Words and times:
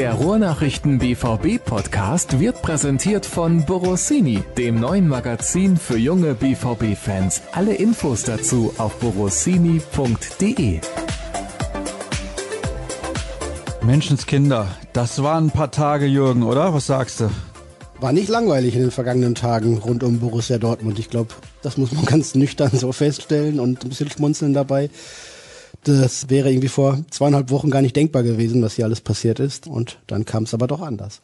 Der 0.00 0.14
Ruhrnachrichten 0.14 0.98
BVB 0.98 1.62
Podcast 1.62 2.40
wird 2.40 2.62
präsentiert 2.62 3.26
von 3.26 3.66
Borossini, 3.66 4.42
dem 4.56 4.80
neuen 4.80 5.06
Magazin 5.06 5.76
für 5.76 5.98
junge 5.98 6.32
BVB 6.32 6.96
Fans. 6.96 7.42
Alle 7.52 7.74
Infos 7.74 8.22
dazu 8.22 8.72
auf 8.78 8.98
borossini.de. 8.98 10.80
Menschenskinder, 13.82 14.68
das 14.94 15.22
waren 15.22 15.48
ein 15.48 15.50
paar 15.50 15.70
Tage, 15.70 16.06
Jürgen, 16.06 16.44
oder? 16.44 16.72
Was 16.72 16.86
sagst 16.86 17.20
du? 17.20 17.30
War 17.98 18.14
nicht 18.14 18.30
langweilig 18.30 18.74
in 18.76 18.80
den 18.80 18.90
vergangenen 18.90 19.34
Tagen 19.34 19.76
rund 19.76 20.02
um 20.02 20.18
Borussia 20.18 20.56
Dortmund. 20.56 20.98
Ich 20.98 21.10
glaube, 21.10 21.34
das 21.60 21.76
muss 21.76 21.92
man 21.92 22.04
ganz 22.06 22.34
nüchtern 22.34 22.70
so 22.72 22.92
feststellen 22.92 23.60
und 23.60 23.84
ein 23.84 23.90
bisschen 23.90 24.10
schmunzeln 24.10 24.54
dabei. 24.54 24.88
Das 25.84 26.28
wäre 26.30 26.50
irgendwie 26.50 26.68
vor 26.68 26.98
zweieinhalb 27.10 27.50
Wochen 27.50 27.70
gar 27.70 27.82
nicht 27.82 27.96
denkbar 27.96 28.22
gewesen, 28.22 28.62
was 28.62 28.74
hier 28.74 28.84
alles 28.84 29.00
passiert 29.00 29.40
ist. 29.40 29.66
Und 29.66 29.98
dann 30.06 30.24
kam 30.24 30.44
es 30.44 30.54
aber 30.54 30.66
doch 30.66 30.80
anders. 30.80 31.22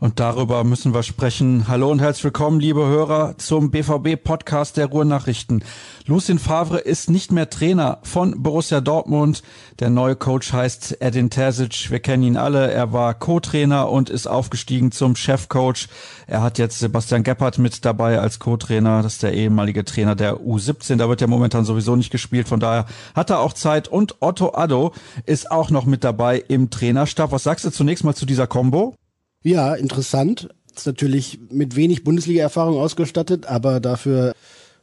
Und 0.00 0.18
darüber 0.18 0.64
müssen 0.64 0.94
wir 0.94 1.02
sprechen. 1.02 1.68
Hallo 1.68 1.90
und 1.90 2.00
herzlich 2.00 2.24
willkommen, 2.24 2.58
liebe 2.58 2.86
Hörer, 2.86 3.36
zum 3.36 3.70
BVB-Podcast 3.70 4.78
der 4.78 4.86
Ruhrnachrichten. 4.86 5.62
Lucien 6.06 6.38
Favre 6.38 6.78
ist 6.78 7.10
nicht 7.10 7.32
mehr 7.32 7.50
Trainer 7.50 7.98
von 8.02 8.42
Borussia 8.42 8.80
Dortmund. 8.80 9.42
Der 9.78 9.90
neue 9.90 10.16
Coach 10.16 10.54
heißt 10.54 11.02
Edin 11.02 11.28
Terzic. 11.28 11.90
Wir 11.90 12.00
kennen 12.00 12.22
ihn 12.22 12.38
alle. 12.38 12.70
Er 12.72 12.94
war 12.94 13.12
Co-Trainer 13.12 13.90
und 13.90 14.08
ist 14.08 14.26
aufgestiegen 14.26 14.90
zum 14.90 15.16
Chefcoach. 15.16 15.88
Er 16.26 16.40
hat 16.40 16.56
jetzt 16.56 16.78
Sebastian 16.78 17.22
Gebhardt 17.22 17.58
mit 17.58 17.84
dabei 17.84 18.20
als 18.20 18.38
Co-Trainer. 18.38 19.02
Das 19.02 19.14
ist 19.14 19.22
der 19.22 19.34
ehemalige 19.34 19.84
Trainer 19.84 20.14
der 20.14 20.38
U17. 20.38 20.96
Da 20.96 21.10
wird 21.10 21.20
ja 21.20 21.26
momentan 21.26 21.66
sowieso 21.66 21.94
nicht 21.94 22.10
gespielt. 22.10 22.48
Von 22.48 22.58
daher 22.58 22.86
hat 23.14 23.28
er 23.28 23.40
auch 23.40 23.52
Zeit. 23.52 23.86
Und 23.86 24.16
Otto 24.20 24.54
Addo 24.54 24.94
ist 25.26 25.50
auch 25.50 25.68
noch 25.68 25.84
mit 25.84 26.04
dabei 26.04 26.42
im 26.48 26.70
Trainerstab. 26.70 27.32
Was 27.32 27.42
sagst 27.42 27.66
du 27.66 27.70
zunächst 27.70 28.02
mal 28.02 28.14
zu 28.14 28.24
dieser 28.24 28.46
Combo? 28.46 28.94
Ja, 29.42 29.74
interessant. 29.74 30.48
Ist 30.74 30.86
natürlich 30.86 31.40
mit 31.50 31.76
wenig 31.76 32.04
Bundesliga-Erfahrung 32.04 32.78
ausgestattet, 32.78 33.46
aber 33.46 33.80
dafür 33.80 34.34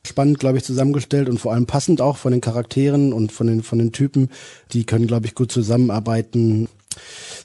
spannend, 0.05 0.39
glaube 0.39 0.57
ich, 0.57 0.63
zusammengestellt 0.63 1.29
und 1.29 1.39
vor 1.39 1.53
allem 1.53 1.65
passend 1.65 2.01
auch 2.01 2.17
von 2.17 2.31
den 2.31 2.41
Charakteren 2.41 3.13
und 3.13 3.31
von 3.31 3.47
den, 3.47 3.63
von 3.63 3.77
den 3.77 3.91
Typen. 3.91 4.29
Die 4.71 4.85
können, 4.85 5.07
glaube 5.07 5.27
ich, 5.27 5.35
gut 5.35 5.51
zusammenarbeiten. 5.51 6.69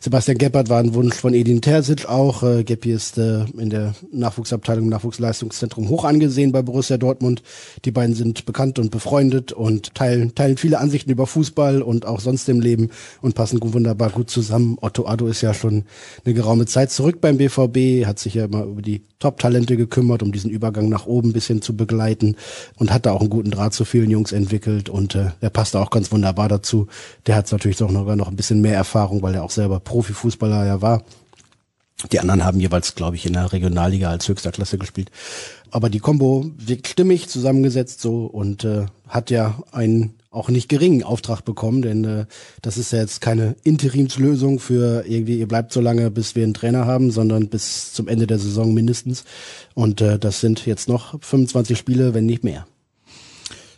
Sebastian 0.05 0.37
Gebhardt 0.37 0.69
war 0.69 0.81
ein 0.81 0.95
Wunsch 0.95 1.15
von 1.15 1.33
Edin 1.33 1.61
Terzic 1.61 2.07
auch. 2.07 2.43
Äh, 2.43 2.65
Geppi 2.65 2.91
ist 2.91 3.19
äh, 3.19 3.45
in 3.57 3.71
der 3.71 3.95
Nachwuchsabteilung, 4.11 4.89
Nachwuchsleistungszentrum 4.89 5.89
hoch 5.89 6.05
angesehen 6.05 6.51
bei 6.51 6.61
Borussia 6.61 6.99
Dortmund. 6.99 7.45
Die 7.85 7.93
beiden 7.93 8.17
sind 8.17 8.45
bekannt 8.45 8.81
und 8.81 8.91
befreundet 8.91 9.53
und 9.53 9.95
teilen, 9.95 10.35
teilen 10.35 10.57
viele 10.57 10.81
Ansichten 10.81 11.13
über 11.13 11.29
Fußball 11.29 11.83
und 11.83 12.05
auch 12.05 12.19
sonst 12.19 12.49
im 12.49 12.61
Leben 12.61 12.91
und 13.21 13.37
passen 13.37 13.61
wunderbar 13.63 14.11
gut 14.11 14.29
zusammen. 14.29 14.77
Otto 14.81 15.07
Addo 15.07 15.29
ist 15.29 15.41
ja 15.41 15.55
schon 15.55 15.85
eine 16.25 16.35
geraume 16.35 16.67
Zeit 16.67 16.91
zurück 16.91 17.21
beim 17.21 17.37
BVB, 17.37 18.05
hat 18.05 18.19
sich 18.19 18.35
ja 18.35 18.47
immer 18.47 18.65
über 18.65 18.83
die 18.83 19.03
Top-Talente 19.21 19.77
gekümmert, 19.77 20.25
um 20.25 20.33
diesen 20.33 20.51
Übergang 20.51 20.89
nach 20.89 21.07
oben 21.07 21.29
ein 21.29 21.33
bisschen 21.33 21.63
zu 21.63 21.77
begleiten 21.77 22.35
und 22.77 22.93
hat 22.93 23.07
da 23.07 23.13
auch 23.13 23.21
einen 23.21 23.31
guten 23.31 23.53
Draht 23.53 23.73
zu 23.73 23.85
vielen 23.85 24.11
Jungs 24.11 24.33
entwickelt 24.33 24.89
und 24.89 25.15
äh, 25.15 25.27
der 25.41 25.51
passt 25.51 25.77
auch 25.77 25.91
ganz 25.91 26.11
wunderbar 26.11 26.49
dazu. 26.49 26.89
Der 27.29 27.37
hat 27.37 27.53
natürlich 27.53 27.81
auch 27.85 27.91
noch, 27.93 28.17
noch 28.17 28.27
ein 28.27 28.35
bisschen 28.35 28.61
mehr 28.63 28.75
Erfahrung, 28.75 29.23
weil 29.23 29.37
er 29.37 29.45
auch 29.45 29.51
selber 29.53 29.79
Profifußballer 29.93 30.65
ja 30.65 30.81
war. 30.81 31.05
Die 32.11 32.19
anderen 32.19 32.45
haben 32.45 32.59
jeweils, 32.59 32.95
glaube 32.95 33.17
ich, 33.17 33.27
in 33.27 33.35
der 33.35 33.53
Regionalliga 33.53 34.09
als 34.09 34.27
höchster 34.27 34.51
Klasse 34.51 34.79
gespielt. 34.79 35.11
Aber 35.71 35.91
die 35.91 36.01
Combo 36.01 36.51
wirkt 36.57 36.89
stimmig 36.89 37.29
zusammengesetzt 37.29 38.01
so 38.01 38.25
und 38.25 38.65
äh, 38.65 38.87
hat 39.07 39.31
ja 39.31 39.63
einen 39.71 40.15
auch 40.31 40.49
nicht 40.49 40.71
geringen 40.71 41.03
Auftrag 41.03 41.43
bekommen, 41.45 41.83
denn 41.83 42.05
äh, 42.05 42.25
das 42.63 42.79
ist 42.79 42.91
ja 42.93 43.01
jetzt 43.01 43.21
keine 43.21 43.55
Interimslösung 43.65 44.61
für 44.61 45.05
irgendwie, 45.07 45.39
ihr 45.39 45.47
bleibt 45.47 45.73
so 45.73 45.83
lange, 45.83 46.11
bis 46.11 46.35
wir 46.35 46.45
einen 46.45 46.55
Trainer 46.55 46.87
haben, 46.87 47.11
sondern 47.11 47.49
bis 47.49 47.93
zum 47.93 48.09
Ende 48.09 48.27
der 48.27 48.39
Saison 48.39 48.73
mindestens. 48.73 49.25
Und 49.75 50.01
äh, 50.01 50.19
das 50.19 50.41
sind 50.41 50.65
jetzt 50.65 50.89
noch 50.89 51.21
25 51.23 51.77
Spiele, 51.77 52.15
wenn 52.15 52.25
nicht 52.25 52.45
mehr. 52.45 52.67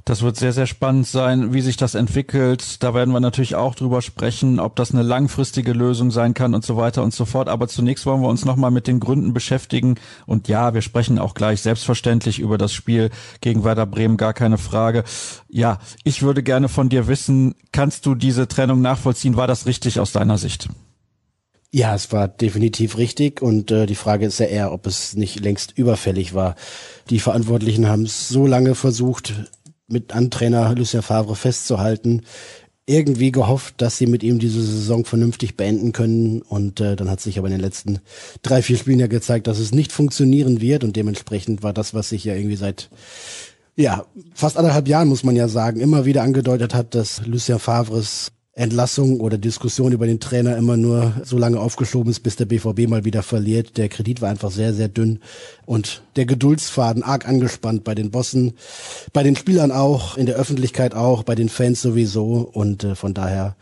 Das 0.07 0.21
wird 0.21 0.37
sehr, 0.37 0.53
sehr 0.53 0.67
spannend 0.67 1.07
sein, 1.07 1.55
wie 1.55 1.63
sich 1.63 1.79
das 1.79 1.95
entwickelt. 1.95 2.83
Da 2.83 2.93
werden 2.93 3.15
wir 3.15 3.21
natürlich 3.21 3.55
auch 3.55 3.75
drüber 3.75 4.03
sprechen, 4.03 4.61
ob 4.61 4.77
das 4.77 4.93
eine 4.93 5.03
langfristige 5.03 5.73
Lösung 5.73 6.11
sein 6.11 6.35
kann 6.35 6.55
und 6.55 6.63
so 6.63 6.77
weiter 6.77 7.03
und 7.03 7.15
so 7.15 7.25
fort. 7.25 7.49
Aber 7.49 7.69
zunächst 7.69 8.05
wollen 8.05 8.21
wir 8.21 8.29
uns 8.29 8.45
nochmal 8.45 8.71
mit 8.71 8.87
den 8.87 9.01
Gründen 9.01 9.33
beschäftigen. 9.33 9.95
Und 10.27 10.47
ja, 10.47 10.75
wir 10.75 10.83
sprechen 10.83 11.19
auch 11.19 11.33
gleich 11.33 11.63
selbstverständlich 11.63 12.39
über 12.39 12.59
das 12.59 12.75
Spiel 12.75 13.09
gegen 13.41 13.65
Werder 13.65 13.87
Bremen, 13.87 14.19
gar 14.19 14.35
keine 14.35 14.59
Frage. 14.59 15.05
Ja, 15.49 15.79
ich 16.03 16.21
würde 16.21 16.43
gerne 16.43 16.69
von 16.69 16.91
dir 16.91 17.07
wissen, 17.07 17.55
kannst 17.73 18.05
du 18.05 18.15
diese 18.15 18.47
Trennung 18.47 18.83
nachvollziehen? 18.83 19.39
War 19.39 19.47
das 19.47 19.65
richtig 19.65 20.01
aus 20.01 20.13
deiner 20.13 20.37
Sicht? 20.37 20.69
Ja, 21.71 21.95
es 21.95 22.13
war 22.13 22.29
definitiv 22.29 22.99
richtig 22.99 23.43
und 23.43 23.71
äh, 23.73 23.87
die 23.87 23.97
Frage 23.97 24.27
ist 24.27 24.39
ja 24.39 24.47
eher, 24.47 24.71
ob 24.71 24.87
es 24.87 25.17
nicht 25.17 25.41
längst 25.41 25.77
überfällig 25.77 26.35
war. 26.35 26.55
Die 27.11 27.19
Verantwortlichen 27.19 27.89
haben 27.89 28.03
es 28.03 28.29
so 28.29 28.47
lange 28.47 28.77
versucht, 28.77 29.35
mit 29.87 30.15
Antrainer 30.15 30.75
Lucien 30.75 31.03
Favre 31.03 31.37
festzuhalten. 31.37 32.22
Irgendwie 32.87 33.33
gehofft, 33.33 33.77
dass 33.78 33.97
sie 33.97 34.06
mit 34.06 34.22
ihm 34.22 34.39
diese 34.39 34.62
Saison 34.62 35.05
vernünftig 35.05 35.56
beenden 35.56 35.93
können. 35.93 36.43
Und 36.43 36.81
äh, 36.81 36.97
dann 36.97 37.11
hat 37.11 37.21
sich 37.21 37.39
aber 37.39 37.49
in 37.49 37.55
den 37.55 37.61
letzten 37.61 38.00
drei, 38.43 38.61
vier 38.61 38.77
Spielen 38.77 38.99
ja 38.99 39.06
gezeigt, 39.06 39.47
dass 39.47 39.59
es 39.59 39.73
nicht 39.73 39.91
funktionieren 39.91 40.61
wird. 40.61 40.84
Und 40.84 40.97
dementsprechend 40.97 41.62
war 41.62 41.73
das, 41.73 41.94
was 41.94 42.11
sich 42.11 42.25
ja 42.25 42.34
irgendwie 42.34 42.56
seit 42.56 42.91
ja, 43.77 44.05
fast 44.34 44.56
anderthalb 44.56 44.87
Jahren, 44.87 45.09
muss 45.09 45.25
man 45.25 45.34
ja 45.34 45.49
sagen, 45.49 45.81
immer 45.81 46.05
wieder 46.05 46.23
angedeutet 46.23 46.75
hat, 46.75 46.94
dass 46.94 47.27
Lucien 47.27 47.59
Favres 47.59 48.31
Entlassung 48.57 49.19
oder 49.21 49.37
Diskussion 49.37 49.93
über 49.93 50.07
den 50.07 50.21
Trainer 50.21 50.57
immer 50.57 50.77
nur 50.77 51.13
so 51.25 51.37
lange 51.39 51.59
aufgeschoben 51.59 52.11
ist, 52.11 52.21
bis 52.21 52.37
der 52.37 52.45
BVB 52.45 52.89
mal 52.89 53.05
wieder 53.05 53.25
verliert. 53.25 53.77
Der 53.77 53.89
Kredit 53.89 54.23
war 54.23 54.31
einfach 54.31 54.53
sehr, 54.53 54.73
sehr 54.73 54.89
dünn 54.89 55.21
und 55.67 56.03
der 56.15 56.25
Geduldsfaden 56.25 57.03
arg 57.03 57.27
angespannt 57.27 57.83
bei 57.83 57.97
den 57.97 58.13
Bossen, 58.13 58.53
bei 59.13 59.25
den 59.25 59.35
Spielern 59.35 59.73
auch, 59.73 60.17
in 60.17 60.27
der 60.27 60.37
Öffentlichkeit 60.37 60.95
auch, 60.95 61.25
bei 61.25 61.35
den 61.35 61.49
Fans 61.49 61.83
sowieso 61.83 62.49
und 62.53 62.85
äh, 62.85 62.95
von 62.95 63.13
daher 63.13 63.57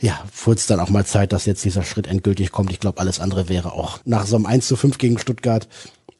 ja, 0.00 0.18
wurde 0.44 0.58
es 0.58 0.66
dann 0.66 0.80
auch 0.80 0.90
mal 0.90 1.04
Zeit, 1.04 1.32
dass 1.32 1.44
jetzt 1.44 1.64
dieser 1.64 1.82
Schritt 1.82 2.06
endgültig 2.06 2.52
kommt. 2.52 2.70
Ich 2.70 2.80
glaube, 2.80 3.00
alles 3.00 3.20
andere 3.20 3.48
wäre 3.48 3.72
auch 3.72 3.98
nach 4.04 4.26
so 4.26 4.36
einem 4.36 4.46
1 4.46 4.66
zu 4.66 4.76
5 4.76 4.96
gegen 4.98 5.18
Stuttgart 5.18 5.68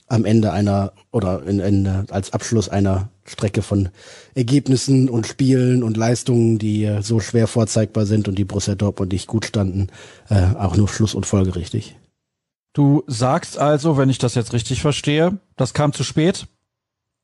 am 0.09 0.25
Ende 0.25 0.53
einer 0.53 0.93
oder 1.13 1.47
in, 1.47 1.61
in, 1.61 1.87
als 2.11 2.33
Abschluss 2.33 2.69
einer 2.69 3.09
Strecke 3.31 3.63
von 3.63 3.89
Ergebnissen 4.35 5.09
und 5.09 5.27
Spielen 5.27 5.83
und 5.83 5.97
Leistungen, 5.97 6.59
die 6.59 6.85
äh, 6.85 7.03
so 7.03 7.21
schwer 7.21 7.47
vorzeigbar 7.47 8.07
sind 8.07 8.29
und 8.29 8.37
die 8.37 8.45
Borussia 8.45 8.75
Dortmund 8.75 9.13
nicht 9.13 9.27
gut 9.27 9.45
standen, 9.45 9.89
äh, 10.29 10.55
auch 10.59 10.77
nur 10.77 10.89
Schluss 10.89 11.15
und 11.15 11.27
folgerichtig. 11.27 11.97
Du 12.73 13.03
sagst 13.07 13.59
also, 13.59 13.97
wenn 13.97 14.11
ich 14.11 14.19
das 14.19 14.35
jetzt 14.35 14.53
richtig 14.53 14.81
verstehe, 14.81 15.39
das 15.57 15.75
kam 15.75 15.93
zu 15.93 16.05
spät? 16.05 16.47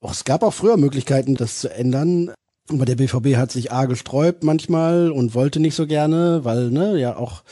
Och, 0.02 0.12
es 0.12 0.24
gab 0.24 0.42
auch 0.42 0.54
früher 0.54 0.76
Möglichkeiten, 0.76 1.34
das 1.34 1.60
zu 1.60 1.72
ändern. 1.72 2.32
Aber 2.68 2.84
der 2.84 2.96
BVB 2.96 3.36
hat 3.36 3.52
sich 3.52 3.70
A 3.70 3.84
gesträubt 3.84 4.42
manchmal 4.42 5.10
und 5.12 5.34
wollte 5.34 5.60
nicht 5.60 5.76
so 5.76 5.86
gerne, 5.86 6.44
weil 6.44 6.70
ne, 6.70 6.98
ja 6.98 7.16
auch 7.16 7.42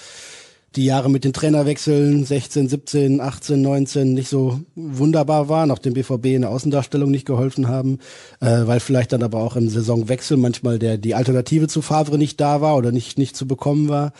die 0.76 0.84
Jahre 0.84 1.10
mit 1.10 1.24
den 1.24 1.32
Trainerwechseln 1.32 2.24
16, 2.24 2.68
17, 2.68 3.20
18, 3.20 3.62
19 3.62 4.14
nicht 4.14 4.28
so 4.28 4.60
wunderbar 4.74 5.48
waren, 5.48 5.70
auch 5.70 5.78
dem 5.78 5.94
BVB 5.94 6.26
in 6.26 6.42
der 6.42 6.50
Außendarstellung 6.50 7.10
nicht 7.10 7.26
geholfen 7.26 7.68
haben, 7.68 7.98
äh, 8.40 8.66
weil 8.66 8.80
vielleicht 8.80 9.12
dann 9.12 9.22
aber 9.22 9.38
auch 9.38 9.56
im 9.56 9.68
Saisonwechsel 9.68 10.36
manchmal 10.36 10.78
der 10.78 10.98
die 10.98 11.14
Alternative 11.14 11.68
zu 11.68 11.82
Favre 11.82 12.18
nicht 12.18 12.40
da 12.40 12.60
war 12.60 12.76
oder 12.76 12.92
nicht 12.92 13.18
nicht 13.18 13.36
zu 13.36 13.46
bekommen 13.46 13.88
war. 13.88 14.12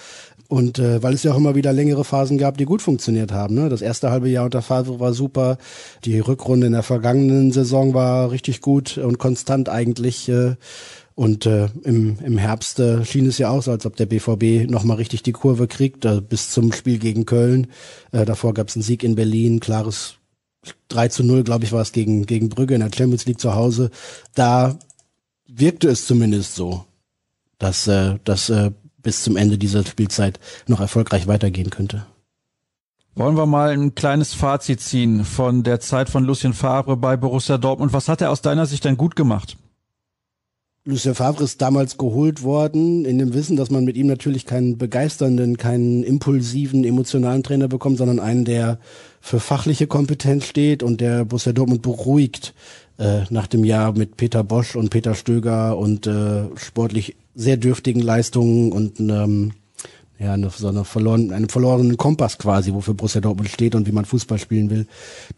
Und 0.49 0.79
äh, 0.79 1.03
weil 1.03 1.15
es 1.15 1.23
ja 1.23 1.33
auch 1.33 1.39
immer 1.39 1.55
wieder 1.55 1.73
längere 1.73 2.05
Phasen 2.05 2.39
gab, 2.39 2.59
die 2.59 2.67
gut 2.67 2.83
funktioniert 2.83 3.33
haben. 3.33 3.55
Ne? 3.55 3.69
Das 3.69 3.81
erste 3.81 4.11
halbe 4.11 4.29
Jahr 4.29 4.45
unter 4.45 4.63
Favre 4.63 5.01
war 5.01 5.15
super. 5.15 5.57
Die 6.05 6.19
Rückrunde 6.21 6.67
in 6.67 6.75
der 6.75 6.83
vergangenen 6.83 7.51
Saison 7.51 7.95
war 7.95 8.31
richtig 8.31 8.61
gut 8.61 8.99
und 8.99 9.19
konstant 9.19 9.69
eigentlich. 9.69 10.29
Äh, 10.29 10.57
und 11.15 11.47
äh, 11.47 11.69
im, 11.85 12.19
im 12.25 12.39
Herbst 12.39 12.81
äh, 12.81 13.05
schien 13.05 13.27
es 13.27 13.39
ja 13.39 13.51
auch 13.51 13.63
so, 13.63 13.71
als 13.71 13.87
ob 13.87 13.97
der 13.97 14.07
BVB 14.07 14.69
nochmal 14.69 14.97
richtig 14.97 15.23
die 15.23 15.33
Kurve 15.33 15.69
kriegt, 15.69 16.05
äh, 16.05 16.21
bis 16.21 16.51
zum 16.51 16.73
Spiel 16.73 16.99
gegen 16.99 17.25
Köln. 17.25 17.69
Äh, 18.11 18.25
davor 18.25 18.53
gab 18.53 18.69
es 18.69 18.77
einen 18.77 18.83
Sieg 18.83 19.05
in 19.05 19.15
Berlin, 19.15 19.61
klares 19.61 20.17
3 20.89 21.09
zu 21.09 21.25
0, 21.25 21.45
glaube 21.45 21.65
ich, 21.65 21.73
war 21.73 21.83
es 21.83 21.93
gegen, 21.93 22.27
gegen 22.27 22.49
Brügge 22.49 22.75
in 22.75 22.81
der 22.81 22.91
Champions 22.93 23.27
League 23.27 23.41
zu 23.41 23.55
Hause. 23.55 23.91
Da 24.35 24.79
wirkte 25.47 25.89
es 25.89 26.07
zumindest 26.07 26.57
so, 26.57 26.85
dass 27.59 27.87
äh, 27.87 28.17
das 28.25 28.51
äh, 28.51 28.73
bis 29.03 29.23
zum 29.23 29.37
Ende 29.37 29.59
dieser 29.59 29.85
Spielzeit 29.85 30.41
noch 30.67 30.81
erfolgreich 30.81 31.27
weitergehen 31.27 31.71
könnte. 31.71 32.07
Wollen 33.15 33.37
wir 33.37 33.47
mal 33.47 33.71
ein 33.71 33.95
kleines 33.95 34.35
Fazit 34.35 34.81
ziehen 34.81 35.25
von 35.25 35.63
der 35.63 35.79
Zeit 35.79 36.09
von 36.09 36.25
Lucien 36.25 36.55
Favre 36.55 36.97
bei 36.97 37.17
Borussia 37.17 37.59
Dortmund. 37.59 37.93
Was 37.93 38.09
hat 38.09 38.21
er 38.21 38.33
aus 38.33 38.43
deiner 38.43 38.67
Sicht 38.67 38.85
denn 38.85 38.97
gut 38.97 39.15
gemacht? 39.15 39.57
Lucien 40.87 41.15
Favre 41.15 41.45
ist 41.45 41.63
damals 41.63 41.97
geholt 41.97 42.43
worden, 42.43 43.07
in 43.07 43.17
dem 43.17 43.33
Wissen, 43.33 43.57
dass 43.57 43.71
man 43.71 43.87
mit 43.87 43.97
ihm 43.97 44.07
natürlich 44.07 44.45
keinen 44.45 44.77
begeisternden, 44.77 45.57
keinen 45.57 46.03
impulsiven, 46.03 46.85
emotionalen 46.85 47.43
Trainer 47.43 47.69
bekommt, 47.69 47.97
sondern 47.97 48.21
einen, 48.21 48.45
der 48.45 48.79
für 49.19 49.41
fachliche 49.41 49.87
Kompetenz 49.87 50.45
steht 50.45 50.83
und 50.83 51.01
der 51.01 51.25
Borussia 51.25 51.55
Dortmund 51.55 51.81
beruhigt 51.81 52.53
äh, 52.99 53.23
nach 53.31 53.47
dem 53.47 53.65
Jahr 53.65 53.97
mit 53.97 54.19
Peter 54.19 54.45
Bosch 54.45 54.77
und 54.77 54.91
Peter 54.91 55.15
Stöger 55.15 55.79
und 55.79 56.07
äh, 56.07 56.45
sportlich 56.57 57.17
sehr 57.35 57.57
dürftigen 57.57 58.01
Leistungen 58.01 58.71
und 58.71 59.01
ähm, 59.01 59.53
ja, 60.19 60.33
eine, 60.33 60.49
so 60.51 60.69
eine 60.69 60.85
verloren, 60.85 61.33
einen 61.33 61.49
verlorenen 61.49 61.97
Kompass 61.97 62.39
quasi, 62.39 62.73
wofür 62.73 62.95
Borussia 62.95 63.21
Dortmund 63.21 63.49
steht 63.49 63.75
und 63.75 63.87
wie 63.87 63.93
man 63.93 64.05
Fußball 64.05 64.39
spielen 64.39 64.71
will. 64.71 64.87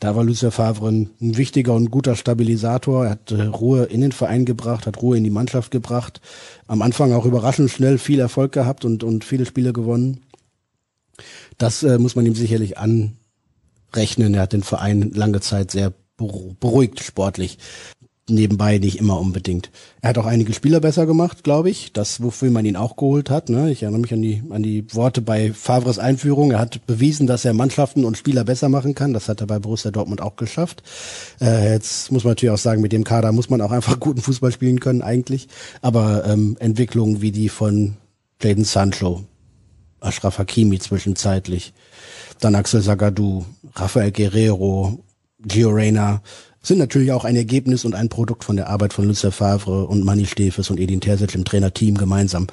Da 0.00 0.14
war 0.14 0.22
Lucien 0.22 0.50
Favre 0.50 0.88
ein, 0.88 1.10
ein 1.20 1.36
wichtiger 1.36 1.72
und 1.72 1.90
guter 1.90 2.14
Stabilisator. 2.14 3.04
Er 3.04 3.10
hat 3.12 3.30
äh, 3.32 3.42
Ruhe 3.42 3.84
in 3.84 4.02
den 4.02 4.12
Verein 4.12 4.44
gebracht, 4.44 4.86
hat 4.86 5.00
Ruhe 5.00 5.16
in 5.16 5.24
die 5.24 5.30
Mannschaft 5.30 5.70
gebracht. 5.70 6.20
Am 6.66 6.82
Anfang 6.82 7.12
auch 7.14 7.24
überraschend 7.24 7.70
schnell 7.70 7.96
viel 7.96 8.20
Erfolg 8.20 8.52
gehabt 8.52 8.84
und, 8.84 9.02
und 9.02 9.24
viele 9.24 9.46
Spiele 9.46 9.72
gewonnen. 9.72 10.20
Das 11.56 11.82
äh, 11.82 11.98
muss 11.98 12.14
man 12.14 12.26
ihm 12.26 12.34
sicherlich 12.34 12.76
anrechnen. 12.76 14.34
Er 14.34 14.42
hat 14.42 14.52
den 14.52 14.62
Verein 14.62 15.10
lange 15.14 15.40
Zeit 15.40 15.70
sehr 15.70 15.94
beruhigt 16.18 17.02
sportlich 17.02 17.58
nebenbei 18.28 18.78
nicht 18.78 18.98
immer 18.98 19.20
unbedingt. 19.20 19.70
Er 20.00 20.10
hat 20.10 20.18
auch 20.18 20.26
einige 20.26 20.52
Spieler 20.52 20.80
besser 20.80 21.06
gemacht, 21.06 21.44
glaube 21.44 21.70
ich. 21.70 21.92
Das, 21.92 22.22
wofür 22.22 22.50
man 22.50 22.64
ihn 22.64 22.76
auch 22.76 22.96
geholt 22.96 23.30
hat. 23.30 23.48
Ne? 23.48 23.70
Ich 23.70 23.82
erinnere 23.82 24.00
mich 24.00 24.12
an 24.12 24.22
die, 24.22 24.42
an 24.50 24.62
die 24.62 24.84
Worte 24.94 25.22
bei 25.22 25.52
Favres 25.52 25.98
Einführung. 25.98 26.50
Er 26.50 26.58
hat 26.58 26.86
bewiesen, 26.86 27.26
dass 27.26 27.44
er 27.44 27.54
Mannschaften 27.54 28.04
und 28.04 28.16
Spieler 28.16 28.44
besser 28.44 28.68
machen 28.68 28.94
kann. 28.94 29.12
Das 29.12 29.28
hat 29.28 29.40
er 29.40 29.46
bei 29.46 29.58
Borussia 29.58 29.90
Dortmund 29.90 30.20
auch 30.20 30.36
geschafft. 30.36 30.82
Äh, 31.40 31.72
jetzt 31.72 32.10
muss 32.10 32.24
man 32.24 32.32
natürlich 32.32 32.52
auch 32.52 32.58
sagen, 32.58 32.82
mit 32.82 32.92
dem 32.92 33.04
Kader 33.04 33.30
muss 33.32 33.50
man 33.50 33.60
auch 33.60 33.70
einfach 33.70 34.00
guten 34.00 34.20
Fußball 34.20 34.50
spielen 34.50 34.80
können 34.80 35.02
eigentlich. 35.02 35.48
Aber 35.80 36.24
ähm, 36.26 36.56
Entwicklungen 36.58 37.22
wie 37.22 37.30
die 37.30 37.48
von 37.48 37.96
Jaden 38.42 38.64
Sancho, 38.64 39.24
Ashraf 40.00 40.38
Hakimi 40.38 40.78
zwischenzeitlich, 40.78 41.72
dann 42.40 42.54
Axel 42.54 42.82
Sagadou, 42.82 43.44
Rafael 43.74 44.10
Guerrero, 44.10 44.98
Gio 45.40 45.70
Reyna, 45.70 46.22
sind 46.66 46.78
natürlich 46.78 47.12
auch 47.12 47.24
ein 47.24 47.36
Ergebnis 47.36 47.84
und 47.84 47.94
ein 47.94 48.08
Produkt 48.08 48.44
von 48.44 48.56
der 48.56 48.68
Arbeit 48.68 48.92
von 48.92 49.06
Lucia 49.06 49.30
Favre 49.30 49.86
und 49.86 50.04
Manni 50.04 50.26
Stefes 50.26 50.70
und 50.70 50.80
Edin 50.80 51.00
Terzic 51.00 51.34
im 51.34 51.44
Trainerteam 51.44 51.96
gemeinsam, 51.96 52.48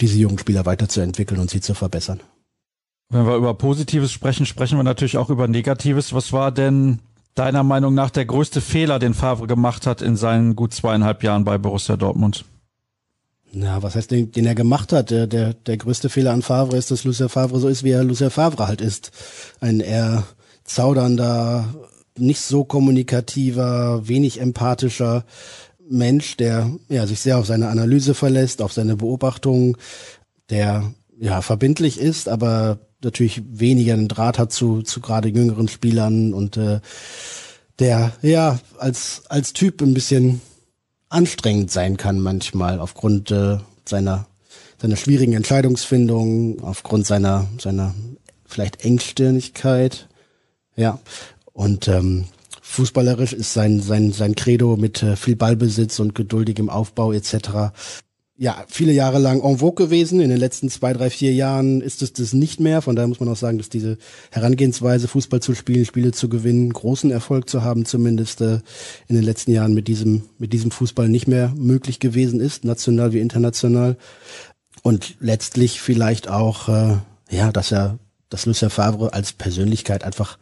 diese 0.00 0.18
jungen 0.18 0.38
Spieler 0.38 0.66
weiterzuentwickeln 0.66 1.40
und 1.40 1.50
sie 1.50 1.60
zu 1.60 1.74
verbessern. 1.74 2.20
Wenn 3.08 3.26
wir 3.26 3.36
über 3.36 3.54
Positives 3.54 4.12
sprechen, 4.12 4.46
sprechen 4.46 4.78
wir 4.78 4.82
natürlich 4.82 5.16
auch 5.16 5.30
über 5.30 5.48
Negatives. 5.48 6.12
Was 6.12 6.32
war 6.32 6.52
denn 6.52 7.00
deiner 7.34 7.62
Meinung 7.62 7.94
nach 7.94 8.10
der 8.10 8.24
größte 8.24 8.60
Fehler, 8.60 8.98
den 8.98 9.14
Favre 9.14 9.46
gemacht 9.46 9.86
hat 9.86 10.02
in 10.02 10.16
seinen 10.16 10.56
gut 10.56 10.74
zweieinhalb 10.74 11.22
Jahren 11.22 11.44
bei 11.44 11.58
Borussia 11.58 11.96
Dortmund? 11.96 12.44
Na, 13.52 13.82
was 13.82 13.94
heißt 13.94 14.10
den, 14.10 14.32
den 14.32 14.46
er 14.46 14.54
gemacht 14.54 14.92
hat? 14.92 15.10
Der, 15.10 15.26
der, 15.26 15.54
der 15.54 15.76
größte 15.76 16.08
Fehler 16.08 16.32
an 16.32 16.42
Favre 16.42 16.76
ist, 16.76 16.90
dass 16.90 17.04
Lucia 17.04 17.28
Favre 17.28 17.58
so 17.58 17.68
ist, 17.68 17.84
wie 17.84 17.90
er 17.90 18.04
Lucia 18.04 18.30
Favre 18.30 18.66
halt 18.66 18.80
ist. 18.80 19.12
Ein 19.60 19.80
eher 19.80 20.24
zaudernder, 20.64 21.64
nicht 22.18 22.40
so 22.40 22.64
kommunikativer, 22.64 24.06
wenig 24.08 24.40
empathischer 24.40 25.24
Mensch, 25.88 26.36
der 26.36 26.70
ja 26.88 27.06
sich 27.06 27.20
sehr 27.20 27.38
auf 27.38 27.46
seine 27.46 27.68
Analyse 27.68 28.14
verlässt, 28.14 28.62
auf 28.62 28.72
seine 28.72 28.96
Beobachtung, 28.96 29.76
der 30.50 30.92
ja 31.18 31.42
verbindlich 31.42 31.98
ist, 31.98 32.28
aber 32.28 32.78
natürlich 33.02 33.42
weniger 33.46 33.94
einen 33.94 34.08
Draht 34.08 34.38
hat 34.38 34.52
zu 34.52 34.82
zu 34.82 35.00
gerade 35.00 35.28
jüngeren 35.28 35.68
Spielern 35.68 36.34
und 36.34 36.56
äh, 36.56 36.80
der 37.78 38.12
ja 38.22 38.58
als 38.78 39.22
als 39.28 39.52
Typ 39.52 39.80
ein 39.82 39.94
bisschen 39.94 40.40
anstrengend 41.08 41.70
sein 41.70 41.96
kann 41.96 42.20
manchmal 42.20 42.80
aufgrund 42.80 43.30
äh, 43.30 43.58
seiner 43.84 44.26
seiner 44.80 44.96
schwierigen 44.96 45.32
Entscheidungsfindung, 45.32 46.62
aufgrund 46.62 47.06
seiner 47.06 47.46
seiner 47.58 47.94
vielleicht 48.44 48.84
Engstirnigkeit. 48.84 50.08
Ja, 50.74 50.98
und 51.56 51.88
ähm, 51.88 52.26
fußballerisch 52.60 53.32
ist 53.32 53.54
sein, 53.54 53.80
sein, 53.80 54.12
sein 54.12 54.34
Credo 54.34 54.76
mit 54.76 55.02
äh, 55.02 55.16
viel 55.16 55.36
Ballbesitz 55.36 55.98
und 55.98 56.14
geduldigem 56.14 56.68
Aufbau 56.68 57.12
etc. 57.12 57.72
Ja, 58.36 58.62
viele 58.68 58.92
Jahre 58.92 59.18
lang 59.18 59.42
en 59.42 59.58
vogue 59.58 59.86
gewesen. 59.86 60.20
In 60.20 60.28
den 60.28 60.38
letzten 60.38 60.68
zwei, 60.68 60.92
drei, 60.92 61.08
vier 61.08 61.32
Jahren 61.32 61.80
ist 61.80 62.02
es 62.02 62.12
das 62.12 62.34
nicht 62.34 62.60
mehr. 62.60 62.82
Von 62.82 62.94
daher 62.94 63.08
muss 63.08 63.20
man 63.20 63.30
auch 63.30 63.36
sagen, 63.36 63.56
dass 63.56 63.70
diese 63.70 63.96
Herangehensweise, 64.30 65.08
Fußball 65.08 65.40
zu 65.40 65.54
spielen, 65.54 65.86
Spiele 65.86 66.12
zu 66.12 66.28
gewinnen, 66.28 66.70
großen 66.70 67.10
Erfolg 67.10 67.48
zu 67.48 67.62
haben, 67.62 67.86
zumindest 67.86 68.42
äh, 68.42 68.60
in 69.08 69.16
den 69.16 69.24
letzten 69.24 69.52
Jahren 69.52 69.72
mit 69.72 69.88
diesem, 69.88 70.24
mit 70.36 70.52
diesem 70.52 70.70
Fußball 70.70 71.08
nicht 71.08 71.26
mehr 71.26 71.54
möglich 71.56 72.00
gewesen 72.00 72.38
ist, 72.38 72.66
national 72.66 73.14
wie 73.14 73.20
international. 73.20 73.96
Und 74.82 75.16
letztlich 75.20 75.80
vielleicht 75.80 76.28
auch, 76.28 76.68
äh, 76.68 76.96
ja, 77.30 77.50
dass 77.50 77.72
er, 77.72 77.98
dass 78.28 78.44
Lucien 78.44 78.68
Favre 78.68 79.14
als 79.14 79.32
Persönlichkeit 79.32 80.04
einfach 80.04 80.36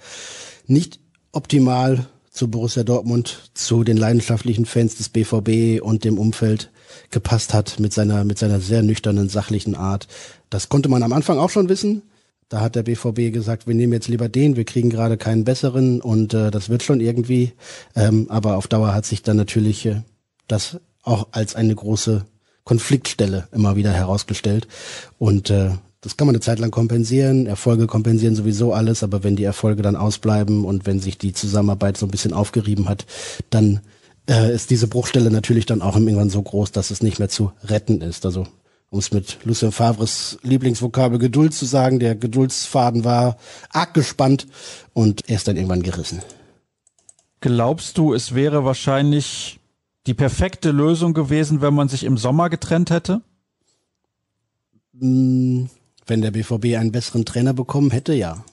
nicht 0.66 1.03
optimal 1.34 2.06
zu 2.30 2.48
Borussia 2.48 2.82
Dortmund, 2.82 3.50
zu 3.54 3.84
den 3.84 3.96
leidenschaftlichen 3.96 4.66
Fans 4.66 4.96
des 4.96 5.08
BVB 5.08 5.80
und 5.80 6.04
dem 6.04 6.18
Umfeld 6.18 6.70
gepasst 7.10 7.54
hat 7.54 7.78
mit 7.78 7.92
seiner, 7.92 8.24
mit 8.24 8.38
seiner 8.38 8.60
sehr 8.60 8.82
nüchternen, 8.82 9.28
sachlichen 9.28 9.76
Art. 9.76 10.08
Das 10.50 10.68
konnte 10.68 10.88
man 10.88 11.02
am 11.02 11.12
Anfang 11.12 11.38
auch 11.38 11.50
schon 11.50 11.68
wissen. 11.68 12.02
Da 12.48 12.60
hat 12.60 12.74
der 12.74 12.82
BVB 12.82 13.32
gesagt, 13.32 13.66
wir 13.66 13.74
nehmen 13.74 13.92
jetzt 13.92 14.08
lieber 14.08 14.28
den, 14.28 14.56
wir 14.56 14.64
kriegen 14.64 14.90
gerade 14.90 15.16
keinen 15.16 15.44
besseren 15.44 16.00
und 16.00 16.34
äh, 16.34 16.50
das 16.50 16.68
wird 16.68 16.82
schon 16.82 17.00
irgendwie. 17.00 17.52
Ähm, 17.96 18.26
aber 18.28 18.56
auf 18.56 18.68
Dauer 18.68 18.94
hat 18.94 19.06
sich 19.06 19.22
dann 19.22 19.36
natürlich 19.36 19.86
äh, 19.86 20.02
das 20.46 20.78
auch 21.02 21.28
als 21.32 21.54
eine 21.54 21.74
große 21.74 22.26
Konfliktstelle 22.64 23.48
immer 23.52 23.76
wieder 23.76 23.92
herausgestellt. 23.92 24.68
Und 25.18 25.50
äh, 25.50 25.70
das 26.04 26.18
kann 26.18 26.26
man 26.26 26.34
eine 26.34 26.42
Zeit 26.42 26.58
lang 26.58 26.70
kompensieren. 26.70 27.46
Erfolge 27.46 27.86
kompensieren 27.86 28.36
sowieso 28.36 28.74
alles, 28.74 29.02
aber 29.02 29.24
wenn 29.24 29.36
die 29.36 29.44
Erfolge 29.44 29.80
dann 29.80 29.96
ausbleiben 29.96 30.66
und 30.66 30.84
wenn 30.84 31.00
sich 31.00 31.16
die 31.16 31.32
Zusammenarbeit 31.32 31.96
so 31.96 32.04
ein 32.04 32.10
bisschen 32.10 32.34
aufgerieben 32.34 32.90
hat, 32.90 33.06
dann 33.48 33.80
äh, 34.28 34.54
ist 34.54 34.68
diese 34.68 34.86
Bruchstelle 34.86 35.30
natürlich 35.30 35.64
dann 35.64 35.80
auch 35.80 35.96
irgendwann 35.96 36.28
so 36.28 36.42
groß, 36.42 36.72
dass 36.72 36.90
es 36.90 37.02
nicht 37.02 37.18
mehr 37.18 37.30
zu 37.30 37.52
retten 37.64 38.02
ist. 38.02 38.26
Also 38.26 38.46
um 38.90 38.98
es 38.98 39.12
mit 39.12 39.38
Lucien 39.44 39.72
Favres 39.72 40.38
Lieblingsvokabel 40.42 41.18
Geduld 41.18 41.54
zu 41.54 41.64
sagen, 41.64 41.98
der 41.98 42.14
Geduldsfaden 42.14 43.04
war 43.04 43.38
arg 43.70 43.94
gespannt 43.94 44.46
und 44.92 45.26
er 45.26 45.36
ist 45.36 45.48
dann 45.48 45.56
irgendwann 45.56 45.82
gerissen. 45.82 46.20
Glaubst 47.40 47.96
du, 47.96 48.12
es 48.12 48.34
wäre 48.34 48.66
wahrscheinlich 48.66 49.58
die 50.06 50.14
perfekte 50.14 50.70
Lösung 50.70 51.14
gewesen, 51.14 51.62
wenn 51.62 51.72
man 51.72 51.88
sich 51.88 52.04
im 52.04 52.18
Sommer 52.18 52.50
getrennt 52.50 52.90
hätte? 52.90 53.22
Hm 55.00 55.70
wenn 56.06 56.22
der 56.22 56.30
BVB 56.30 56.76
einen 56.76 56.92
besseren 56.92 57.24
Trainer 57.24 57.54
bekommen 57.54 57.90
hätte, 57.90 58.14
ja. 58.14 58.44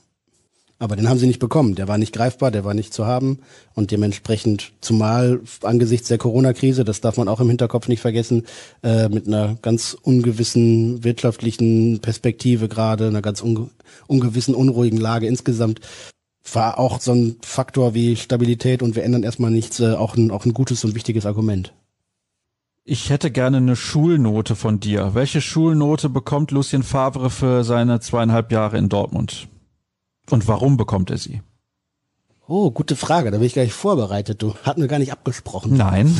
Aber 0.81 0.95
den 0.95 1.07
haben 1.07 1.19
sie 1.19 1.27
nicht 1.27 1.37
bekommen. 1.37 1.75
Der 1.75 1.87
war 1.87 1.99
nicht 1.99 2.11
greifbar, 2.11 2.49
der 2.49 2.65
war 2.65 2.73
nicht 2.73 2.91
zu 2.91 3.05
haben 3.05 3.37
und 3.75 3.91
dementsprechend, 3.91 4.71
zumal 4.81 5.39
angesichts 5.61 6.07
der 6.07 6.17
Corona-Krise, 6.17 6.83
das 6.83 7.01
darf 7.01 7.17
man 7.17 7.27
auch 7.27 7.39
im 7.39 7.49
Hinterkopf 7.49 7.87
nicht 7.87 8.01
vergessen, 8.01 8.47
äh, 8.81 9.07
mit 9.07 9.27
einer 9.27 9.59
ganz 9.61 9.95
ungewissen 10.01 11.03
wirtschaftlichen 11.03 11.99
Perspektive 11.99 12.67
gerade, 12.67 13.07
einer 13.07 13.21
ganz 13.21 13.41
unge 13.41 13.69
ungewissen, 14.07 14.55
unruhigen 14.55 14.99
Lage 14.99 15.27
insgesamt, 15.27 15.81
war 16.51 16.79
auch 16.79 16.99
so 16.99 17.13
ein 17.13 17.35
Faktor 17.43 17.93
wie 17.93 18.15
Stabilität 18.15 18.81
und 18.81 18.95
wir 18.95 19.03
ändern 19.03 19.21
erstmal 19.21 19.51
nichts, 19.51 19.79
äh, 19.79 19.93
auch, 19.93 20.15
ein, 20.15 20.31
auch 20.31 20.45
ein 20.45 20.53
gutes 20.53 20.83
und 20.83 20.95
wichtiges 20.95 21.27
Argument. 21.27 21.73
Ich 22.83 23.11
hätte 23.11 23.29
gerne 23.29 23.57
eine 23.57 23.75
Schulnote 23.75 24.55
von 24.55 24.79
dir. 24.79 25.13
Welche 25.13 25.39
Schulnote 25.39 26.09
bekommt 26.09 26.49
Lucien 26.49 26.81
Favre 26.81 27.29
für 27.29 27.63
seine 27.63 27.99
zweieinhalb 27.99 28.51
Jahre 28.51 28.77
in 28.79 28.89
Dortmund? 28.89 29.47
Und 30.31 30.47
warum 30.47 30.77
bekommt 30.77 31.11
er 31.11 31.19
sie? 31.19 31.41
Oh, 32.47 32.71
gute 32.71 32.95
Frage. 32.95 33.29
Da 33.29 33.37
bin 33.37 33.45
ich 33.45 33.53
gleich 33.53 33.71
vorbereitet. 33.71 34.41
Du 34.41 34.55
hatten 34.63 34.81
wir 34.81 34.87
gar 34.87 34.97
nicht 34.97 35.11
abgesprochen. 35.11 35.77
Nein. 35.77 36.17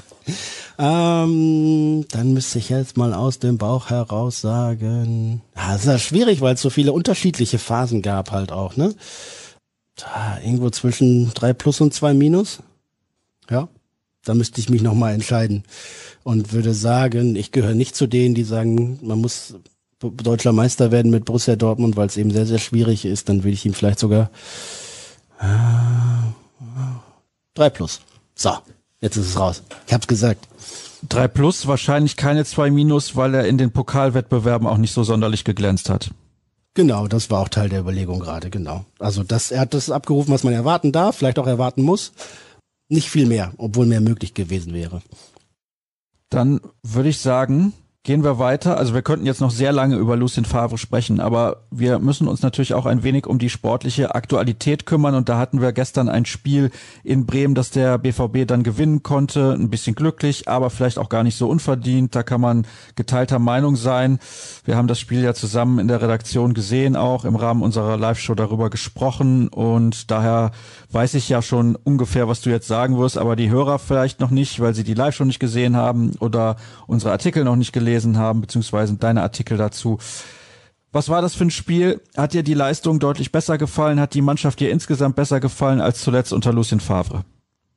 ähm, 0.78 2.04
dann 2.10 2.34
müsste 2.34 2.58
ich 2.58 2.68
jetzt 2.68 2.98
mal 2.98 3.14
aus 3.14 3.38
dem 3.38 3.56
Bauch 3.56 3.88
heraus 3.88 4.42
sagen. 4.42 5.40
Ja, 5.56 5.72
das 5.72 5.80
ist 5.80 5.86
ja 5.86 5.98
schwierig, 5.98 6.42
weil 6.42 6.54
es 6.54 6.60
so 6.60 6.68
viele 6.68 6.92
unterschiedliche 6.92 7.58
Phasen 7.58 8.02
gab 8.02 8.32
halt 8.32 8.52
auch, 8.52 8.76
ne? 8.76 8.94
Da, 9.96 10.38
irgendwo 10.42 10.68
zwischen 10.68 11.32
drei 11.32 11.54
plus 11.54 11.80
und 11.80 11.94
zwei 11.94 12.12
minus. 12.12 12.58
Ja, 13.48 13.68
da 14.24 14.34
müsste 14.34 14.60
ich 14.60 14.70
mich 14.70 14.82
nochmal 14.82 15.14
entscheiden 15.14 15.64
und 16.22 16.52
würde 16.52 16.74
sagen, 16.74 17.36
ich 17.36 17.52
gehöre 17.52 17.74
nicht 17.74 17.94
zu 17.94 18.06
denen, 18.06 18.34
die 18.34 18.44
sagen, 18.44 18.98
man 19.02 19.20
muss 19.20 19.54
deutscher 20.00 20.52
Meister 20.52 20.90
werden 20.90 21.10
mit 21.10 21.24
Borussia 21.24 21.56
Dortmund, 21.56 21.96
weil 21.96 22.06
es 22.06 22.16
eben 22.16 22.30
sehr, 22.30 22.46
sehr 22.46 22.58
schwierig 22.58 23.04
ist. 23.04 23.28
Dann 23.28 23.44
würde 23.44 23.54
ich 23.54 23.64
ihm 23.64 23.74
vielleicht 23.74 23.98
sogar 23.98 24.30
äh, 25.40 25.44
drei 27.54 27.70
plus. 27.70 28.00
So, 28.34 28.50
jetzt 29.00 29.16
ist 29.16 29.28
es 29.28 29.38
raus. 29.38 29.62
Ich 29.86 29.92
hab's 29.92 30.06
gesagt. 30.06 30.46
Drei 31.08 31.28
plus, 31.28 31.66
wahrscheinlich 31.66 32.16
keine 32.16 32.44
zwei 32.44 32.70
minus, 32.70 33.14
weil 33.16 33.34
er 33.34 33.46
in 33.46 33.58
den 33.58 33.72
Pokalwettbewerben 33.72 34.66
auch 34.66 34.78
nicht 34.78 34.92
so 34.92 35.04
sonderlich 35.04 35.44
geglänzt 35.44 35.90
hat. 35.90 36.10
Genau, 36.72 37.06
das 37.06 37.30
war 37.30 37.40
auch 37.40 37.48
Teil 37.48 37.68
der 37.68 37.80
Überlegung 37.80 38.18
gerade, 38.18 38.50
genau. 38.50 38.84
Also 38.98 39.22
das, 39.22 39.52
er 39.52 39.60
hat 39.60 39.74
das 39.74 39.90
abgerufen, 39.90 40.32
was 40.32 40.42
man 40.42 40.54
erwarten 40.54 40.90
darf, 40.90 41.16
vielleicht 41.16 41.38
auch 41.38 41.46
erwarten 41.46 41.82
muss. 41.82 42.12
Nicht 42.88 43.08
viel 43.08 43.26
mehr, 43.26 43.52
obwohl 43.56 43.86
mehr 43.86 44.00
möglich 44.00 44.34
gewesen 44.34 44.74
wäre. 44.74 45.02
Dann 46.28 46.60
würde 46.82 47.08
ich 47.08 47.18
sagen, 47.18 47.72
Gehen 48.06 48.22
wir 48.22 48.38
weiter. 48.38 48.76
Also 48.76 48.92
wir 48.92 49.00
könnten 49.00 49.24
jetzt 49.24 49.40
noch 49.40 49.50
sehr 49.50 49.72
lange 49.72 49.96
über 49.96 50.14
Lucien 50.14 50.44
Favre 50.44 50.76
sprechen, 50.76 51.20
aber 51.20 51.62
wir 51.70 51.98
müssen 51.98 52.28
uns 52.28 52.42
natürlich 52.42 52.74
auch 52.74 52.84
ein 52.84 53.02
wenig 53.02 53.26
um 53.26 53.38
die 53.38 53.48
sportliche 53.48 54.14
Aktualität 54.14 54.84
kümmern. 54.84 55.14
Und 55.14 55.30
da 55.30 55.38
hatten 55.38 55.62
wir 55.62 55.72
gestern 55.72 56.10
ein 56.10 56.26
Spiel 56.26 56.70
in 57.02 57.24
Bremen, 57.24 57.54
das 57.54 57.70
der 57.70 57.96
BVB 57.96 58.46
dann 58.46 58.62
gewinnen 58.62 59.02
konnte. 59.02 59.54
Ein 59.54 59.70
bisschen 59.70 59.94
glücklich, 59.94 60.48
aber 60.48 60.68
vielleicht 60.68 60.98
auch 60.98 61.08
gar 61.08 61.22
nicht 61.22 61.38
so 61.38 61.48
unverdient. 61.48 62.14
Da 62.14 62.22
kann 62.22 62.42
man 62.42 62.66
geteilter 62.94 63.38
Meinung 63.38 63.74
sein. 63.74 64.18
Wir 64.66 64.76
haben 64.76 64.86
das 64.86 65.00
Spiel 65.00 65.22
ja 65.22 65.32
zusammen 65.32 65.78
in 65.78 65.88
der 65.88 66.02
Redaktion 66.02 66.52
gesehen, 66.52 66.96
auch 66.96 67.24
im 67.24 67.36
Rahmen 67.36 67.62
unserer 67.62 67.96
Live-Show 67.96 68.34
darüber 68.34 68.68
gesprochen. 68.68 69.48
Und 69.48 70.10
daher 70.10 70.50
weiß 70.94 71.14
ich 71.14 71.28
ja 71.28 71.42
schon 71.42 71.76
ungefähr, 71.76 72.28
was 72.28 72.40
du 72.40 72.50
jetzt 72.50 72.68
sagen 72.68 72.96
wirst, 72.98 73.18
aber 73.18 73.34
die 73.34 73.50
Hörer 73.50 73.78
vielleicht 73.78 74.20
noch 74.20 74.30
nicht, 74.30 74.60
weil 74.60 74.74
sie 74.74 74.84
die 74.84 74.94
Live-Show 74.94 75.24
nicht 75.24 75.40
gesehen 75.40 75.76
haben 75.76 76.12
oder 76.20 76.56
unsere 76.86 77.12
Artikel 77.12 77.44
noch 77.44 77.56
nicht 77.56 77.72
gelesen 77.72 78.04
gelesen 78.04 78.18
haben, 78.18 78.40
beziehungsweise 78.40 78.94
deine 78.94 79.22
Artikel 79.22 79.56
dazu. 79.56 79.98
Was 80.92 81.08
war 81.08 81.22
das 81.22 81.34
für 81.34 81.44
ein 81.44 81.50
Spiel? 81.50 82.00
Hat 82.16 82.34
dir 82.34 82.42
die 82.42 82.54
Leistung 82.54 82.98
deutlich 82.98 83.32
besser 83.32 83.58
gefallen? 83.58 84.00
Hat 84.00 84.14
die 84.14 84.22
Mannschaft 84.22 84.60
dir 84.60 84.70
insgesamt 84.70 85.16
besser 85.16 85.40
gefallen 85.40 85.80
als 85.80 86.00
zuletzt 86.00 86.32
unter 86.32 86.52
Lucien 86.52 86.80
Favre? 86.80 87.24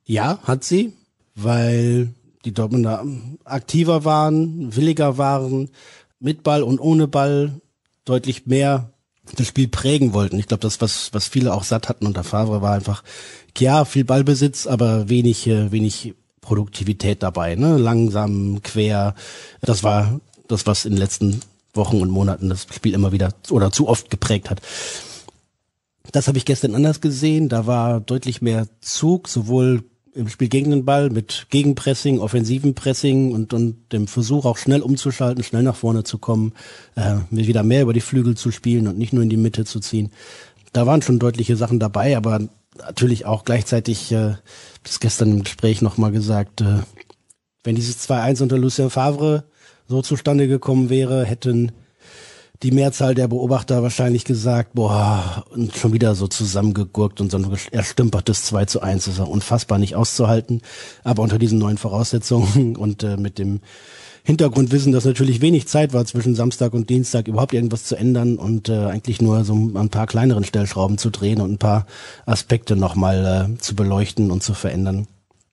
Ja, 0.04 0.38
hat 0.44 0.64
sie, 0.64 0.92
weil 1.34 2.14
die 2.44 2.52
Dortmunder 2.52 3.04
aktiver 3.44 4.04
waren, 4.04 4.74
williger 4.74 5.18
waren, 5.18 5.70
mit 6.20 6.42
Ball 6.42 6.62
und 6.62 6.80
ohne 6.80 7.08
Ball 7.08 7.60
deutlich 8.04 8.46
mehr 8.46 8.90
das 9.36 9.46
Spiel 9.46 9.68
prägen 9.68 10.12
wollten. 10.12 10.38
Ich 10.38 10.46
glaube, 10.46 10.62
das, 10.62 10.80
was, 10.80 11.12
was 11.12 11.28
viele 11.28 11.54
auch 11.54 11.64
satt 11.64 11.88
hatten 11.88 12.06
unter 12.06 12.24
Favre, 12.24 12.62
war 12.62 12.74
einfach, 12.74 13.02
ja, 13.56 13.84
viel 13.84 14.04
Ballbesitz, 14.04 14.66
aber 14.66 15.08
wenig, 15.08 15.46
äh, 15.46 15.72
wenig 15.72 16.14
Produktivität 16.40 17.22
dabei, 17.22 17.56
ne? 17.56 17.76
Langsam, 17.76 18.62
quer. 18.62 19.14
Das 19.60 19.82
war 19.82 20.20
das, 20.46 20.66
was 20.66 20.84
in 20.84 20.92
den 20.92 20.98
letzten 20.98 21.40
Wochen 21.74 22.00
und 22.00 22.10
Monaten 22.10 22.48
das 22.48 22.66
Spiel 22.74 22.94
immer 22.94 23.12
wieder 23.12 23.34
oder 23.50 23.70
zu 23.70 23.88
oft 23.88 24.10
geprägt 24.10 24.50
hat. 24.50 24.60
Das 26.12 26.26
habe 26.26 26.38
ich 26.38 26.46
gestern 26.46 26.74
anders 26.74 27.00
gesehen. 27.00 27.48
Da 27.48 27.66
war 27.66 28.00
deutlich 28.00 28.40
mehr 28.40 28.66
Zug, 28.80 29.28
sowohl 29.28 29.84
im 30.14 30.28
Spiel 30.28 30.48
gegen 30.48 30.70
den 30.70 30.84
Ball 30.84 31.10
mit 31.10 31.46
Gegenpressing, 31.50 32.18
offensiven 32.20 32.74
Pressing 32.74 33.32
und, 33.32 33.52
und 33.52 33.92
dem 33.92 34.06
Versuch 34.06 34.44
auch 34.44 34.56
schnell 34.56 34.80
umzuschalten, 34.80 35.44
schnell 35.44 35.62
nach 35.62 35.76
vorne 35.76 36.04
zu 36.04 36.18
kommen, 36.18 36.52
äh, 36.96 37.16
wieder 37.30 37.62
mehr 37.62 37.82
über 37.82 37.92
die 37.92 38.00
Flügel 38.00 38.36
zu 38.36 38.50
spielen 38.50 38.88
und 38.88 38.98
nicht 38.98 39.12
nur 39.12 39.22
in 39.22 39.30
die 39.30 39.36
Mitte 39.36 39.64
zu 39.64 39.80
ziehen. 39.80 40.10
Da 40.72 40.86
waren 40.86 41.02
schon 41.02 41.18
deutliche 41.18 41.56
Sachen 41.56 41.78
dabei, 41.78 42.16
aber 42.16 42.40
natürlich 42.78 43.26
auch 43.26 43.44
gleichzeitig, 43.44 44.12
äh, 44.12 44.34
das 44.82 45.00
gestern 45.00 45.30
im 45.30 45.44
Gespräch 45.44 45.82
nochmal 45.82 46.12
gesagt, 46.12 46.60
äh, 46.60 46.78
wenn 47.64 47.76
dieses 47.76 48.08
2-1 48.08 48.42
unter 48.42 48.58
Lucien 48.58 48.90
Favre 48.90 49.44
so 49.86 50.02
zustande 50.02 50.48
gekommen 50.48 50.90
wäre, 50.90 51.24
hätten 51.24 51.72
die 52.62 52.72
Mehrzahl 52.72 53.14
der 53.14 53.28
Beobachter 53.28 53.82
wahrscheinlich 53.82 54.24
gesagt, 54.24 54.74
boah, 54.74 55.44
und 55.50 55.76
schon 55.76 55.92
wieder 55.92 56.14
so 56.14 56.26
zusammengegurkt 56.26 57.20
und 57.20 57.30
so 57.30 57.38
ein 57.38 57.46
erstümpertes 57.70 58.44
2 58.46 58.64
zu 58.64 58.80
1 58.82 59.06
ist 59.06 59.18
ja 59.18 59.24
unfassbar 59.24 59.78
nicht 59.78 59.94
auszuhalten. 59.94 60.62
Aber 61.04 61.22
unter 61.22 61.38
diesen 61.38 61.58
neuen 61.58 61.78
Voraussetzungen 61.78 62.76
und 62.78 63.04
äh, 63.04 63.16
mit 63.16 63.38
dem 63.38 63.60
Hintergrundwissen, 64.24 64.92
dass 64.92 65.04
natürlich 65.04 65.40
wenig 65.40 65.68
Zeit 65.68 65.92
war 65.92 66.04
zwischen 66.04 66.34
Samstag 66.34 66.74
und 66.74 66.90
Dienstag 66.90 67.28
überhaupt 67.28 67.54
irgendwas 67.54 67.84
zu 67.84 67.96
ändern 67.96 68.36
und 68.36 68.68
äh, 68.68 68.86
eigentlich 68.86 69.22
nur 69.22 69.44
so 69.44 69.54
ein 69.54 69.88
paar 69.88 70.06
kleineren 70.06 70.44
Stellschrauben 70.44 70.98
zu 70.98 71.10
drehen 71.10 71.40
und 71.40 71.52
ein 71.52 71.58
paar 71.58 71.86
Aspekte 72.26 72.76
nochmal 72.76 73.54
äh, 73.54 73.58
zu 73.58 73.74
beleuchten 73.76 74.30
und 74.30 74.42
zu 74.42 74.52
verändern. 74.52 75.06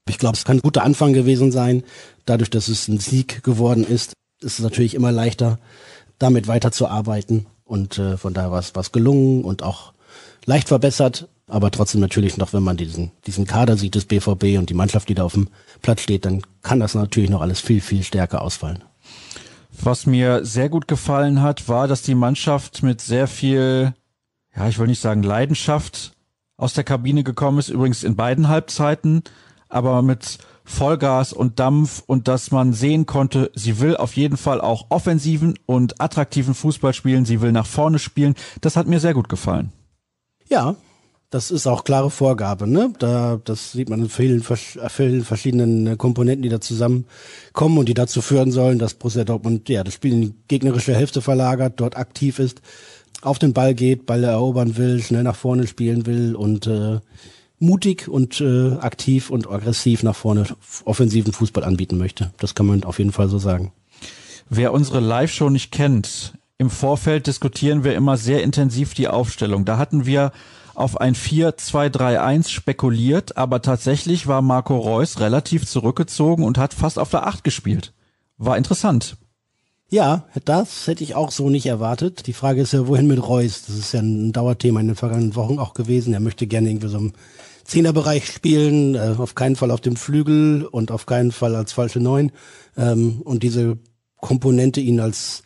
Ich 0.10 0.18
glaube, 0.18 0.36
es 0.36 0.44
kann 0.44 0.58
ein 0.58 0.62
guter 0.62 0.84
Anfang 0.84 1.14
gewesen 1.14 1.52
sein. 1.52 1.84
Dadurch, 2.26 2.50
dass 2.50 2.68
es 2.68 2.88
ein 2.88 2.98
Sieg 2.98 3.44
geworden 3.44 3.86
ist, 3.86 4.14
ist 4.42 4.60
es 4.60 4.60
natürlich 4.60 4.94
immer 4.94 5.12
leichter, 5.12 5.60
damit 6.20 6.48
weiterzuarbeiten. 6.48 7.46
Und 7.64 7.98
äh, 7.98 8.18
von 8.18 8.34
daher 8.34 8.52
war 8.52 8.60
es 8.60 8.76
was 8.76 8.92
gelungen 8.92 9.44
und 9.44 9.64
auch 9.64 9.94
leicht 10.46 10.68
verbessert. 10.68 11.28
Aber 11.48 11.70
trotzdem 11.70 12.02
natürlich 12.02 12.38
noch, 12.38 12.54
wenn 12.54 12.64
man 12.64 12.78
diesen, 12.78 13.12
diesen 13.28 13.46
Kader 13.46 13.78
sieht 13.78 13.96
des 13.96 14.06
BVB 14.06 14.58
und 14.58 14.70
die 14.70 14.74
Mannschaft, 14.74 15.10
die 15.10 15.14
da 15.14 15.24
auf 15.24 15.34
dem 15.34 15.50
Platz 15.82 16.02
steht, 16.02 16.26
dann 16.26 16.42
kann 16.64 16.80
das 16.80 16.96
natürlich 16.96 17.30
noch 17.30 17.42
alles 17.42 17.60
viel, 17.60 17.82
viel 17.82 18.04
stärker 18.04 18.42
ausfallen. 18.42 18.84
Was 19.82 20.06
mir 20.06 20.46
sehr 20.46 20.70
gut 20.70 20.88
gefallen 20.88 21.42
hat, 21.42 21.68
war, 21.68 21.88
dass 21.88 22.02
die 22.02 22.16
Mannschaft 22.16 22.82
mit 22.82 23.02
sehr 23.02 23.28
viel, 23.28 23.94
ja, 24.56 24.68
ich 24.68 24.80
will 24.80 24.88
nicht 24.88 25.02
sagen 25.02 25.22
Leidenschaft 25.22 26.14
aus 26.58 26.74
der 26.74 26.84
Kabine 26.84 27.24
gekommen 27.24 27.60
ist, 27.60 27.70
übrigens 27.70 28.04
in 28.04 28.16
beiden 28.16 28.48
Halbzeiten, 28.48 29.24
aber 29.68 30.02
mit 30.02 30.40
Vollgas 30.66 31.32
und 31.32 31.60
Dampf 31.60 32.04
und 32.06 32.28
dass 32.28 32.52
man 32.52 32.74
sehen 32.74 33.06
konnte, 33.06 33.52
sie 33.56 33.80
will 33.80 33.96
auf 33.96 34.16
jeden 34.18 34.36
Fall 34.36 34.60
auch 34.60 34.88
offensiven 34.90 35.58
und 35.66 36.02
attraktiven 36.02 36.54
Fußball 36.54 36.94
spielen, 36.94 37.26
sie 37.26 37.40
will 37.42 37.52
nach 37.52 37.68
vorne 37.68 38.00
spielen. 38.00 38.36
Das 38.62 38.76
hat 38.76 38.88
mir 38.88 39.00
sehr 39.00 39.14
gut 39.14 39.30
gefallen. 39.30 39.72
Ja, 40.50 40.76
das 41.30 41.52
ist 41.52 41.68
auch 41.68 41.84
klare 41.84 42.10
Vorgabe, 42.10 42.68
ne? 42.68 42.94
Da, 43.00 43.40
das 43.44 43.74
sieht 43.74 43.90
man 43.90 44.00
in 44.00 44.10
vielen, 44.10 44.42
vielen 44.42 45.24
verschiedenen 45.24 45.88
äh, 45.88 45.96
Komponenten, 45.98 46.44
die 46.44 46.50
da 46.50 46.62
zusammenkommen 46.62 47.78
und 47.78 47.90
die 47.90 47.94
dazu 47.94 48.22
führen 48.22 48.52
sollen, 48.52 48.80
dass 48.80 48.94
Borussia 48.94 49.24
Dortmund 49.24 49.68
ja 49.70 49.84
das 49.84 49.96
Spiel 49.96 50.14
in 50.14 50.22
die 50.22 50.36
gegnerische 50.48 50.96
Hälfte 50.96 51.22
verlagert, 51.22 51.74
dort 51.78 51.98
aktiv 51.98 52.40
ist, 52.40 52.62
auf 53.22 53.40
den 53.40 53.54
Ball 53.54 53.74
geht, 53.74 54.06
Ball 54.06 54.24
erobern 54.24 54.78
will, 54.78 55.02
schnell 55.02 55.24
nach 55.24 55.36
vorne 55.36 55.68
spielen 55.68 56.06
will 56.06 56.36
und 56.36 56.68
äh, 56.68 57.00
mutig 57.60 58.08
und 58.08 58.42
äh, 58.42 58.74
aktiv 58.74 59.30
und 59.30 59.50
aggressiv 59.50 60.04
nach 60.04 60.16
vorne 60.16 60.46
offensiven 60.84 61.34
Fußball 61.34 61.64
anbieten 61.64 61.98
möchte. 61.98 62.32
Das 62.38 62.56
kann 62.56 62.66
man 62.66 62.84
auf 62.84 63.00
jeden 63.00 63.12
Fall 63.12 63.30
so 63.30 63.38
sagen. 63.38 63.72
Wer 64.50 64.74
unsere 64.74 65.00
Live-Show 65.00 65.50
nicht 65.50 65.72
kennt, 65.72 66.34
im 66.58 66.70
Vorfeld 66.70 67.28
diskutieren 67.28 67.84
wir 67.84 67.96
immer 67.96 68.18
sehr 68.18 68.44
intensiv 68.44 68.94
die 68.94 69.08
Aufstellung. 69.08 69.66
Da 69.66 69.78
hatten 69.78 70.06
wir 70.06 70.32
auf 70.74 71.00
ein 71.00 71.16
4-2-3-1 71.16 72.50
spekuliert, 72.50 73.38
aber 73.38 73.62
tatsächlich 73.62 74.28
war 74.28 74.42
Marco 74.42 74.78
Reus 74.78 75.20
relativ 75.20 75.66
zurückgezogen 75.66 76.44
und 76.44 76.58
hat 76.58 76.74
fast 76.74 77.00
auf 77.00 77.10
der 77.10 77.26
8 77.26 77.44
gespielt. 77.44 77.94
War 78.38 78.58
interessant. 78.58 79.18
Ja, 79.90 80.26
das 80.46 80.88
hätte 80.88 81.04
ich 81.04 81.14
auch 81.16 81.32
so 81.32 81.50
nicht 81.50 81.68
erwartet. 81.68 82.26
Die 82.26 82.34
Frage 82.34 82.62
ist 82.62 82.74
ja, 82.74 82.88
wohin 82.88 83.08
mit 83.08 83.26
Reus? 83.26 83.66
Das 83.68 83.78
ist 83.78 83.94
ja 83.94 84.00
ein 84.00 84.34
Dauerthema 84.34 84.80
in 84.80 84.88
den 84.88 84.96
vergangenen 84.96 85.36
Wochen 85.36 85.60
auch 85.60 85.74
gewesen. 85.76 86.14
Er 86.14 86.20
möchte 86.20 86.48
gerne 86.48 86.70
irgendwie 86.70 86.88
so 86.88 86.98
im 86.98 87.14
Zehnerbereich 87.66 88.26
spielen, 88.26 88.96
äh, 88.96 89.16
auf 89.18 89.36
keinen 89.36 89.56
Fall 89.56 89.72
auf 89.72 89.82
dem 89.82 89.96
Flügel 89.96 90.66
und 90.66 90.92
auf 90.92 91.06
keinen 91.06 91.32
Fall 91.32 91.56
als 91.56 91.74
falsche 91.74 92.00
Neun. 92.00 92.32
Ähm, 92.78 93.22
und 93.24 93.44
diese 93.44 93.78
Komponente 94.20 94.82
ihn 94.82 95.00
als 95.00 95.44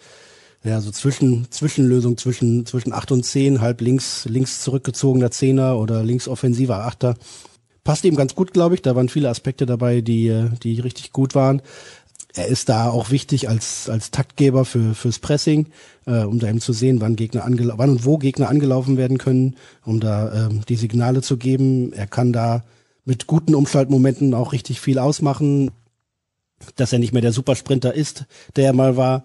ja, 0.63 0.79
so 0.81 0.91
zwischen, 0.91 1.47
Zwischenlösung 1.51 2.17
zwischen, 2.17 2.65
zwischen 2.65 2.93
acht 2.93 3.11
und 3.11 3.23
zehn, 3.23 3.61
halb 3.61 3.81
links, 3.81 4.25
links 4.25 4.61
zurückgezogener 4.61 5.31
Zehner 5.31 5.77
oder 5.77 6.03
links 6.03 6.27
offensiver 6.27 6.85
Achter. 6.85 7.15
Passt 7.83 8.03
ihm 8.03 8.15
ganz 8.15 8.35
gut, 8.35 8.53
glaube 8.53 8.75
ich. 8.75 8.81
Da 8.81 8.95
waren 8.95 9.09
viele 9.09 9.29
Aspekte 9.29 9.65
dabei, 9.65 10.01
die, 10.01 10.27
äh, 10.27 10.49
die 10.61 10.79
richtig 10.79 11.11
gut 11.11 11.35
waren. 11.35 11.61
Er 12.35 12.47
ist 12.47 12.69
da 12.69 12.89
auch 12.89 13.09
wichtig 13.09 13.49
als, 13.49 13.89
als 13.89 14.11
Taktgeber 14.11 14.63
für, 14.63 14.93
fürs 14.93 15.19
Pressing, 15.19 15.67
äh, 16.05 16.23
um 16.23 16.39
da 16.39 16.47
eben 16.47 16.61
zu 16.61 16.73
sehen, 16.73 17.01
wann 17.01 17.15
Gegner 17.15 17.43
wann 17.45 17.89
und 17.89 18.05
wo 18.05 18.17
Gegner 18.17 18.49
angelaufen 18.49 18.97
werden 18.97 19.17
können, 19.17 19.55
um 19.83 19.99
da 19.99 20.47
ähm, 20.47 20.61
die 20.69 20.75
Signale 20.75 21.21
zu 21.21 21.37
geben. 21.37 21.91
Er 21.93 22.07
kann 22.07 22.31
da 22.31 22.63
mit 23.03 23.25
guten 23.25 23.55
Umschaltmomenten 23.55 24.33
auch 24.35 24.53
richtig 24.53 24.79
viel 24.79 24.99
ausmachen 24.99 25.71
dass 26.75 26.93
er 26.93 26.99
nicht 26.99 27.13
mehr 27.13 27.21
der 27.21 27.31
Supersprinter 27.31 27.93
ist, 27.93 28.25
der 28.55 28.65
er 28.65 28.73
mal 28.73 28.97
war 28.97 29.23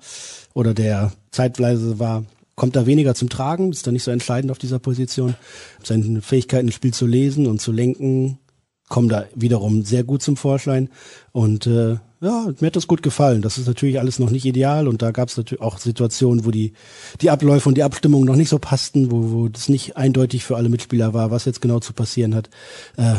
oder 0.53 0.75
der 0.75 1.13
zeitweise 1.31 1.99
war, 1.99 2.25
kommt 2.55 2.77
da 2.77 2.87
weniger 2.87 3.15
zum 3.15 3.29
Tragen, 3.29 3.71
ist 3.71 3.87
da 3.87 3.93
nicht 3.93 4.05
so 4.05 4.11
entscheidend 4.11 4.51
auf 4.51 4.59
dieser 4.59 4.79
Position. 4.79 5.35
Seine 5.83 6.23
Fähigkeiten, 6.23 6.71
Spiel 6.71 6.95
zu 6.95 7.07
lesen 7.07 7.47
und 7.47 7.61
zu 7.61 7.73
lenken, 7.73 8.39
kommen 8.89 9.09
da 9.09 9.25
wiederum 9.35 9.83
sehr 9.85 10.05
gut 10.05 10.23
zum 10.23 10.37
Vorschein. 10.37 10.89
Und 11.33 11.67
äh, 11.67 11.97
ja, 12.21 12.47
mir 12.61 12.67
hat 12.67 12.77
das 12.77 12.87
gut 12.87 13.03
gefallen. 13.03 13.43
Das 13.43 13.59
ist 13.59 13.67
natürlich 13.67 13.99
alles 13.99 14.19
noch 14.19 14.31
nicht 14.31 14.45
ideal 14.45 14.89
und 14.89 15.03
da 15.03 15.11
gab 15.11 15.29
es 15.29 15.37
natürlich 15.37 15.63
auch 15.63 15.79
Situationen, 15.79 16.45
wo 16.45 16.51
die, 16.51 16.73
die 17.21 17.31
Abläufe 17.31 17.69
und 17.69 17.77
die 17.77 17.83
Abstimmungen 17.83 18.27
noch 18.27 18.37
nicht 18.37 18.49
so 18.49 18.59
passten, 18.59 19.11
wo, 19.11 19.31
wo 19.31 19.49
das 19.49 19.69
nicht 19.69 19.97
eindeutig 19.97 20.45
für 20.45 20.57
alle 20.57 20.69
Mitspieler 20.69 21.13
war, 21.13 21.31
was 21.31 21.45
jetzt 21.45 21.61
genau 21.61 21.81
zu 21.81 21.93
passieren 21.93 22.35
hat. 22.35 22.51
Äh, 22.97 23.17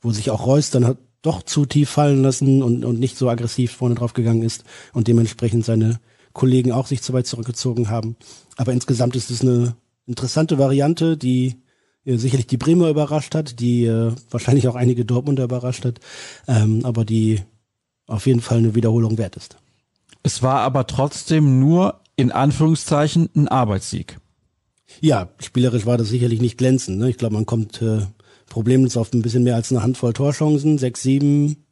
wo 0.00 0.12
sich 0.12 0.30
auch 0.30 0.46
Reus 0.46 0.70
dann 0.70 0.86
hat 0.86 0.98
doch 1.22 1.42
zu 1.42 1.66
tief 1.66 1.90
fallen 1.90 2.22
lassen 2.22 2.62
und, 2.62 2.84
und 2.84 3.00
nicht 3.00 3.18
so 3.18 3.28
aggressiv 3.28 3.72
vorne 3.72 3.96
drauf 3.96 4.12
gegangen 4.12 4.42
ist 4.42 4.64
und 4.92 5.08
dementsprechend 5.08 5.64
seine 5.64 5.98
Kollegen 6.32 6.72
auch 6.72 6.86
sich 6.86 7.02
zu 7.02 7.12
weit 7.12 7.26
zurückgezogen 7.26 7.90
haben. 7.90 8.16
Aber 8.56 8.72
insgesamt 8.72 9.16
ist 9.16 9.30
es 9.30 9.40
eine 9.40 9.74
interessante 10.06 10.58
Variante, 10.58 11.16
die 11.16 11.56
sicherlich 12.16 12.46
die 12.46 12.56
Bremer 12.56 12.88
überrascht 12.88 13.34
hat, 13.34 13.60
die 13.60 13.84
äh, 13.84 14.12
wahrscheinlich 14.30 14.68
auch 14.68 14.74
einige 14.74 15.04
Dortmunder 15.04 15.44
überrascht 15.44 15.84
hat, 15.84 16.00
ähm, 16.46 16.80
aber 16.84 17.04
die 17.04 17.42
auf 18.06 18.26
jeden 18.26 18.40
Fall 18.40 18.58
eine 18.58 18.74
Wiederholung 18.74 19.18
wert 19.18 19.36
ist. 19.36 19.56
Es 20.22 20.42
war 20.42 20.60
aber 20.60 20.86
trotzdem 20.86 21.60
nur 21.60 22.00
in 22.16 22.32
Anführungszeichen 22.32 23.28
ein 23.36 23.48
Arbeitssieg. 23.48 24.18
Ja, 25.00 25.28
spielerisch 25.38 25.84
war 25.84 25.98
das 25.98 26.08
sicherlich 26.08 26.40
nicht 26.40 26.56
glänzend. 26.56 26.98
Ne? 26.98 27.10
Ich 27.10 27.18
glaube, 27.18 27.34
man 27.34 27.46
kommt 27.46 27.82
äh, 27.82 28.06
problemlos 28.48 28.96
auf 28.96 29.12
ein 29.12 29.22
bisschen 29.22 29.44
mehr 29.44 29.56
als 29.56 29.70
eine 29.70 29.82
Handvoll 29.82 30.14
Torchancen, 30.14 30.78
sechs, 30.78 31.02
sieben 31.02 31.64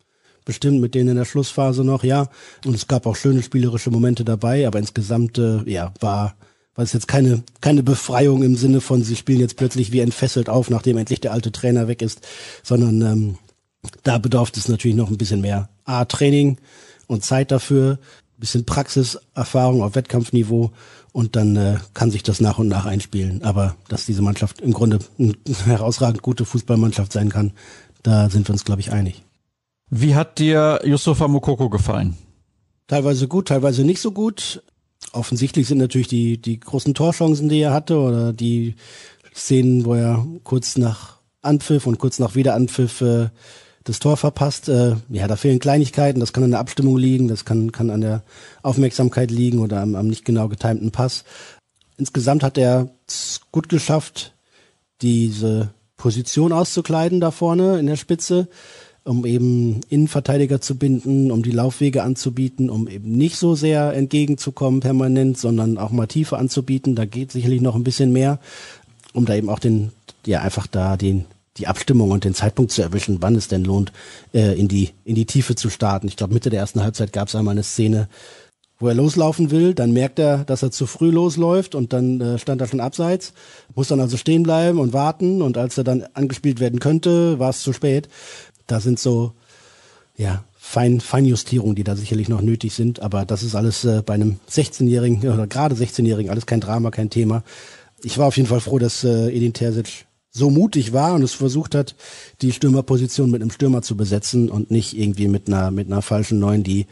bestimmt 0.47 0.81
mit 0.81 0.95
denen 0.95 1.11
in 1.11 1.17
der 1.17 1.27
Schlussphase 1.27 1.85
noch, 1.85 2.03
ja. 2.05 2.29
Und 2.65 2.75
es 2.75 2.87
gab 2.87 3.05
auch 3.05 3.17
schöne 3.17 3.43
spielerische 3.43 3.91
Momente 3.91 4.25
dabei, 4.25 4.67
aber 4.67 4.79
insgesamt, 4.79 5.37
äh, 5.37 5.63
ja, 5.71 5.93
war, 6.01 6.37
war 6.77 6.85
es 6.85 6.93
jetzt 6.93 7.09
keine, 7.09 7.43
keine 7.61 7.83
Befreiung 7.83 8.43
im 8.43 8.57
Sinne 8.57 8.81
von, 8.81 9.03
sie 9.03 9.17
spielen 9.17 9.41
jetzt 9.41 9.57
plötzlich 9.57 9.93
wie 9.93 10.01
entfesselt 10.01 10.49
auf, 10.49 10.71
nachdem 10.71 10.99
endlich 10.99 11.21
der 11.21 11.33
alte 11.33 11.51
Trainer 11.51 11.89
weg 11.89 12.03
ist, 12.03 12.21
sondern 12.63 13.01
ähm, 13.03 13.39
da 14.03 14.19
bedarf 14.19 14.53
es 14.55 14.69
natürlich 14.69 14.97
noch 14.97 15.11
ein 15.11 15.19
bisschen 15.19 15.41
mehr 15.41 15.69
A-Training 15.85 16.59
und 17.07 17.25
Zeit 17.25 17.51
dafür, 17.51 17.99
bisschen 18.39 18.67
Praxiserfahrung 18.67 19.83
auf 19.83 19.95
Wettkampfniveau 19.95 20.73
und 21.13 21.37
dann 21.37 21.57
äh, 21.57 21.77
kann 21.95 22.11
sich 22.11 22.23
das 22.23 22.41
nach 22.41 22.59
und 22.59 22.69
nach 22.69 22.85
einspielen. 22.85 23.43
Aber 23.43 23.77
dass 23.89 24.05
diese 24.05 24.21
Mannschaft 24.21 24.61
im 24.61 24.73
Grunde 24.73 24.99
eine 25.19 25.35
herausragend 25.65 26.23
gute 26.23 26.45
Fußballmannschaft 26.45 27.13
sein 27.13 27.31
kann, 27.31 27.53
da 28.03 28.29
sind 28.29 28.49
wir 28.49 28.53
uns, 28.53 28.65
glaube 28.65 28.81
ich, 28.81 28.93
einig. 28.93 29.25
Wie 29.89 30.15
hat 30.15 30.39
dir 30.39 30.81
Yusufa 30.85 31.29
Mokoko 31.29 31.71
gefallen? 31.71 32.17
Teilweise 32.87 33.29
gut, 33.29 33.49
teilweise 33.49 33.85
nicht 33.85 34.01
so 34.01 34.13
gut. 34.13 34.63
Offensichtlich 35.17 35.67
sind 35.67 35.79
natürlich 35.79 36.09
die, 36.09 36.39
die 36.39 36.61
großen 36.61 36.95
Torchancen, 36.95 37.49
die 37.49 37.61
er 37.61 37.73
hatte, 37.73 37.99
oder 37.99 38.33
die 38.33 38.75
Szenen, 39.35 39.85
wo 39.85 39.95
er 39.95 40.27
kurz 40.45 40.77
nach 40.77 41.17
Anpfiff 41.43 41.87
und 41.87 41.99
kurz 41.99 42.19
nach 42.19 42.35
Wiederanpfiff 42.35 43.01
äh, 43.01 43.29
das 43.85 43.99
Tor 43.99 44.17
verpasst. 44.17 44.69
Äh, 44.69 44.97
ja, 45.09 45.27
da 45.27 45.37
fehlen 45.37 45.59
Kleinigkeiten. 45.59 46.21
Das 46.21 46.33
kann 46.33 46.45
an 46.45 46.51
der 46.51 46.61
Abstimmung 46.61 46.99
liegen, 46.99 47.29
das 47.29 47.45
kann, 47.45 47.73
kann 47.73 47.91
an 47.91 48.03
der 48.03 48.23
Aufmerksamkeit 48.63 49.31
liegen 49.31 49.61
oder 49.61 49.81
am, 49.81 49.95
am 49.95 50.09
nicht 50.09 50.25
genau 50.25 50.49
getimten 50.49 50.91
Pass. 50.91 51.25
Insgesamt 51.97 52.43
hat 52.43 52.59
er 52.59 52.91
es 53.09 53.41
gut 53.53 53.69
geschafft, 53.69 54.35
diese 55.01 55.71
Position 55.97 56.53
auszukleiden 56.53 57.21
da 57.21 57.31
vorne 57.31 57.79
in 57.79 57.87
der 57.87 57.97
Spitze, 57.97 58.49
um 59.07 59.25
eben 59.25 59.81
Innenverteidiger 59.89 60.61
zu 60.61 60.77
binden, 60.77 61.31
um 61.31 61.43
die 61.43 61.53
Laufwege 61.53 62.03
anzubieten, 62.03 62.69
um 62.69 62.89
eben 62.89 63.13
nicht 63.13 63.37
so 63.37 63.55
sehr 63.55 63.93
entgegenzukommen 63.95 64.81
permanent, 64.81 65.39
sondern 65.39 65.79
auch 65.79 65.91
mal 65.91 66.07
Tiefe 66.07 66.37
anzubieten. 66.37 66.97
Da 66.97 67.05
geht 67.05 67.31
sicherlich 67.31 67.61
noch 67.61 67.77
ein 67.77 67.85
bisschen 67.85 68.13
mehr, 68.13 68.41
um 69.13 69.25
da 69.25 69.35
eben 69.35 69.49
auch 69.49 69.61
den, 69.61 69.93
ja, 70.27 70.41
einfach 70.41 70.67
da 70.67 70.97
den 70.97 71.25
die 71.57 71.69
Abstimmung 71.69 72.11
und 72.11 72.25
den 72.25 72.35
Zeitpunkt 72.35 72.71
zu 72.71 72.83
erwischen, 72.83 73.23
wann 73.23 73.35
es 73.35 73.49
denn 73.49 73.65
lohnt, 73.65 73.91
äh, 74.35 74.59
in 74.59 74.69
die 74.69 74.91
in 75.05 75.15
die 75.15 75.25
Tiefe 75.25 75.55
zu 75.55 75.71
starten. 75.71 76.07
Ich 76.07 76.17
glaube, 76.17 76.35
Mitte 76.35 76.51
der 76.51 76.61
ersten 76.61 76.83
Halbzeit 76.83 77.15
gab 77.15 77.29
es 77.29 77.35
einmal 77.35 77.53
eine 77.53 77.63
Szene, 77.63 78.09
wo 78.79 78.89
er 78.89 78.95
loslaufen 78.95 79.51
will, 79.51 79.73
dann 79.73 79.93
merkt 79.93 80.19
er, 80.19 80.45
dass 80.45 80.63
er 80.63 80.71
zu 80.71 80.87
früh 80.87 81.11
losläuft 81.11 81.75
und 81.75 81.95
dann 81.95 82.21
äh, 82.21 82.39
stand 82.39 82.61
er 82.61 82.67
schon 82.67 82.81
abseits, 82.81 83.33
muss 83.75 83.89
dann 83.89 84.01
also 84.01 84.19
stehen 84.19 84.43
bleiben 84.43 84.79
und 84.79 84.93
warten 84.93 85.41
und 85.41 85.57
als 85.57 85.79
er 85.79 85.85
dann 85.85 86.05
angespielt 86.13 86.61
werden 86.61 86.79
könnte, 86.79 87.39
war 87.39 87.51
es 87.51 87.63
zu 87.63 87.73
spät. 87.73 88.09
Da 88.67 88.81
sind 88.81 88.99
so 88.99 89.33
ja 90.17 90.45
Fein, 90.57 91.01
Feinjustierungen, 91.01 91.77
die 91.77 91.85
da 91.85 91.95
sicherlich 91.95 92.29
noch 92.29 92.41
nötig 92.41 92.75
sind, 92.75 93.01
aber 93.01 93.25
das 93.25 93.45
ist 93.45 93.55
alles 93.55 93.85
äh, 93.85 94.03
bei 94.05 94.15
einem 94.15 94.41
16-Jährigen 94.51 95.21
oder 95.33 95.47
gerade 95.47 95.77
16-Jährigen 95.77 96.31
alles 96.31 96.47
kein 96.47 96.61
Drama, 96.61 96.91
kein 96.91 97.09
Thema. 97.09 97.45
Ich 98.03 98.19
war 98.19 98.27
auf 98.27 98.37
jeden 98.37 98.49
Fall 98.49 98.61
froh, 98.61 98.79
dass 98.79 99.05
äh, 99.05 99.29
Edin 99.29 99.53
Terzic 99.53 100.06
so 100.37 100.51
mutig 100.51 100.93
war 100.93 101.15
und 101.15 101.23
es 101.23 101.33
versucht 101.33 101.75
hat, 101.75 101.95
die 102.43 102.53
Stürmerposition 102.53 103.31
mit 103.31 103.41
einem 103.41 103.51
Stürmer 103.51 103.83
zu 103.83 103.97
besetzen 103.97 104.51
und 104.51 104.71
nicht 104.71 104.97
irgendwie 104.97 105.29
mit 105.29 105.49
einer 105.49 105.71
mit 105.71 105.87
einer 105.87 106.03
falschen 106.03 106.39
Neun, 106.39 106.63
die 106.63 106.87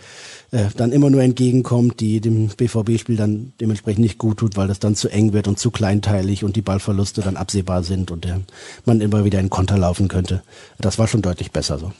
äh, 0.51 0.67
dann 0.77 0.93
immer 0.93 1.11
nur 1.11 1.23
entgegenkommt, 1.23 2.01
die 2.01 2.21
dem 2.21 2.49
BVB-Spiel 2.49 3.17
dann 3.17 3.53
dementsprechend 3.61 4.01
nicht 4.01 4.19
gut 4.19 4.39
tut, 4.39 4.57
weil 4.57 4.69
das 4.69 4.79
dann 4.79 4.95
zu 4.95 5.09
eng 5.09 5.33
wird 5.33 5.47
und 5.47 5.59
zu 5.59 5.71
kleinteilig 5.71 6.45
und 6.45 6.57
die 6.57 6.63
Ballverluste 6.63 7.21
dann 7.21 7.37
absehbar 7.37 7.83
sind 7.83 8.11
und 8.11 8.25
der, 8.25 8.41
man 8.85 9.01
immer 9.01 9.25
wieder 9.25 9.41
in 9.41 9.51
Konter 9.51 9.79
laufen 9.79 10.09
könnte. 10.09 10.43
Das 10.79 10.99
war 10.99 11.07
schon 11.07 11.23
deutlich 11.23 11.53
besser 11.53 11.79
so. 11.79 11.93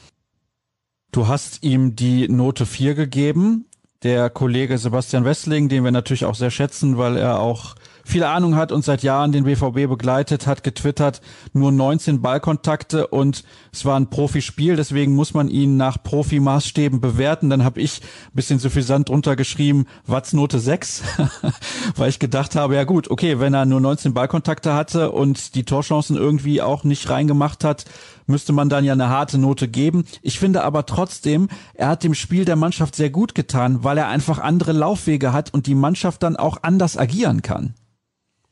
Du 1.11 1.27
hast 1.27 1.63
ihm 1.63 1.95
die 1.95 2.27
Note 2.27 2.65
4 2.65 2.95
gegeben. 2.95 3.65
Der 4.03 4.29
Kollege 4.29 4.77
Sebastian 4.77 5.23
Westling, 5.25 5.69
den 5.69 5.83
wir 5.83 5.91
natürlich 5.91 6.25
auch 6.25 6.35
sehr 6.35 6.51
schätzen, 6.51 6.97
weil 6.97 7.15
er 7.15 7.39
auch 7.39 7.75
viel 8.05 8.23
Ahnung 8.23 8.55
hat 8.55 8.71
und 8.71 8.85
seit 8.85 9.03
Jahren 9.03 9.31
den 9.31 9.43
BVB 9.43 9.89
begleitet, 9.89 10.47
hat 10.47 10.63
getwittert, 10.63 11.21
nur 11.53 11.71
19 11.71 12.21
Ballkontakte 12.21 13.07
und 13.07 13.43
es 13.73 13.83
war 13.83 13.99
ein 13.99 14.09
Profispiel, 14.09 14.75
deswegen 14.75 15.15
muss 15.15 15.33
man 15.33 15.49
ihn 15.49 15.75
nach 15.75 16.01
Profimaßstäben 16.01 17.01
bewerten. 17.01 17.49
Dann 17.49 17.63
habe 17.63 17.81
ich 17.81 18.01
ein 18.01 18.35
bisschen 18.35 18.59
Sand 18.59 19.09
drunter 19.09 19.35
geschrieben, 19.35 19.87
Wattsnote 20.05 20.59
6, 20.59 21.03
weil 21.95 22.09
ich 22.09 22.19
gedacht 22.19 22.55
habe, 22.55 22.75
ja 22.75 22.83
gut, 22.83 23.09
okay, 23.09 23.39
wenn 23.39 23.55
er 23.55 23.65
nur 23.65 23.81
19 23.81 24.13
Ballkontakte 24.13 24.73
hatte 24.73 25.11
und 25.11 25.55
die 25.55 25.63
Torchancen 25.63 26.15
irgendwie 26.15 26.61
auch 26.61 26.83
nicht 26.83 27.09
reingemacht 27.09 27.63
hat, 27.63 27.85
müsste 28.27 28.53
man 28.53 28.69
dann 28.69 28.85
ja 28.85 28.93
eine 28.93 29.09
harte 29.09 29.37
Note 29.37 29.67
geben. 29.67 30.05
Ich 30.21 30.39
finde 30.39 30.63
aber 30.63 30.85
trotzdem, 30.85 31.47
er 31.73 31.89
hat 31.89 32.03
dem 32.03 32.13
Spiel 32.13 32.45
der 32.45 32.55
Mannschaft 32.55 32.95
sehr 32.95 33.09
gut 33.09 33.35
getan, 33.35 33.83
weil 33.83 33.97
er 33.97 34.07
einfach 34.07 34.39
andere 34.39 34.71
Laufwege 34.71 35.33
hat 35.33 35.53
und 35.53 35.67
die 35.67 35.75
Mannschaft 35.75 36.23
dann 36.23 36.35
auch 36.35 36.59
anders 36.61 36.97
agieren 36.97 37.41
kann. 37.41 37.73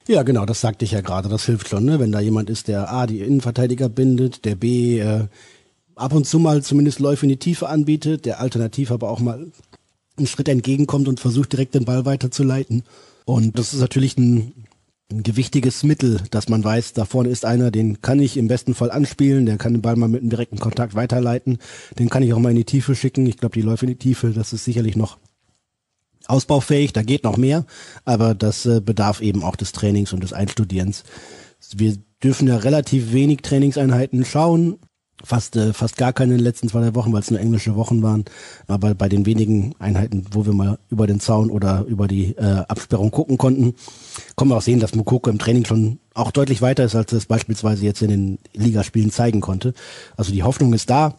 Ja, 0.08 0.24
genau, 0.24 0.46
das 0.46 0.60
sagte 0.60 0.84
ich 0.84 0.92
ja 0.92 1.02
gerade. 1.02 1.30
Das 1.30 1.46
hilft 1.46 1.70
schon, 1.70 1.86
ne? 1.86 2.00
wenn 2.00 2.12
da 2.12 2.20
jemand 2.20 2.50
ist, 2.50 2.68
der 2.68 2.92
A, 2.92 3.08
die 3.08 3.22
Innenverteidiger 3.22 3.88
bindet, 3.88 4.44
der 4.44 4.56
B, 4.56 5.00
äh, 5.00 5.28
ab 5.96 6.14
und 6.14 6.28
zu 6.28 6.40
mal 6.40 6.62
zumindest 6.62 7.00
Läufe 7.00 7.26
in 7.26 7.30
die 7.30 7.38
Tiefe 7.38 7.70
anbietet, 7.70 8.26
der 8.26 8.40
alternativ 8.40 8.92
aber 8.92 9.10
auch 9.10 9.20
mal 9.20 9.52
einen 10.18 10.28
Schritt 10.28 10.50
entgegenkommt 10.50 11.08
und 11.08 11.20
versucht 11.20 11.54
direkt 11.54 11.76
den 11.76 11.86
Ball 11.86 12.06
weiterzuleiten. 12.06 12.84
Und 13.26 13.58
das 13.58 13.74
ist 13.74 13.80
natürlich 13.80 14.18
ein, 14.18 14.66
ein 15.10 15.24
gewichtiges 15.24 15.84
Mittel, 15.84 16.22
dass 16.32 16.50
man 16.50 16.64
weiß, 16.64 16.94
da 16.94 17.06
vorne 17.06 17.30
ist 17.30 17.46
einer, 17.46 17.72
den 17.72 18.02
kann 18.02 18.20
ich 18.20 18.36
im 18.36 18.48
besten 18.48 18.74
Fall 18.74 18.92
anspielen, 18.92 19.46
der 19.46 19.58
kann 19.58 19.74
den 19.74 19.82
Ball 19.82 19.96
mal 19.96 20.10
mit 20.10 20.22
einem 20.22 20.30
direkten 20.30 20.60
Kontakt 20.60 20.96
weiterleiten, 20.96 21.60
den 21.98 22.10
kann 22.10 22.24
ich 22.24 22.34
auch 22.34 22.40
mal 22.40 22.50
in 22.50 22.58
die 22.58 22.66
Tiefe 22.66 22.96
schicken. 22.96 23.26
Ich 23.26 23.38
glaube, 23.38 23.54
die 23.54 23.62
Läufe 23.62 23.86
in 23.86 23.92
die 23.92 23.98
Tiefe, 23.98 24.32
das 24.32 24.52
ist 24.52 24.66
sicherlich 24.66 24.98
noch 24.98 25.18
ausbaufähig, 26.28 26.94
da 26.94 27.04
geht 27.04 27.24
noch 27.24 27.38
mehr, 27.38 27.66
aber 28.06 28.36
das 28.36 28.66
äh, 28.66 28.82
bedarf 28.82 29.22
eben 29.22 29.44
auch 29.44 29.56
des 29.56 29.72
Trainings 29.72 30.14
und 30.14 30.24
des 30.24 30.34
Einstudierens. 30.34 31.04
Wir 31.76 31.98
dürfen 32.24 32.48
ja 32.48 32.58
relativ 32.58 33.14
wenig 33.14 33.42
Trainingseinheiten 33.42 34.26
schauen, 34.26 34.80
fast 35.24 35.56
äh, 35.56 35.74
fast 35.74 35.98
gar 35.98 36.14
keine 36.14 36.34
in 36.34 36.40
den 36.40 36.44
letzten 36.44 36.68
zwei 36.68 36.82
drei 36.82 36.96
Wochen, 36.96 37.14
weil 37.14 37.22
es 37.22 37.32
nur 37.32 37.40
englische 37.40 37.76
Wochen 37.76 38.02
waren. 38.02 38.26
Aber 38.68 38.94
bei 38.94 39.10
den 39.10 39.26
wenigen 39.26 39.74
Einheiten, 39.80 40.26
wo 40.32 40.46
wir 40.46 40.54
mal 40.54 40.78
über 40.90 41.08
den 41.08 41.20
Zaun 41.20 41.50
oder 41.50 41.86
über 41.88 42.08
die 42.08 42.36
äh, 42.36 42.64
Absperrung 42.68 43.12
gucken 43.12 43.38
konnten, 43.38 43.76
können 44.36 44.52
wir 44.52 44.58
auch 44.58 44.62
sehen, 44.62 44.80
dass 44.80 44.96
Mukoko 44.96 45.30
im 45.30 45.40
Training 45.40 45.66
schon 45.66 46.00
auch 46.14 46.32
deutlich 46.32 46.62
weiter 46.62 46.84
ist, 46.84 46.96
als 46.96 47.12
es 47.14 47.26
beispielsweise 47.26 47.86
jetzt 47.86 48.02
in 48.02 48.10
den 48.10 48.40
Ligaspielen 48.54 49.12
zeigen 49.12 49.42
konnte. 49.42 49.74
Also 50.18 50.32
die 50.32 50.44
Hoffnung 50.44 50.74
ist 50.74 50.90
da. 50.90 51.16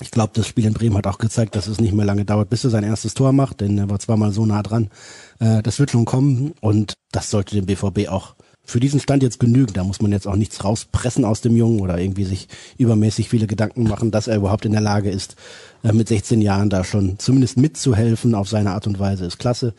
Ich 0.00 0.10
glaube, 0.10 0.32
das 0.34 0.46
Spiel 0.46 0.66
in 0.66 0.74
Bremen 0.74 0.96
hat 0.96 1.06
auch 1.06 1.18
gezeigt, 1.18 1.56
dass 1.56 1.68
es 1.68 1.80
nicht 1.80 1.94
mehr 1.94 2.04
lange 2.04 2.26
dauert, 2.26 2.50
bis 2.50 2.64
er 2.64 2.70
sein 2.70 2.84
erstes 2.84 3.14
Tor 3.14 3.32
macht, 3.32 3.62
denn 3.62 3.78
er 3.78 3.88
war 3.88 3.98
zweimal 3.98 4.30
so 4.30 4.44
nah 4.44 4.62
dran. 4.62 4.90
Äh, 5.38 5.62
das 5.62 5.78
wird 5.78 5.90
schon 5.90 6.04
kommen 6.04 6.52
und 6.60 6.94
das 7.12 7.30
sollte 7.30 7.54
dem 7.54 7.66
BVB 7.66 8.08
auch 8.08 8.34
für 8.62 8.80
diesen 8.80 9.00
Stand 9.00 9.22
jetzt 9.22 9.40
genügen. 9.40 9.72
Da 9.72 9.84
muss 9.84 10.02
man 10.02 10.12
jetzt 10.12 10.26
auch 10.26 10.36
nichts 10.36 10.62
rauspressen 10.64 11.24
aus 11.24 11.40
dem 11.40 11.56
Jungen 11.56 11.80
oder 11.80 11.98
irgendwie 11.98 12.24
sich 12.24 12.48
übermäßig 12.76 13.30
viele 13.30 13.46
Gedanken 13.46 13.84
machen, 13.84 14.10
dass 14.10 14.26
er 14.26 14.36
überhaupt 14.36 14.66
in 14.66 14.72
der 14.72 14.80
Lage 14.82 15.08
ist, 15.08 15.36
äh, 15.82 15.92
mit 15.92 16.08
16 16.08 16.42
Jahren 16.42 16.68
da 16.68 16.84
schon 16.84 17.18
zumindest 17.18 17.56
mitzuhelfen 17.56 18.34
auf 18.34 18.48
seine 18.48 18.72
Art 18.72 18.86
und 18.86 18.98
Weise. 18.98 19.24
Ist 19.24 19.38
klasse. 19.38 19.72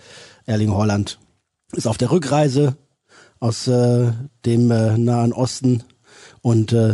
Erling 0.46 0.72
Holland 0.72 1.20
ist 1.74 1.88
auf 1.88 1.98
der 1.98 2.10
Rückreise 2.10 2.76
aus 3.40 3.68
äh, 3.68 4.12
dem 4.46 4.72
äh, 4.72 4.98
Nahen 4.98 5.34
Osten 5.34 5.84
und 6.42 6.74
äh, 6.74 6.94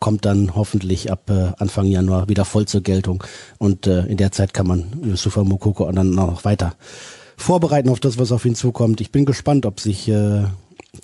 kommt 0.00 0.24
dann 0.24 0.54
hoffentlich 0.54 1.10
ab 1.10 1.30
äh, 1.30 1.52
Anfang 1.58 1.86
Januar 1.86 2.28
wieder 2.28 2.44
voll 2.44 2.66
zur 2.66 2.82
Geltung. 2.82 3.24
Und 3.58 3.86
äh, 3.86 4.04
in 4.06 4.16
der 4.16 4.32
Zeit 4.32 4.54
kann 4.54 4.66
man 4.66 5.00
Yusufa 5.04 5.44
Mukoko 5.44 5.90
dann 5.90 6.10
noch 6.10 6.44
weiter 6.44 6.74
vorbereiten 7.36 7.88
auf 7.88 8.00
das, 8.00 8.18
was 8.18 8.32
auf 8.32 8.44
ihn 8.44 8.54
zukommt. 8.54 9.00
Ich 9.00 9.12
bin 9.12 9.24
gespannt, 9.24 9.66
ob 9.66 9.80
sich 9.80 10.08
äh, 10.08 10.44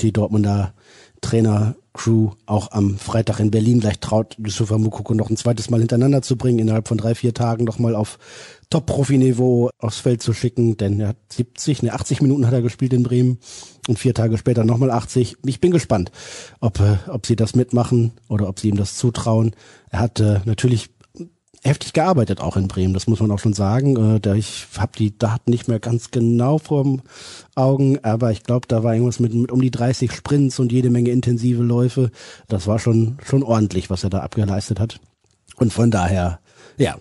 die 0.01 0.13
Dortmunder 0.13 0.73
Trainer 1.21 1.77
Crew 1.95 2.31
auch 2.47 2.73
am 2.73 2.97
Freitag 2.97 3.39
in 3.39 3.51
Berlin 3.51 3.81
gleich 3.81 4.01
traut, 4.01 4.37
Yusufa 4.39 4.79
Mukoko 4.79 5.15
noch 5.15 5.31
ein 5.31 5.37
zweites 5.37 5.71
Mal 5.71 5.81
hintereinander 5.81 6.23
zu 6.23 6.37
bringen, 6.37 6.59
innerhalb 6.59 6.89
von 6.89 6.99
drei, 6.99 7.15
vier 7.15 7.35
Tagen 7.35 7.65
nochmal 7.65 7.95
auf 7.95 8.19
Top-Profi-Niveau 8.71 9.71
aufs 9.79 9.99
Feld 9.99 10.23
zu 10.23 10.33
schicken, 10.33 10.79
denn 10.79 11.01
er 11.01 11.09
hat 11.09 11.17
70, 11.29 11.83
ne 11.83 11.93
80 11.93 12.23
Minuten 12.23 12.47
hat 12.47 12.55
er 12.55 12.63
gespielt 12.63 12.95
in 12.95 13.03
Bremen 13.03 13.39
und 13.89 13.99
vier 13.99 14.15
Tage 14.15 14.39
später 14.39 14.65
nochmal 14.65 14.91
80. 14.91 15.39
Ich 15.45 15.61
bin 15.61 15.73
gespannt, 15.73 16.13
ob, 16.61 16.81
äh, 16.81 16.99
ob 17.09 17.27
sie 17.27 17.37
das 17.37 17.55
mitmachen 17.55 18.13
oder 18.29 18.49
ob 18.49 18.61
sie 18.61 18.69
ihm 18.69 18.77
das 18.77 18.97
zutrauen. 18.97 19.55
Er 19.91 20.01
hat 20.01 20.21
äh, 20.21 20.41
natürlich 20.45 20.91
heftig 21.65 21.93
gearbeitet 21.93 22.41
auch 22.41 22.57
in 22.57 22.67
Bremen, 22.67 22.93
das 22.93 23.07
muss 23.07 23.21
man 23.21 23.31
auch 23.31 23.39
schon 23.39 23.53
sagen. 23.55 24.17
Äh, 24.17 24.21
da 24.21 24.35
ich 24.35 24.67
habe 24.79 24.93
die 24.97 25.17
Daten 25.17 25.51
nicht 25.51 25.69
mehr 25.69 25.81
ganz 25.81 26.11
genau 26.11 26.59
vor 26.59 27.01
Augen, 27.55 27.99
aber 28.05 28.31
ich 28.31 28.43
glaube, 28.43 28.67
da 28.69 28.83
war 28.83 28.95
irgendwas 28.95 29.21
mit, 29.21 29.35
mit 29.35 29.53
um 29.53 29.61
die 29.61 29.71
30 29.71 30.13
Sprints 30.13 30.59
und 30.59 30.73
jede 30.73 30.91
Menge 30.91 31.11
intensive 31.11 31.63
Läufe. 31.63 32.11
Das 32.49 32.67
war 32.67 32.79
schon 32.79 33.19
schon 33.25 33.43
ordentlich, 33.43 33.91
was 33.91 34.05
er 34.05 34.11
da 34.11 34.21
abgeleistet 34.21 34.81
hat. 34.81 35.01
Und 35.57 35.73
von 35.73 35.91
daher, 35.91 36.41
ja, 36.79 36.97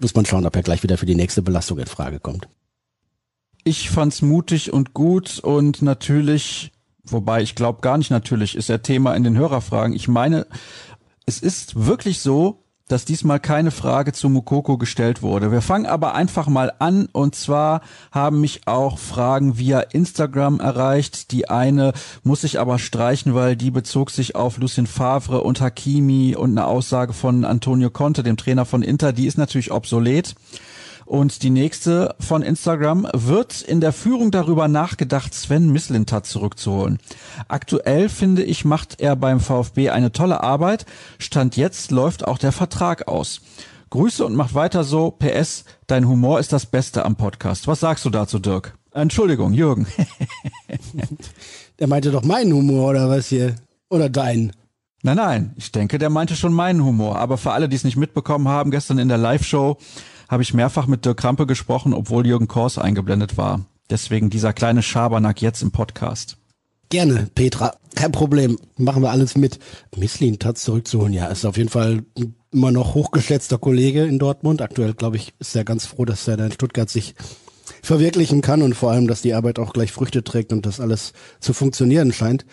muss 0.00 0.14
man 0.14 0.26
schauen, 0.26 0.46
ob 0.46 0.56
er 0.56 0.62
gleich 0.62 0.82
wieder 0.82 0.98
für 0.98 1.06
die 1.06 1.14
nächste 1.14 1.42
Belastung 1.42 1.78
in 1.78 1.86
Frage 1.86 2.18
kommt. 2.18 2.48
Ich 3.64 3.90
fand's 3.90 4.22
mutig 4.22 4.72
und 4.72 4.92
gut 4.92 5.38
und 5.38 5.82
natürlich, 5.82 6.72
wobei 7.04 7.42
ich 7.42 7.54
glaube 7.54 7.80
gar 7.80 7.96
nicht 7.96 8.10
natürlich, 8.10 8.56
ist 8.56 8.68
er 8.68 8.82
Thema 8.82 9.14
in 9.14 9.22
den 9.22 9.38
Hörerfragen. 9.38 9.94
Ich 9.94 10.08
meine, 10.08 10.46
es 11.26 11.38
ist 11.38 11.86
wirklich 11.86 12.18
so, 12.18 12.64
dass 12.88 13.04
diesmal 13.04 13.38
keine 13.40 13.70
Frage 13.70 14.12
zu 14.12 14.28
Mukoko 14.28 14.78
gestellt 14.78 15.22
wurde. 15.22 15.52
Wir 15.52 15.62
fangen 15.62 15.86
aber 15.86 16.14
einfach 16.14 16.48
mal 16.48 16.72
an 16.80 17.08
und 17.12 17.36
zwar 17.36 17.80
haben 18.10 18.40
mich 18.40 18.66
auch 18.66 18.98
Fragen 18.98 19.56
via 19.56 19.80
Instagram 19.80 20.58
erreicht. 20.58 21.30
Die 21.30 21.48
eine 21.48 21.92
muss 22.24 22.44
ich 22.44 22.58
aber 22.58 22.80
streichen, 22.80 23.34
weil 23.34 23.56
die 23.56 23.70
bezog 23.70 24.10
sich 24.10 24.34
auf 24.34 24.58
Lucien 24.58 24.88
Favre 24.88 25.42
und 25.42 25.60
Hakimi 25.60 26.34
und 26.34 26.50
eine 26.50 26.66
Aussage 26.66 27.12
von 27.12 27.44
Antonio 27.44 27.90
Conte, 27.90 28.24
dem 28.24 28.36
Trainer 28.36 28.64
von 28.64 28.82
Inter. 28.82 29.12
Die 29.12 29.26
ist 29.26 29.38
natürlich 29.38 29.70
obsolet. 29.70 30.34
Und 31.12 31.42
die 31.42 31.50
nächste 31.50 32.14
von 32.20 32.40
Instagram 32.40 33.06
wird 33.12 33.60
in 33.60 33.82
der 33.82 33.92
Führung 33.92 34.30
darüber 34.30 34.66
nachgedacht, 34.66 35.34
Sven 35.34 35.70
Mislintat 35.70 36.24
zurückzuholen. 36.24 37.00
Aktuell 37.48 38.08
finde 38.08 38.42
ich, 38.42 38.64
macht 38.64 38.98
er 38.98 39.14
beim 39.14 39.38
VfB 39.38 39.90
eine 39.90 40.12
tolle 40.12 40.42
Arbeit. 40.42 40.86
Stand 41.18 41.58
jetzt 41.58 41.90
läuft 41.90 42.26
auch 42.26 42.38
der 42.38 42.50
Vertrag 42.50 43.08
aus. 43.08 43.42
Grüße 43.90 44.24
und 44.24 44.34
macht 44.34 44.54
weiter 44.54 44.84
so. 44.84 45.10
PS, 45.10 45.66
dein 45.86 46.08
Humor 46.08 46.40
ist 46.40 46.50
das 46.50 46.64
Beste 46.64 47.04
am 47.04 47.16
Podcast. 47.16 47.68
Was 47.68 47.80
sagst 47.80 48.06
du 48.06 48.08
dazu, 48.08 48.38
Dirk? 48.38 48.74
Entschuldigung, 48.94 49.52
Jürgen. 49.52 49.86
der 51.78 51.88
meinte 51.88 52.10
doch 52.10 52.24
meinen 52.24 52.54
Humor 52.54 52.88
oder 52.88 53.10
was 53.10 53.26
hier? 53.26 53.56
Oder 53.90 54.08
deinen? 54.08 54.52
Nein, 55.02 55.16
nein, 55.16 55.52
ich 55.56 55.72
denke, 55.72 55.98
der 55.98 56.08
meinte 56.08 56.36
schon 56.36 56.54
meinen 56.54 56.82
Humor. 56.82 57.18
Aber 57.18 57.36
für 57.36 57.52
alle, 57.52 57.68
die 57.68 57.76
es 57.76 57.84
nicht 57.84 57.98
mitbekommen 57.98 58.48
haben, 58.48 58.70
gestern 58.70 58.96
in 58.96 59.08
der 59.08 59.18
Live-Show 59.18 59.76
habe 60.32 60.42
ich 60.42 60.54
mehrfach 60.54 60.86
mit 60.86 61.04
Dirk 61.04 61.18
Krampe 61.18 61.46
gesprochen, 61.46 61.92
obwohl 61.92 62.26
Jürgen 62.26 62.48
Kors 62.48 62.78
eingeblendet 62.78 63.36
war. 63.36 63.66
Deswegen 63.90 64.30
dieser 64.30 64.54
kleine 64.54 64.82
Schabernack 64.82 65.42
jetzt 65.42 65.60
im 65.60 65.72
Podcast. 65.72 66.38
Gerne, 66.88 67.28
Petra. 67.34 67.74
Kein 67.94 68.12
Problem. 68.12 68.58
Machen 68.78 69.02
wir 69.02 69.10
alles 69.10 69.36
mit. 69.36 69.58
Misslin 69.94 70.38
Tatz 70.38 70.64
zurückzuholen, 70.64 71.12
ja, 71.12 71.26
ist 71.26 71.44
auf 71.44 71.58
jeden 71.58 71.68
Fall 71.68 72.04
immer 72.50 72.70
noch 72.70 72.94
hochgeschätzter 72.94 73.58
Kollege 73.58 74.06
in 74.06 74.18
Dortmund. 74.18 74.62
Aktuell, 74.62 74.94
glaube 74.94 75.18
ich, 75.18 75.34
ist 75.38 75.54
er 75.54 75.64
ganz 75.64 75.84
froh, 75.84 76.06
dass 76.06 76.26
er 76.26 76.38
da 76.38 76.46
in 76.46 76.52
Stuttgart 76.52 76.88
sich 76.88 77.14
verwirklichen 77.82 78.40
kann 78.40 78.62
und 78.62 78.74
vor 78.74 78.90
allem, 78.90 79.08
dass 79.08 79.20
die 79.20 79.34
Arbeit 79.34 79.58
auch 79.58 79.74
gleich 79.74 79.92
Früchte 79.92 80.24
trägt 80.24 80.50
und 80.54 80.64
das 80.64 80.80
alles 80.80 81.12
zu 81.40 81.52
funktionieren 81.52 82.10
scheint. 82.10 82.46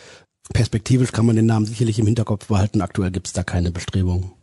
Perspektivisch 0.54 1.14
kann 1.14 1.26
man 1.26 1.38
den 1.38 1.46
Namen 1.46 1.66
sicherlich 1.66 1.98
im 1.98 2.08
Hinterkopf 2.08 2.48
behalten. 2.48 2.82
Aktuell 2.82 3.12
gibt 3.12 3.28
es 3.28 3.34
da 3.34 3.44
keine 3.44 3.72
Bestrebungen. 3.72 4.34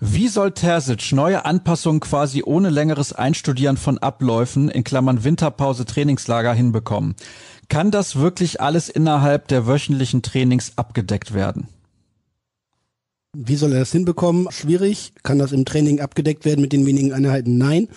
Wie 0.00 0.28
soll 0.28 0.52
Terzic 0.52 1.10
neue 1.10 1.44
Anpassungen 1.44 1.98
quasi 1.98 2.44
ohne 2.44 2.70
längeres 2.70 3.12
Einstudieren 3.12 3.76
von 3.76 3.98
Abläufen 3.98 4.68
in 4.68 4.84
Klammern 4.84 5.24
Winterpause 5.24 5.86
Trainingslager 5.86 6.54
hinbekommen? 6.54 7.16
Kann 7.68 7.90
das 7.90 8.14
wirklich 8.14 8.60
alles 8.60 8.88
innerhalb 8.88 9.48
der 9.48 9.66
wöchentlichen 9.66 10.22
Trainings 10.22 10.72
abgedeckt 10.76 11.34
werden? 11.34 11.68
Wie 13.36 13.56
soll 13.56 13.72
er 13.72 13.80
das 13.80 13.90
hinbekommen? 13.90 14.50
Schwierig. 14.52 15.14
Kann 15.24 15.40
das 15.40 15.50
im 15.50 15.64
Training 15.64 16.00
abgedeckt 16.00 16.44
werden 16.44 16.60
mit 16.60 16.72
den 16.72 16.86
wenigen 16.86 17.12
Einheiten? 17.12 17.58
Nein. 17.58 17.88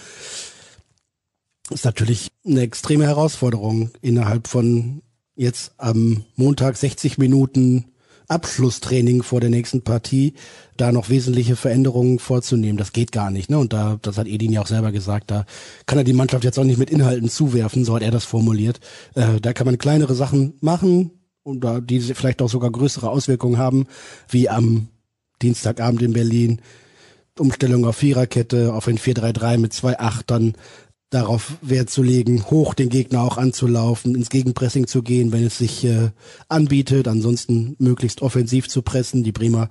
Ist 1.70 1.86
natürlich 1.86 2.32
eine 2.46 2.62
extreme 2.62 3.06
Herausforderung 3.06 3.92
innerhalb 4.02 4.48
von 4.48 5.04
jetzt 5.36 5.74
am 5.78 6.26
Montag 6.36 6.78
60 6.78 7.20
Minuten 7.20 7.91
Abschlusstraining 8.32 9.24
vor 9.24 9.42
der 9.42 9.50
nächsten 9.50 9.84
Partie 9.84 10.34
da 10.78 10.92
noch 10.92 11.10
wesentliche 11.10 11.56
Veränderungen 11.56 12.18
vorzunehmen. 12.18 12.78
Das 12.78 12.94
geht 12.94 13.12
gar 13.12 13.30
nicht. 13.30 13.50
Ne? 13.50 13.60
Und 13.60 13.74
da, 13.74 14.00
das 14.02 14.18
hat 14.18 14.28
Edin 14.28 14.52
ja 14.52 14.62
auch 14.62 14.68
selber 14.68 14.92
gesagt, 14.92 15.30
da 15.30 15.46
kann 15.86 15.98
er 15.98 16.04
die 16.04 16.14
Mannschaft 16.14 16.44
jetzt 16.44 16.58
auch 16.58 16.64
nicht 16.64 16.80
mit 16.80 16.90
Inhalten 16.90 17.30
zuwerfen, 17.30 17.86
so 17.86 17.96
hat 17.96 18.02
er 18.02 18.12
das 18.12 18.26
formuliert. 18.26 18.80
Äh, 19.14 19.40
da 19.42 19.54
kann 19.54 19.66
man 19.66 19.78
kleinere 19.78 20.16
Sachen 20.16 20.54
machen 20.62 21.12
und 21.44 21.64
da 21.64 21.80
die 21.82 22.00
vielleicht 22.00 22.42
auch 22.42 22.50
sogar 22.50 22.72
größere 22.72 23.10
Auswirkungen 23.10 23.58
haben, 23.58 23.86
wie 24.30 24.50
am 24.50 24.88
Dienstagabend 25.42 26.02
in 26.02 26.14
Berlin. 26.14 26.62
Umstellung 27.40 27.86
auf 27.86 27.98
Viererkette, 27.98 28.74
auf 28.74 28.88
ein 28.88 28.98
4-3-3 28.98 29.58
mit 29.58 29.74
zwei 29.74 29.98
Achtern, 30.00 30.54
darauf 31.12 31.58
Wert 31.62 31.90
zu 31.90 32.02
legen, 32.02 32.50
hoch 32.50 32.74
den 32.74 32.90
Gegner 32.90 33.22
auch 33.22 33.38
anzulaufen, 33.38 34.16
ins 34.16 34.30
Gegenpressing 34.30 34.88
zu 34.88 35.04
gehen, 35.04 35.32
wenn 35.32 35.46
es 35.46 35.58
sich 35.58 35.84
äh, 35.84 36.10
anbietet, 36.48 37.08
ansonsten 37.08 37.76
möglichst 37.80 38.22
offensiv 38.22 38.70
zu 38.70 38.82
pressen. 38.82 39.24
Die 39.24 39.34
Bremer 39.34 39.70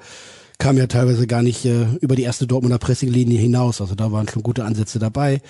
kamen 0.58 0.78
ja 0.78 0.86
teilweise 0.86 1.26
gar 1.26 1.42
nicht 1.42 1.64
äh, 1.64 1.86
über 2.02 2.14
die 2.14 2.24
erste 2.24 2.46
Dortmunder 2.46 2.78
Pressinglinie 2.78 3.40
hinaus, 3.40 3.80
also 3.80 3.94
da 3.94 4.12
waren 4.12 4.28
schon 4.28 4.42
gute 4.42 4.64
Ansätze 4.64 4.98
dabei. 4.98 5.40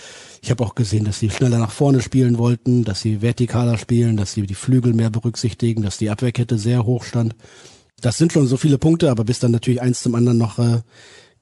Ich 0.40 0.53
habe 0.53 0.64
auch 0.64 0.76
gesehen, 0.76 1.05
dass 1.05 1.18
sie 1.18 1.29
schneller 1.29 1.59
nach 1.59 1.72
vorne 1.72 2.00
spielen 2.00 2.38
wollten, 2.38 2.85
dass 2.85 3.00
sie 3.00 3.18
vertikaler 3.18 3.76
spielen, 3.76 4.16
dass 4.16 4.33
sie 4.33 4.46
die 4.46 4.55
Flügel 4.55 4.94
mehr 4.94 5.11
berücksichtigen, 5.11 5.83
dass 5.83 5.98
die 5.98 6.09
Abwehrkette 6.09 6.57
sehr 6.57 6.87
hoch 6.87 7.03
stand. 7.03 7.35
Das 8.00 8.16
sind 8.16 8.33
schon 8.33 8.46
so 8.46 8.57
viele 8.57 8.79
Punkte, 8.79 9.11
aber 9.11 9.24
bis 9.24 9.40
dann 9.40 9.50
natürlich 9.50 9.83
eins 9.83 10.03
zum 10.03 10.14
anderen 10.14 10.38
noch 10.38 10.61
äh, 10.61 10.83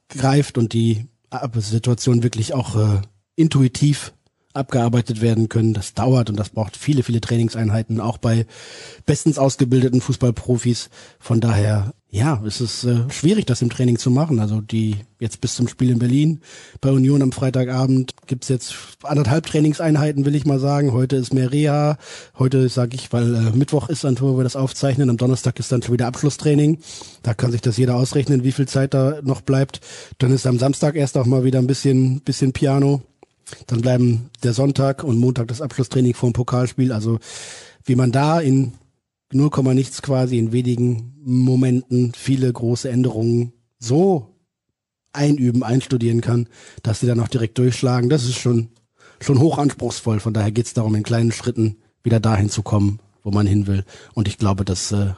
greift 0.09 0.57
und 0.57 0.73
die 0.73 1.05
Situation 1.59 2.23
wirklich 2.23 2.55
auch 2.55 2.75
äh, 2.75 3.01
intuitiv 3.35 4.13
abgearbeitet 4.59 5.21
werden 5.21 5.49
können. 5.49 5.73
Das 5.73 5.93
dauert 5.93 6.29
und 6.29 6.37
das 6.37 6.49
braucht 6.49 6.77
viele, 6.77 7.03
viele 7.03 7.21
Trainingseinheiten, 7.21 7.99
auch 7.99 8.17
bei 8.17 8.45
bestens 9.05 9.39
ausgebildeten 9.39 10.01
Fußballprofis. 10.01 10.89
Von 11.19 11.41
daher, 11.41 11.93
ja, 12.11 12.41
es 12.45 12.59
ist 12.59 12.85
äh, 12.85 13.09
schwierig, 13.09 13.45
das 13.45 13.61
im 13.61 13.69
Training 13.69 13.97
zu 13.97 14.09
machen. 14.09 14.39
Also 14.39 14.61
die 14.61 14.97
jetzt 15.19 15.41
bis 15.41 15.53
zum 15.53 15.67
Spiel 15.67 15.91
in 15.91 15.99
Berlin 15.99 16.41
bei 16.81 16.91
Union 16.91 17.21
am 17.21 17.31
Freitagabend 17.31 18.13
gibt's 18.25 18.47
jetzt 18.49 18.73
anderthalb 19.03 19.45
Trainingseinheiten, 19.45 20.25
will 20.25 20.35
ich 20.35 20.45
mal 20.45 20.59
sagen. 20.59 20.91
Heute 20.91 21.17
ist 21.17 21.33
mehr 21.33 21.51
Reha. 21.51 21.97
Heute 22.37 22.67
sage 22.69 22.95
ich, 22.95 23.13
weil 23.13 23.35
äh, 23.35 23.51
Mittwoch 23.51 23.89
ist 23.89 24.03
dann, 24.03 24.19
wo 24.19 24.37
wir 24.37 24.43
das 24.43 24.55
aufzeichnen. 24.55 25.09
Am 25.09 25.17
Donnerstag 25.17 25.59
ist 25.59 25.71
dann 25.71 25.83
schon 25.83 25.93
wieder 25.93 26.07
Abschlusstraining. 26.07 26.79
Da 27.21 27.33
kann 27.33 27.51
sich 27.51 27.61
das 27.61 27.77
jeder 27.77 27.95
ausrechnen, 27.95 28.43
wie 28.43 28.51
viel 28.51 28.67
Zeit 28.67 28.93
da 28.93 29.19
noch 29.21 29.41
bleibt. 29.41 29.81
Dann 30.17 30.31
ist 30.31 30.47
am 30.47 30.57
Samstag 30.57 30.95
erst 30.95 31.17
auch 31.17 31.25
mal 31.25 31.43
wieder 31.43 31.59
ein 31.59 31.67
bisschen, 31.67 32.21
bisschen 32.21 32.53
Piano. 32.53 33.03
Dann 33.67 33.81
bleiben 33.81 34.29
der 34.43 34.53
Sonntag 34.53 35.03
und 35.03 35.17
Montag 35.17 35.47
das 35.47 35.61
Abschlusstraining 35.61 36.13
vor 36.13 36.29
dem 36.29 36.33
Pokalspiel. 36.33 36.91
Also 36.91 37.19
wie 37.85 37.95
man 37.95 38.11
da 38.11 38.39
in 38.39 38.73
0, 39.31 39.49
nichts 39.73 40.01
quasi 40.01 40.37
in 40.37 40.51
wenigen 40.51 41.13
Momenten 41.23 42.13
viele 42.13 42.51
große 42.51 42.89
Änderungen 42.89 43.53
so 43.77 44.35
einüben, 45.13 45.63
einstudieren 45.63 46.21
kann, 46.21 46.47
dass 46.83 46.99
sie 46.99 47.07
dann 47.07 47.19
auch 47.19 47.27
direkt 47.27 47.57
durchschlagen. 47.57 48.09
Das 48.09 48.23
ist 48.23 48.37
schon, 48.37 48.69
schon 49.21 49.39
hoch 49.39 49.57
anspruchsvoll. 49.57 50.19
Von 50.19 50.33
daher 50.33 50.51
geht 50.51 50.65
es 50.65 50.73
darum, 50.73 50.95
in 50.95 51.03
kleinen 51.03 51.31
Schritten 51.31 51.77
wieder 52.03 52.19
dahin 52.19 52.49
zu 52.49 52.63
kommen, 52.63 52.99
wo 53.23 53.31
man 53.31 53.47
hin 53.47 53.67
will. 53.67 53.83
Und 54.13 54.27
ich 54.27 54.37
glaube, 54.37 54.65
dass 54.65 54.91
äh, 54.91 55.13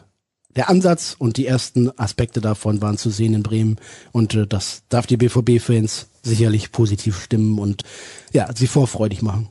der 0.56 0.70
Ansatz 0.70 1.15
und 1.17 1.38
die 1.38 1.46
ersten 1.46 1.98
Aspekte 1.98 2.41
davon 2.41 2.82
waren 2.82 2.98
zu 2.98 3.10
sehen 3.10 3.34
in 3.34 3.44
Bremen. 3.44 3.78
Und 4.12 4.34
äh, 4.36 4.48
das 4.48 4.84
darf 4.89 5.08
die 5.08 5.17
BVB-Fans 5.17 6.08
sicherlich 6.22 6.72
positiv 6.72 7.22
stimmen 7.22 7.60
und 7.60 7.84
ja, 8.34 8.50
sie 8.56 8.68
vorfreudig 8.68 9.22
machen. 9.22 9.50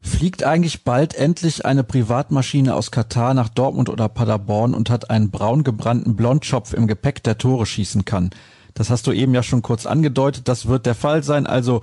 Fliegt 0.00 0.42
eigentlich 0.42 0.82
bald 0.82 1.14
endlich 1.14 1.64
eine 1.64 1.84
Privatmaschine 1.84 2.74
aus 2.74 2.90
Katar 2.90 3.34
nach 3.34 3.48
Dortmund 3.48 3.88
oder 3.88 4.08
Paderborn 4.08 4.74
und 4.74 4.90
hat 4.90 5.10
einen 5.10 5.30
braun 5.30 5.62
gebrannten 5.62 6.16
Blondschopf 6.16 6.72
im 6.72 6.88
Gepäck, 6.88 7.22
der 7.22 7.38
Tore 7.38 7.66
schießen 7.66 8.04
kann? 8.04 8.30
Das 8.74 8.90
hast 8.90 9.06
du 9.06 9.12
eben 9.12 9.34
ja 9.34 9.42
schon 9.42 9.62
kurz 9.62 9.86
angedeutet. 9.86 10.48
Das 10.48 10.66
wird 10.66 10.86
der 10.86 10.94
Fall 10.94 11.22
sein. 11.22 11.46
Also 11.46 11.82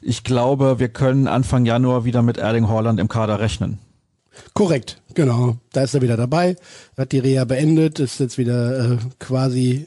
ich 0.00 0.22
glaube, 0.22 0.78
wir 0.78 0.88
können 0.88 1.26
Anfang 1.26 1.64
Januar 1.64 2.04
wieder 2.04 2.22
mit 2.22 2.38
Erling 2.38 2.68
Haaland 2.68 3.00
im 3.00 3.08
Kader 3.08 3.40
rechnen. 3.40 3.78
Korrekt, 4.52 5.00
genau. 5.14 5.56
Da 5.72 5.82
ist 5.82 5.94
er 5.94 6.02
wieder 6.02 6.16
dabei, 6.16 6.56
hat 6.96 7.12
die 7.12 7.18
Reha 7.18 7.44
beendet, 7.44 8.00
ist 8.00 8.20
jetzt 8.20 8.38
wieder 8.38 8.92
äh, 8.92 8.98
quasi 9.18 9.86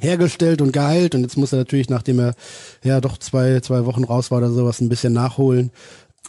hergestellt 0.00 0.62
und 0.62 0.72
geheilt 0.72 1.14
und 1.14 1.22
jetzt 1.22 1.36
muss 1.36 1.52
er 1.52 1.58
natürlich, 1.58 1.90
nachdem 1.90 2.20
er 2.20 2.34
ja 2.84 3.00
doch 3.00 3.18
zwei, 3.18 3.60
zwei 3.60 3.84
Wochen 3.84 4.04
raus 4.04 4.30
war 4.30 4.38
oder 4.38 4.50
sowas, 4.50 4.80
ein 4.80 4.88
bisschen 4.88 5.12
nachholen. 5.12 5.70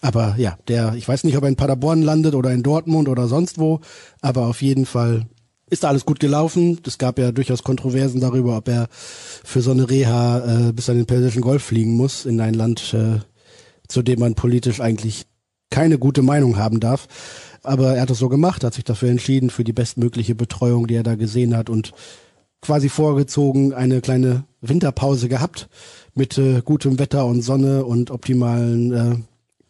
Aber 0.02 0.36
ja, 0.38 0.58
der, 0.68 0.94
ich 0.96 1.08
weiß 1.08 1.24
nicht, 1.24 1.38
ob 1.38 1.44
er 1.44 1.50
in 1.50 1.56
Paderborn 1.56 2.02
landet 2.02 2.34
oder 2.34 2.52
in 2.52 2.64
Dortmund 2.64 3.10
oder 3.10 3.28
sonst 3.28 3.60
wo, 3.60 3.82
aber 4.22 4.48
auf 4.48 4.62
jeden 4.62 4.86
Fall 4.86 5.26
ist 5.70 5.84
da 5.84 5.90
alles 5.90 6.06
gut 6.06 6.20
gelaufen. 6.20 6.80
Es 6.86 6.98
gab 6.98 7.20
ja 7.20 7.32
durchaus 7.32 7.64
Kontroversen 7.64 8.22
darüber, 8.22 8.58
ob 8.58 8.68
er 8.68 8.88
für 8.90 9.62
so 9.62 9.72
eine 9.72 9.90
Reha 9.90 10.70
äh, 10.70 10.74
bis 10.74 10.90
an 10.90 10.98
den 10.98 11.06
Persischen 11.06 11.42
Golf 11.42 11.64
fliegen 11.64 11.96
muss, 11.96 12.26
in 12.26 12.42
ein 12.42 12.54
Land, 12.54 12.94
äh, 12.94 13.20
zu 13.88 14.02
dem 14.02 14.20
man 14.20 14.36
politisch 14.36 14.80
eigentlich 14.82 15.26
keine 15.70 16.00
gute 16.00 16.22
Meinung 16.24 16.58
haben 16.58 16.80
darf. 16.80 17.08
Aber 17.62 17.96
er 17.96 18.02
hat 18.02 18.10
es 18.10 18.20
so 18.20 18.30
gemacht, 18.30 18.64
hat 18.64 18.74
sich 18.74 18.84
dafür 18.84 19.10
entschieden, 19.10 19.50
für 19.50 19.64
die 19.64 19.74
bestmögliche 19.74 20.34
Betreuung, 20.34 20.88
die 20.88 20.96
er 20.96 21.04
da 21.04 21.16
gesehen 21.16 21.56
hat 21.56 21.70
und 21.70 21.92
quasi 22.62 22.90
vorgezogen 22.90 23.74
eine 23.74 24.02
kleine 24.02 24.44
Winterpause 24.62 25.30
gehabt 25.30 25.70
mit 26.16 26.38
äh, 26.38 26.62
gutem 26.64 27.00
Wetter 27.00 27.26
und 27.26 27.42
Sonne 27.42 27.86
und 27.86 28.12
optimalen 28.12 28.94
äh, 28.94 29.16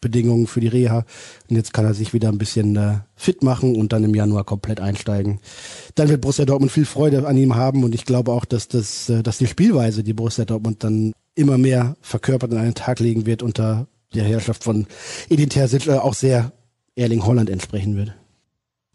Bedingungen 0.01 0.47
für 0.47 0.59
die 0.59 0.67
Reha. 0.67 1.05
Und 1.49 1.55
jetzt 1.55 1.73
kann 1.73 1.85
er 1.85 1.93
sich 1.93 2.13
wieder 2.13 2.29
ein 2.29 2.37
bisschen 2.37 2.75
äh, 2.75 2.99
fit 3.15 3.43
machen 3.43 3.75
und 3.75 3.93
dann 3.93 4.03
im 4.03 4.15
Januar 4.15 4.43
komplett 4.43 4.79
einsteigen. 4.79 5.39
Dann 5.95 6.09
wird 6.09 6.21
Borussia 6.21 6.45
Dortmund 6.45 6.71
viel 6.71 6.85
Freude 6.85 7.27
an 7.27 7.37
ihm 7.37 7.55
haben 7.55 7.83
und 7.83 7.93
ich 7.93 8.05
glaube 8.05 8.31
auch, 8.31 8.45
dass 8.45 8.67
das, 8.67 9.09
äh, 9.09 9.23
dass 9.23 9.37
die 9.37 9.47
Spielweise, 9.47 10.03
die 10.03 10.13
Borussia 10.13 10.45
Dortmund 10.45 10.83
dann 10.83 11.13
immer 11.35 11.57
mehr 11.57 11.95
verkörpert 12.01 12.51
an 12.51 12.57
einen 12.59 12.75
Tag 12.75 12.99
legen 12.99 13.25
wird 13.25 13.43
unter 13.43 13.87
der 14.13 14.23
Herrschaft 14.23 14.63
von 14.63 14.87
Edin 15.29 15.49
Terzic, 15.49 15.87
äh, 15.87 15.93
auch 15.93 16.13
sehr 16.13 16.51
Erling 16.95 17.25
Holland 17.25 17.49
entsprechen 17.49 17.95
würde. 17.95 18.15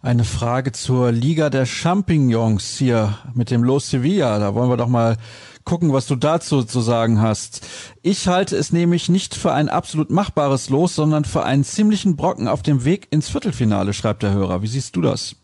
Eine 0.05 0.25
Frage 0.25 0.73
zur 0.73 1.12
Liga 1.12 1.49
der 1.49 1.64
Champignons 1.64 2.77
hier 2.77 3.17
mit 3.33 3.51
dem 3.51 3.64
Los 3.64 3.88
Sevilla. 3.88 4.38
Da 4.38 4.55
wollen 4.55 4.69
wir 4.69 4.77
doch 4.77 4.87
mal 4.87 5.17
gucken, 5.64 5.95
was 5.95 6.07
du 6.07 6.14
dazu 6.14 6.62
zu 6.62 6.83
sagen 6.83 7.23
hast. 7.23 7.67
Ich 8.03 8.29
halte 8.29 8.55
es 8.55 8.71
nämlich 8.71 9.09
nicht 9.09 9.35
für 9.35 9.55
ein 9.55 9.71
absolut 9.71 10.11
machbares 10.11 10.69
Los, 10.69 10.95
sondern 10.95 11.25
für 11.25 11.45
einen 11.45 11.64
ziemlichen 11.64 12.17
Brocken 12.17 12.49
auf 12.49 12.61
dem 12.61 12.85
Weg 12.85 13.07
ins 13.12 13.31
Viertelfinale, 13.31 13.95
schreibt 13.95 14.23
der 14.23 14.35
Hörer. 14.35 14.61
Wie 14.61 14.67
siehst 14.67 14.95
du 14.95 15.01
das? 15.01 15.37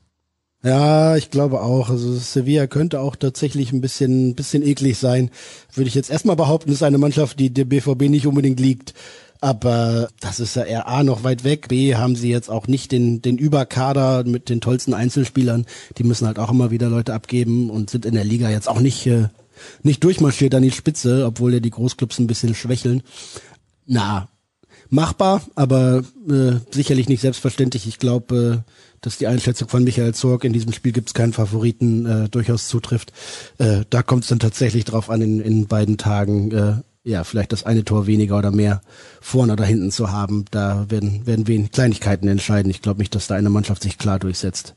Ja, 0.62 1.16
ich 1.16 1.31
glaube 1.31 1.62
auch. 1.62 1.88
Also 1.88 2.12
Sevilla 2.12 2.66
könnte 2.66 3.01
auch 3.01 3.16
tatsächlich 3.16 3.73
ein 3.73 3.81
bisschen, 3.81 4.35
bisschen 4.35 4.62
eklig 4.62 4.99
sein. 4.99 5.31
Würde 5.73 5.88
ich 5.88 5.94
jetzt 5.94 6.11
erstmal 6.11 6.37
behaupten, 6.37 6.70
ist 6.70 6.83
eine 6.83 6.99
Mannschaft, 6.99 7.40
die 7.40 7.49
der 7.49 7.64
BVB 7.64 8.11
nicht 8.11 8.27
unbedingt 8.27 8.61
liegt. 8.61 8.92
Aber 9.40 10.09
das 10.20 10.38
ist 10.38 10.57
ja 10.57 10.64
eher 10.64 10.87
A 10.87 11.03
noch 11.03 11.24
weit 11.24 11.44
weg. 11.44 11.68
B 11.68 11.94
haben 11.94 12.14
sie 12.14 12.31
jetzt 12.31 12.50
auch 12.50 12.66
nicht 12.66 12.92
den, 12.92 13.22
den 13.22 13.38
Überkader 13.38 14.24
mit 14.24 14.50
den 14.50 14.61
tollsten 14.61 14.92
Einzelspielern. 14.92 15.66
Die 15.96 16.05
müssen 16.05 16.26
halt 16.26 16.38
auch 16.38 16.50
immer 16.50 16.70
wieder 16.70 16.90
Leute 16.90 17.14
abgeben 17.14 17.70
und 17.70 17.88
sind 17.88 18.05
in 18.05 18.14
der 18.14 18.24
Liga 18.24 18.50
jetzt 18.50 18.68
auch 18.68 18.81
nicht, 18.81 19.07
äh, 19.07 19.29
nicht 19.83 20.05
durchmarschiert 20.05 20.55
an 20.55 20.62
die 20.62 20.70
Spitze, 20.70 21.24
obwohl 21.24 21.55
ja 21.55 21.61
die 21.61 21.70
Großclubs 21.70 22.18
ein 22.18 22.26
bisschen 22.26 22.55
schwächeln. 22.55 23.03
Na, 23.87 24.29
machbar, 24.90 25.42
aber 25.55 26.05
äh, 26.29 26.57
sicherlich 26.70 27.09
nicht 27.09 27.22
selbstverständlich. 27.22 27.87
Ich 27.87 27.98
glaube, 27.98 28.62
äh, 28.66 28.72
dass 29.00 29.16
die 29.16 29.26
Einschätzung 29.26 29.68
von 29.68 29.85
Michael 29.85 30.12
Zorg 30.12 30.44
in 30.44 30.53
diesem 30.53 30.72
Spiel 30.72 30.92
gibt 30.92 31.09
es 31.09 31.14
keinen 31.14 31.33
Favoriten 31.33 32.05
äh, 32.05 32.29
durchaus 32.29 32.68
zutrifft. 32.68 33.12
Äh, 33.57 33.85
da 33.88 34.03
kommt 34.03 34.24
es 34.24 34.29
dann 34.29 34.38
tatsächlich 34.38 34.85
drauf 34.85 35.09
an, 35.09 35.22
in, 35.22 35.40
in 35.40 35.66
beiden 35.66 35.96
Tagen 35.96 36.50
äh, 36.50 36.74
ja, 37.02 37.24
vielleicht 37.24 37.52
das 37.52 37.64
eine 37.64 37.84
Tor 37.84 38.06
weniger 38.06 38.36
oder 38.36 38.50
mehr 38.50 38.82
vorne 39.20 39.54
oder 39.54 39.64
hinten 39.64 39.90
zu 39.90 40.12
haben. 40.12 40.44
Da 40.50 40.86
werden, 40.90 41.26
werden 41.26 41.46
wenig 41.46 41.70
Kleinigkeiten 41.70 42.28
entscheiden. 42.28 42.70
Ich 42.70 42.82
glaube 42.82 43.00
nicht, 43.00 43.14
dass 43.14 43.26
da 43.26 43.34
eine 43.36 43.50
Mannschaft 43.50 43.82
sich 43.82 43.98
klar 43.98 44.18
durchsetzt. 44.18 44.76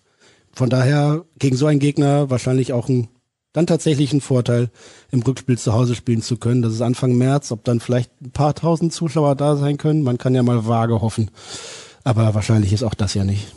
Von 0.53 0.69
daher 0.69 1.25
gegen 1.39 1.57
so 1.57 1.65
einen 1.65 1.79
Gegner 1.79 2.29
wahrscheinlich 2.29 2.73
auch 2.73 2.87
ein, 2.87 3.09
dann 3.51 3.67
tatsächlich 3.67 4.13
ein 4.13 4.21
Vorteil, 4.21 4.69
im 5.11 5.21
Rückspiel 5.21 5.57
zu 5.57 5.73
Hause 5.73 5.95
spielen 5.95 6.21
zu 6.21 6.37
können. 6.37 6.61
Das 6.61 6.73
ist 6.73 6.81
Anfang 6.81 7.15
März, 7.17 7.51
ob 7.51 7.63
dann 7.63 7.79
vielleicht 7.79 8.11
ein 8.21 8.31
paar 8.31 8.53
tausend 8.55 8.93
Zuschauer 8.93 9.35
da 9.35 9.57
sein 9.57 9.77
können. 9.77 10.03
Man 10.03 10.17
kann 10.17 10.35
ja 10.35 10.43
mal 10.43 10.67
vage 10.67 11.01
hoffen. 11.01 11.29
Aber 12.03 12.33
wahrscheinlich 12.33 12.73
ist 12.73 12.83
auch 12.83 12.93
das 12.93 13.13
ja 13.13 13.23
nicht. 13.23 13.47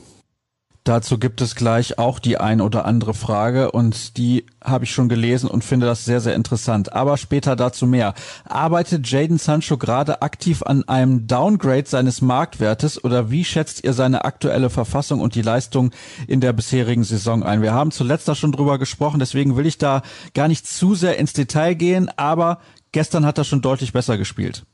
Dazu 0.86 1.18
gibt 1.18 1.40
es 1.40 1.56
gleich 1.56 1.98
auch 1.98 2.20
die 2.20 2.38
ein 2.38 2.60
oder 2.60 2.84
andere 2.84 3.12
Frage 3.12 3.72
und 3.72 4.16
die 4.16 4.46
habe 4.62 4.84
ich 4.84 4.92
schon 4.92 5.08
gelesen 5.08 5.50
und 5.50 5.64
finde 5.64 5.84
das 5.84 6.04
sehr, 6.04 6.20
sehr 6.20 6.36
interessant. 6.36 6.92
Aber 6.92 7.16
später 7.16 7.56
dazu 7.56 7.86
mehr. 7.88 8.14
Arbeitet 8.44 9.10
Jaden 9.10 9.36
Sancho 9.36 9.78
gerade 9.78 10.22
aktiv 10.22 10.62
an 10.62 10.86
einem 10.88 11.26
Downgrade 11.26 11.88
seines 11.88 12.22
Marktwertes 12.22 13.02
oder 13.02 13.32
wie 13.32 13.44
schätzt 13.44 13.82
ihr 13.82 13.94
seine 13.94 14.24
aktuelle 14.24 14.70
Verfassung 14.70 15.18
und 15.18 15.34
die 15.34 15.42
Leistung 15.42 15.90
in 16.28 16.40
der 16.40 16.52
bisherigen 16.52 17.02
Saison 17.02 17.42
ein? 17.42 17.62
Wir 17.62 17.72
haben 17.72 17.90
zuletzt 17.90 18.28
da 18.28 18.36
schon 18.36 18.52
drüber 18.52 18.78
gesprochen, 18.78 19.18
deswegen 19.18 19.56
will 19.56 19.66
ich 19.66 19.78
da 19.78 20.02
gar 20.34 20.46
nicht 20.46 20.68
zu 20.68 20.94
sehr 20.94 21.18
ins 21.18 21.32
Detail 21.32 21.74
gehen, 21.74 22.10
aber 22.16 22.60
gestern 22.92 23.26
hat 23.26 23.38
er 23.38 23.44
schon 23.44 23.60
deutlich 23.60 23.92
besser 23.92 24.18
gespielt. 24.18 24.64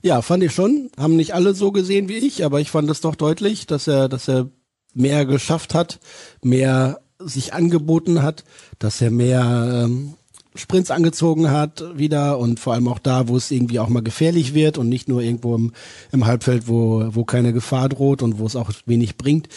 Ja, 0.00 0.22
fand 0.22 0.42
ich 0.42 0.54
schon. 0.54 0.90
Haben 0.98 1.16
nicht 1.16 1.34
alle 1.34 1.52
so 1.52 1.70
gesehen 1.70 2.08
wie 2.08 2.16
ich, 2.16 2.46
aber 2.46 2.60
ich 2.60 2.70
fand 2.70 2.88
es 2.88 3.02
doch 3.02 3.14
deutlich, 3.14 3.66
dass 3.66 3.86
er, 3.86 4.08
dass 4.08 4.26
er 4.26 4.48
mehr 4.94 5.24
geschafft 5.26 5.74
hat, 5.74 5.98
mehr 6.42 7.00
sich 7.18 7.54
angeboten 7.54 8.22
hat, 8.22 8.44
dass 8.78 9.00
er 9.00 9.10
mehr 9.10 9.84
ähm, 9.84 10.14
Sprints 10.54 10.90
angezogen 10.90 11.50
hat 11.50 11.82
wieder 11.96 12.38
und 12.38 12.60
vor 12.60 12.74
allem 12.74 12.88
auch 12.88 12.98
da, 12.98 13.28
wo 13.28 13.36
es 13.36 13.50
irgendwie 13.50 13.78
auch 13.78 13.88
mal 13.88 14.02
gefährlich 14.02 14.54
wird 14.54 14.76
und 14.76 14.88
nicht 14.88 15.08
nur 15.08 15.22
irgendwo 15.22 15.54
im, 15.54 15.72
im 16.12 16.26
Halbfeld, 16.26 16.68
wo, 16.68 17.04
wo 17.14 17.24
keine 17.24 17.52
Gefahr 17.52 17.88
droht 17.88 18.22
und 18.22 18.38
wo 18.38 18.46
es 18.46 18.56
auch 18.56 18.70
wenig 18.84 19.16
bringt. 19.16 19.48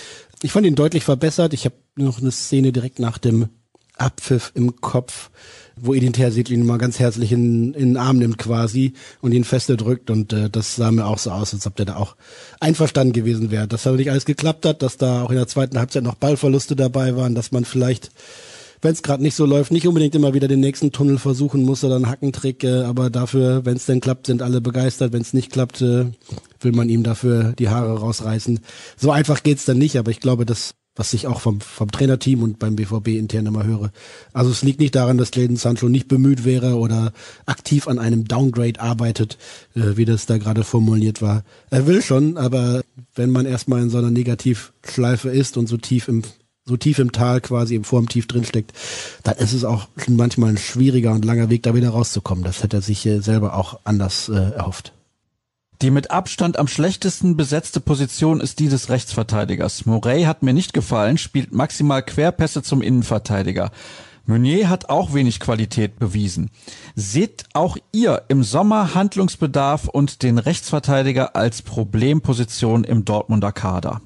Ich 0.41 0.51
fand 0.51 0.65
ihn 0.65 0.75
deutlich 0.75 1.03
verbessert. 1.03 1.53
Ich 1.53 1.65
habe 1.65 1.75
noch 1.95 2.21
eine 2.21 2.31
Szene 2.31 2.71
direkt 2.71 2.99
nach 2.99 3.17
dem 3.17 3.49
Abpfiff 3.97 4.51
im 4.55 4.79
Kopf, 4.79 5.31
wo 5.75 5.93
Edin 5.93 6.13
Terzic 6.13 6.49
ihn 6.49 6.65
mal 6.65 6.77
ganz 6.77 6.99
herzlich 6.99 7.31
in, 7.31 7.73
in 7.73 7.89
den 7.89 7.97
Arm 7.97 8.17
nimmt 8.17 8.37
quasi 8.37 8.93
und 9.21 9.33
ihn 9.33 9.43
feste 9.43 9.77
drückt 9.77 10.09
und 10.09 10.33
äh, 10.33 10.49
das 10.49 10.75
sah 10.75 10.91
mir 10.91 11.05
auch 11.05 11.17
so 11.17 11.31
aus, 11.31 11.53
als 11.53 11.67
ob 11.67 11.75
der 11.75 11.85
da 11.85 11.95
auch 11.97 12.15
einverstanden 12.59 13.13
gewesen 13.13 13.51
wäre. 13.51 13.67
Dass 13.67 13.87
aber 13.87 13.97
nicht 13.97 14.11
alles 14.11 14.25
geklappt 14.25 14.65
hat, 14.65 14.81
dass 14.81 14.97
da 14.97 15.23
auch 15.23 15.29
in 15.29 15.37
der 15.37 15.47
zweiten 15.47 15.77
Halbzeit 15.77 16.03
noch 16.03 16.15
Ballverluste 16.15 16.75
dabei 16.75 17.15
waren, 17.15 17.35
dass 17.35 17.51
man 17.51 17.65
vielleicht 17.65 18.11
wenn 18.81 18.93
es 18.93 19.01
gerade 19.01 19.23
nicht 19.23 19.35
so 19.35 19.45
läuft, 19.45 19.71
nicht 19.71 19.87
unbedingt 19.87 20.13
immer 20.13 20.35
wieder 20.35 20.47
den 20.47 20.59
nächsten 20.59 20.91
Tunnel 20.91 21.17
versuchen 21.17 21.63
muss 21.63 21.83
oder 21.83 21.95
einen 21.95 22.07
Hackentrick, 22.07 22.63
äh, 22.63 22.83
aber 22.83 23.09
dafür, 23.09 23.65
wenn 23.65 23.77
es 23.77 23.85
denn 23.87 23.99
klappt, 23.99 24.27
sind 24.27 24.43
alle 24.43 24.61
begeistert. 24.61 25.11
Wenn 25.11 25.21
es 25.21 25.33
nicht 25.33 25.51
klappt, 25.51 25.81
äh, 25.81 26.05
will 26.59 26.71
man 26.71 26.89
ihm 26.89 27.01
dafür 27.01 27.53
die 27.57 27.69
Haare 27.69 27.99
rausreißen. 27.99 28.59
So 28.95 29.11
einfach 29.11 29.41
geht's 29.41 29.65
dann 29.65 29.79
nicht, 29.79 29.97
aber 29.97 30.11
ich 30.11 30.19
glaube, 30.19 30.45
dass 30.45 30.75
was 30.95 31.13
ich 31.13 31.27
auch 31.27 31.41
vom, 31.41 31.61
vom 31.61 31.91
Trainerteam 31.91 32.41
und 32.41 32.59
beim 32.59 32.75
BVB 32.75 33.09
intern 33.09 33.45
immer 33.45 33.65
höre. 33.65 33.91
Also 34.33 34.51
es 34.51 34.63
liegt 34.63 34.79
nicht 34.79 34.95
daran, 34.95 35.17
dass 35.17 35.31
Clayton 35.31 35.57
Sancho 35.57 35.89
nicht 35.89 36.07
bemüht 36.07 36.45
wäre 36.45 36.75
oder 36.75 37.11
aktiv 37.45 37.87
an 37.87 37.99
einem 37.99 38.25
Downgrade 38.25 38.79
arbeitet, 38.79 39.37
äh, 39.75 39.97
wie 39.97 40.05
das 40.05 40.25
da 40.25 40.37
gerade 40.37 40.63
formuliert 40.63 41.21
war. 41.21 41.43
Er 41.69 41.85
will 41.87 42.01
schon, 42.01 42.37
aber 42.37 42.81
wenn 43.13 43.31
man 43.31 43.45
erstmal 43.45 43.81
in 43.81 43.89
so 43.89 43.97
einer 43.97 44.11
Negativschleife 44.11 45.29
ist 45.29 45.57
und 45.57 45.67
so 45.67 45.77
tief 45.77 46.07
im 46.07 46.23
so 46.67 46.77
tief 46.77 46.97
im 46.97 47.11
Tal 47.11 47.41
quasi 47.41 47.75
im 47.75 47.83
Formtief 47.83 48.25
drinsteckt, 48.25 48.73
dann 49.21 49.37
ist 49.37 49.53
es 49.53 49.63
auch 49.63 49.87
manchmal 50.07 50.49
ein 50.49 50.57
schwieriger 50.57 51.11
und 51.13 51.23
langer 51.23 51.51
Weg, 51.51 51.61
da 51.61 51.75
wieder 51.75 51.89
rauszukommen. 51.89 52.43
Das 52.43 52.63
hätte 52.63 52.77
er 52.77 52.81
sich 52.81 53.05
äh, 53.05 53.19
selber 53.19 53.55
auch 53.55 53.81
anders 53.83 54.29
äh, 54.29 54.33
erhofft. 54.33 54.91
Die 55.81 55.91
mit 55.91 56.11
Abstand 56.11 56.57
am 56.57 56.67
schlechtesten 56.67 57.35
besetzte 57.35 57.79
Position 57.79 58.39
ist 58.39 58.59
die 58.59 58.69
des 58.69 58.89
Rechtsverteidigers. 58.89 59.85
Morey 59.85 60.23
hat 60.23 60.41
mir 60.41 60.53
nicht 60.53 60.73
gefallen, 60.73 61.17
spielt 61.17 61.53
maximal 61.53 62.01
Querpässe 62.01 62.63
zum 62.63 62.81
Innenverteidiger. 62.81 63.71
Meunier 64.25 64.69
hat 64.69 64.89
auch 64.89 65.13
wenig 65.13 65.39
Qualität 65.39 65.99
bewiesen. 65.99 66.49
Seht 66.95 67.43
auch 67.53 67.77
ihr 67.91 68.23
im 68.27 68.43
Sommer 68.43 68.95
Handlungsbedarf 68.95 69.87
und 69.87 70.23
den 70.23 70.39
Rechtsverteidiger 70.39 71.35
als 71.35 71.61
Problemposition 71.61 72.83
im 72.83 73.05
Dortmunder 73.05 73.51
Kader? 73.51 74.01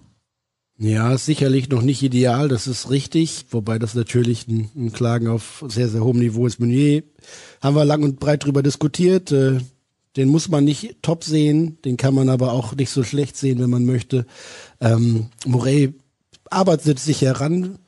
Ja, 0.78 1.18
sicherlich 1.18 1.70
noch 1.70 1.82
nicht 1.82 2.04
ideal, 2.04 2.48
das 2.48 2.68
ist 2.68 2.90
richtig, 2.90 3.46
wobei 3.52 3.80
das 3.80 3.96
natürlich 3.96 4.48
ein, 4.48 4.70
ein 4.76 4.94
Klagen 4.94 5.28
auf 5.28 5.64
sehr, 5.68 5.90
sehr 5.90 6.04
hohem 6.04 6.20
Niveau 6.20 6.48
ist. 6.48 6.60
Meunier 6.60 7.04
haben 7.62 7.76
wir 7.76 7.86
lang 7.86 8.04
und 8.04 8.20
breit 8.20 8.46
drüber 8.46 8.64
diskutiert. 8.64 9.32
Äh, 9.32 9.60
den 10.16 10.30
muss 10.30 10.50
man 10.50 10.64
nicht 10.64 10.98
top 11.02 11.24
sehen, 11.24 11.78
den 11.86 11.98
kann 11.98 12.14
man 12.14 12.30
aber 12.30 12.54
auch 12.54 12.76
nicht 12.76 12.90
so 12.90 13.04
schlecht 13.04 13.38
sehen, 13.38 13.60
wenn 13.60 13.70
man 13.70 13.86
möchte. 13.86 14.26
Ähm, 14.82 15.28
Morey 15.46 15.94
arbeitet 16.50 17.00
sich 17.00 17.22
heran, 17.22 17.80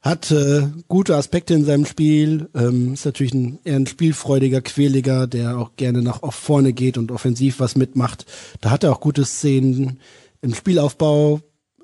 hat 0.00 0.30
äh, 0.30 0.66
gute 0.88 1.16
Aspekte 1.16 1.54
in 1.54 1.64
seinem 1.64 1.84
Spiel, 1.84 2.48
ähm, 2.54 2.94
ist 2.94 3.04
natürlich 3.04 3.34
ein, 3.34 3.58
eher 3.64 3.76
ein 3.76 3.86
spielfreudiger, 3.86 4.62
quäliger, 4.62 5.26
der 5.26 5.58
auch 5.58 5.76
gerne 5.76 6.02
nach 6.02 6.20
vorne 6.32 6.72
geht 6.72 6.96
und 6.96 7.12
offensiv 7.12 7.60
was 7.60 7.76
mitmacht. 7.76 8.26
Da 8.60 8.70
hat 8.70 8.82
er 8.82 8.92
auch 8.92 9.00
gute 9.00 9.24
Szenen. 9.24 10.00
Im 10.40 10.54
Spielaufbau 10.54 11.40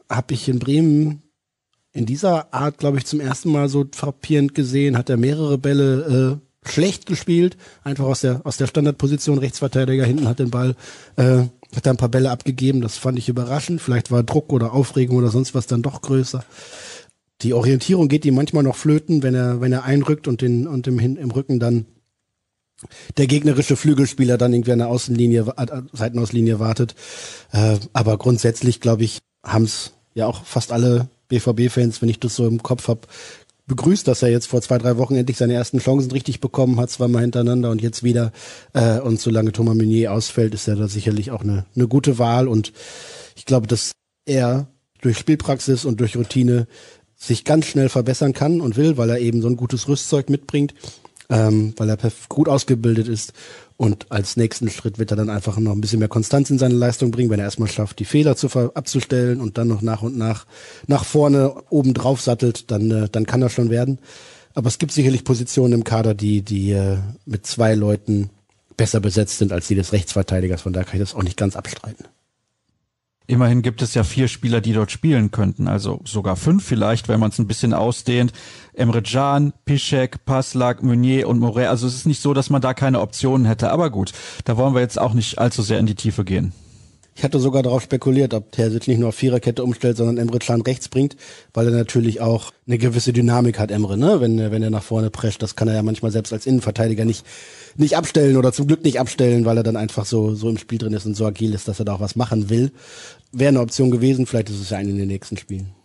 habe 0.09 0.35
ich 0.35 0.49
in 0.49 0.59
Bremen 0.59 1.23
in 1.93 2.07
dieser 2.07 2.53
Art, 2.53 2.79
glaube 2.79 2.99
ich, 2.99 3.07
zum 3.07 3.21
ersten 3.21 3.51
Mal 3.51 3.69
so 3.69 3.87
frappierend 3.91 4.55
gesehen, 4.55 4.99
hat 4.99 5.09
er 5.09 5.17
mehrere 5.17 5.57
Bälle 5.57 6.41
äh, 6.41 6.46
schlecht 6.69 7.07
gespielt, 7.07 7.57
einfach 7.85 8.05
aus 8.05 8.21
der 8.21 8.41
aus 8.45 8.57
der 8.57 8.67
Standardposition 8.67 9.39
Rechtsverteidiger 9.39 10.05
hinten 10.05 10.29
hat 10.29 10.39
den 10.39 10.51
Ball 10.51 10.77
äh, 11.17 11.45
hat 11.75 11.85
da 11.85 11.91
ein 11.91 11.97
paar 11.97 12.09
Bälle 12.09 12.31
abgegeben, 12.31 12.81
das 12.81 12.97
fand 12.97 13.19
ich 13.19 13.29
überraschend, 13.29 13.81
vielleicht 13.81 14.11
war 14.11 14.23
Druck 14.23 14.53
oder 14.53 14.73
Aufregung 14.73 15.17
oder 15.17 15.31
sonst 15.31 15.55
was 15.55 15.67
dann 15.67 15.83
doch 15.83 16.03
größer. 16.03 16.45
Die 17.43 17.53
Orientierung 17.53 18.09
geht 18.09 18.25
ihm 18.25 18.35
manchmal 18.35 18.63
noch 18.63 18.77
flöten, 18.77 19.23
wenn 19.23 19.35
er 19.35 19.61
wenn 19.61 19.73
er 19.73 19.85
einrückt 19.85 20.29
und 20.29 20.41
den 20.43 20.67
und 20.67 20.87
im 20.87 20.99
im 20.99 21.31
Rücken 21.31 21.61
dann 21.61 21.87
der 23.17 23.27
gegnerische 23.27 23.77
Flügelspieler 23.77 24.37
dann 24.39 24.53
irgendwie 24.53 24.73
an 24.73 24.79
der 24.79 24.89
Außenlinie, 24.89 25.47
Seitenauslinie 25.93 26.59
wartet. 26.59 26.95
Äh, 27.53 27.79
aber 27.93 28.19
grundsätzlich, 28.19 28.81
glaube 28.81 29.05
ich, 29.05 29.21
haben's 29.43 29.93
ja 30.15 30.27
auch 30.27 30.45
fast 30.45 30.73
alle 30.73 31.09
BVB-Fans, 31.29 32.03
wenn 32.03 32.09
ich 32.09 32.21
das 32.21 32.37
so 32.37 32.47
im 32.47 32.63
Kopf 32.63 32.89
habe, 32.89 33.01
begrüßt, 33.67 34.07
dass 34.07 34.23
er 34.23 34.31
jetzt 34.31 34.47
vor 34.47 34.63
zwei, 34.63 34.79
drei 34.79 34.97
Wochen 34.97 35.17
endlich 35.17 35.37
seine 35.37 35.55
ersten 35.55 35.79
Chancen 35.79 36.11
richtig 36.13 36.41
bekommen 36.41 36.79
hat, 36.79 36.91
zweimal 36.91 37.23
hintereinander 37.23 37.71
und 37.71 37.83
jetzt 37.83 38.03
wieder. 38.03 38.33
Äh, 38.73 39.01
und 39.01 39.21
solange 39.21 39.53
Thomas 39.53 39.77
Meunier 39.77 40.13
ausfällt, 40.13 40.55
ist 40.55 40.69
er 40.69 40.77
da 40.77 40.89
sicherlich 40.89 41.31
auch 41.31 41.43
eine, 41.43 41.67
eine 41.75 41.89
gute 41.89 42.19
Wahl. 42.19 42.49
Und 42.49 42.73
ich 43.35 43.45
glaube, 43.45 43.67
dass 43.67 43.93
er 44.25 44.69
durch 45.01 45.19
Spielpraxis 45.19 45.85
und 45.85 46.01
durch 46.01 46.17
Routine 46.17 46.67
sich 47.17 47.45
ganz 47.45 47.67
schnell 47.67 47.89
verbessern 47.89 48.33
kann 48.33 48.61
und 48.61 48.77
will, 48.77 48.97
weil 48.97 49.11
er 49.11 49.19
eben 49.19 49.43
so 49.43 49.49
ein 49.49 49.57
gutes 49.57 49.89
Rüstzeug 49.89 50.31
mitbringt, 50.31 50.75
ähm, 51.29 51.75
weil 51.77 51.89
er 51.89 51.99
gut 52.29 52.49
ausgebildet 52.49 53.09
ist 53.09 53.33
und 53.77 54.11
als 54.11 54.37
nächsten 54.37 54.71
Schritt 54.71 54.99
wird 54.99 55.11
er 55.11 55.17
dann 55.17 55.29
einfach 55.29 55.59
noch 55.59 55.73
ein 55.73 55.81
bisschen 55.81 55.99
mehr 55.99 56.09
Konstanz 56.09 56.49
in 56.49 56.59
seine 56.59 56.75
Leistung 56.75 57.11
bringen, 57.11 57.31
wenn 57.31 57.41
er 57.41 57.45
erstmal 57.45 57.69
schafft, 57.69 57.99
die 57.99 58.07
Fehler 58.07 58.37
zu 58.37 58.49
abzustellen 58.75 59.41
und 59.41 59.59
dann 59.59 59.69
noch 59.69 59.83
nach 59.83 60.03
und 60.03 60.17
nach 60.17 60.47
nach 60.87 61.05
vorne 61.05 61.55
oben 61.69 61.93
drauf 61.93 62.21
sattelt, 62.21 62.71
dann, 62.71 62.91
äh, 62.91 63.09
dann 63.11 63.27
kann 63.27 63.43
er 63.43 63.51
schon 63.51 63.71
werden. 63.71 63.99
Aber 64.55 64.69
es 64.69 64.79
gibt 64.79 64.93
sicherlich 64.93 65.25
Positionen 65.25 65.75
im 65.75 65.85
Kader, 65.85 66.15
die, 66.15 66.41
die 66.41 66.73
äh, 66.73 66.97
mit 67.27 67.47
zwei 67.47 67.75
Leuten 67.75 68.31
besser 68.79 69.01
besetzt 69.01 69.39
sind 69.39 69.53
als 69.53 69.69
die 69.69 69.75
des 69.75 69.93
Rechtsverteidigers. 69.93 70.63
Von 70.63 70.73
daher 70.73 70.87
kann 70.87 70.97
ich 70.97 71.07
das 71.07 71.15
auch 71.15 71.23
nicht 71.23 71.37
ganz 71.37 71.57
abstreiten. 71.57 72.07
Immerhin 73.29 73.63
gibt 73.63 73.83
es 73.83 73.95
ja 73.95 74.05
vier 74.05 74.29
Spieler, 74.29 74.61
die 74.61 74.73
dort 74.73 74.93
spielen 74.93 75.33
könnten, 75.33 75.67
also 75.67 76.01
sogar 76.05 76.37
fünf 76.37 76.65
vielleicht, 76.65 77.09
wenn 77.09 77.19
man 77.19 77.31
es 77.31 77.39
ein 77.39 77.49
bisschen 77.49 77.75
ausdehnt. 77.75 78.33
Emre 78.73 79.03
Can, 79.03 79.53
Piszek, 79.65 80.25
Paslak, 80.25 80.83
Meunier 80.83 81.29
und 81.29 81.41
Moret. 81.41 81.69
Also 81.69 81.89
es 81.89 81.95
ist 81.95 82.07
nicht 82.07 82.23
so, 82.23 82.35
dass 82.35 82.51
man 82.51 82.63
da 82.63 82.73
keine 82.73 83.01
Optionen 83.01 83.47
hätte. 83.47 83.71
Aber 83.73 83.91
gut, 83.91 84.13
da 84.45 84.57
wollen 84.57 84.75
wir 84.75 84.81
jetzt 84.81 85.01
auch 85.01 85.13
nicht 85.13 85.39
allzu 85.39 85.63
sehr 85.63 85.81
in 85.81 85.87
die 85.87 85.97
Tiefe 85.97 86.25
gehen. 86.25 86.53
Ich 87.19 87.25
hatte 87.25 87.41
sogar 87.41 87.63
darauf 87.63 87.83
spekuliert, 87.83 88.35
ob 88.35 88.53
Terzic 88.53 88.89
nicht 88.89 88.99
nur 88.99 89.09
auf 89.09 89.15
Viererkette 89.15 89.65
umstellt, 89.65 89.97
sondern 89.97 90.19
Emre 90.19 90.39
Can 90.39 90.61
rechts 90.61 90.91
bringt, 90.91 91.17
weil 91.55 91.67
er 91.67 91.73
natürlich 91.73 92.21
auch 92.21 92.53
eine 92.67 92.77
gewisse 92.77 93.15
Dynamik 93.15 93.59
hat, 93.59 93.71
Emre, 93.71 93.97
ne? 93.97 94.21
Wenn, 94.21 94.39
wenn 94.51 94.63
er 94.63 94.69
nach 94.69 94.83
vorne 94.83 95.09
prescht, 95.09 95.43
das 95.43 95.57
kann 95.57 95.67
er 95.67 95.75
ja 95.75 95.83
manchmal 95.83 96.11
selbst 96.13 96.35
als 96.35 96.45
Innenverteidiger 96.45 97.07
nicht, 97.07 97.25
nicht 97.77 97.97
abstellen 97.97 98.37
oder 98.37 98.53
zum 98.53 98.67
Glück 98.67 98.85
nicht 98.85 99.01
abstellen, 99.01 99.47
weil 99.47 99.57
er 99.57 99.63
dann 99.63 99.77
einfach 99.77 100.05
so, 100.05 100.35
so 100.35 100.51
im 100.51 100.59
Spiel 100.59 100.77
drin 100.77 100.93
ist 100.93 101.07
und 101.07 101.15
so 101.15 101.25
agil 101.25 101.55
ist, 101.55 101.69
dass 101.69 101.79
er 101.79 101.87
da 101.87 101.95
auch 101.95 102.01
was 102.01 102.17
machen 102.17 102.51
will. 102.51 102.71
Wäre 103.33 103.49
eine 103.49 103.61
Option 103.61 103.91
gewesen, 103.91 104.27
vielleicht 104.27 104.51
ist 104.51 104.61
es 104.61 104.69
ja 104.69 104.77
eine 104.77 104.91
in 104.91 104.99
den 104.99 105.09
nächsten 105.09 105.39
Spielen. 105.39 105.76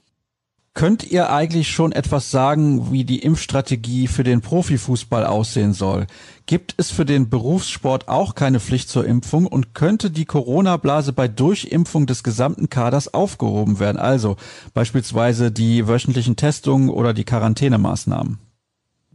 Könnt 0.74 1.04
ihr 1.04 1.30
eigentlich 1.30 1.68
schon 1.68 1.92
etwas 1.92 2.32
sagen, 2.32 2.94
wie 2.94 3.04
die 3.04 3.20
Impfstrategie 3.20 4.08
für 4.08 4.24
den 4.24 4.40
Profifußball 4.40 5.26
aussehen 5.26 5.74
soll? 5.74 6.08
Gibt 6.46 6.76
es 6.78 6.92
für 6.92 7.04
den 7.04 7.30
Berufssport 7.30 8.08
auch 8.08 8.36
keine 8.36 8.62
Pflicht 8.62 8.88
zur 8.88 9.06
Impfung 9.06 9.48
und 9.48 9.76
könnte 9.76 10.12
die 10.12 10.24
Corona-Blase 10.24 11.12
bei 11.12 11.28
Durchimpfung 11.28 12.08
des 12.08 12.24
gesamten 12.24 12.70
Kaders 12.70 13.14
aufgehoben 13.14 13.80
werden? 13.80 13.98
Also 13.98 14.38
beispielsweise 14.74 15.52
die 15.52 15.90
wöchentlichen 15.90 16.38
Testungen 16.38 16.90
oder 16.90 17.14
die 17.14 17.26
Quarantänemaßnahmen? 17.26 18.38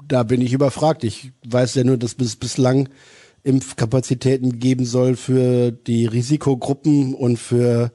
Da 0.06 0.24
bin 0.24 0.42
ich 0.42 0.52
überfragt. 0.52 1.04
Ich 1.04 1.32
weiß 1.46 1.74
ja 1.76 1.84
nur, 1.84 1.96
dass 1.96 2.16
es 2.18 2.36
bislang 2.36 2.90
Impfkapazitäten 3.44 4.58
geben 4.58 4.84
soll 4.84 5.16
für 5.16 5.72
die 5.72 6.04
Risikogruppen 6.04 7.14
und 7.14 7.38
für 7.38 7.92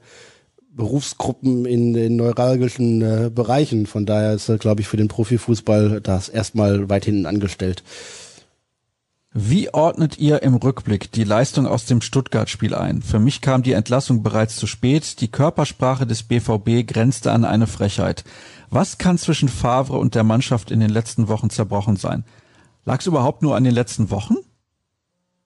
Berufsgruppen 0.74 1.66
in 1.66 1.92
den 1.92 2.16
neuralgischen 2.16 3.02
äh, 3.02 3.30
Bereichen. 3.30 3.86
Von 3.86 4.06
daher 4.06 4.34
ist, 4.34 4.50
glaube 4.60 4.80
ich, 4.80 4.88
für 4.88 4.96
den 4.96 5.08
Profifußball 5.08 6.00
das 6.00 6.28
erstmal 6.28 6.88
weit 6.88 7.04
hinten 7.04 7.26
angestellt. 7.26 7.82
Wie 9.34 9.72
ordnet 9.72 10.18
ihr 10.18 10.42
im 10.42 10.56
Rückblick 10.56 11.10
die 11.10 11.24
Leistung 11.24 11.66
aus 11.66 11.86
dem 11.86 12.02
Stuttgart-Spiel 12.02 12.74
ein? 12.74 13.00
Für 13.00 13.18
mich 13.18 13.40
kam 13.40 13.62
die 13.62 13.72
Entlassung 13.72 14.22
bereits 14.22 14.56
zu 14.56 14.66
spät. 14.66 15.22
Die 15.22 15.30
Körpersprache 15.30 16.06
des 16.06 16.22
BVB 16.22 16.86
grenzte 16.86 17.32
an 17.32 17.46
eine 17.46 17.66
Frechheit. 17.66 18.24
Was 18.68 18.98
kann 18.98 19.16
zwischen 19.16 19.48
Favre 19.48 19.96
und 19.96 20.14
der 20.14 20.22
Mannschaft 20.22 20.70
in 20.70 20.80
den 20.80 20.90
letzten 20.90 21.28
Wochen 21.28 21.48
zerbrochen 21.48 21.96
sein? 21.96 22.24
Lag 22.84 23.00
es 23.00 23.06
überhaupt 23.06 23.42
nur 23.42 23.56
an 23.56 23.64
den 23.64 23.74
letzten 23.74 24.10
Wochen? 24.10 24.34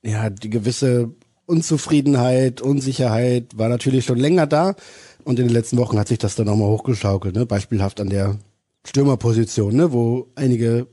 Ja, 0.03 0.31
die 0.31 0.51
gewisse 0.51 1.15
Unzufriedenheit, 1.47 2.61
Unsicherheit 2.61 3.57
war 3.57 3.69
natürlich 3.69 4.05
schon 4.05 4.19
länger 4.19 4.49
da. 4.49 4.75
Und 5.27 5.41
in 5.41 5.49
den 5.49 5.55
letzten 5.55 5.77
Wochen 5.77 5.99
hat 5.99 6.07
sich 6.07 6.19
das 6.19 6.37
dann 6.37 6.47
nochmal 6.47 6.69
hochgeschaukelt, 6.69 7.35
ne? 7.35 7.47
Beispielhaft 7.47 8.01
an 8.01 8.11
der 8.11 8.39
Stürmerposition, 8.87 9.75
ne? 9.75 9.91
wo 9.91 10.29
einige 10.37 10.87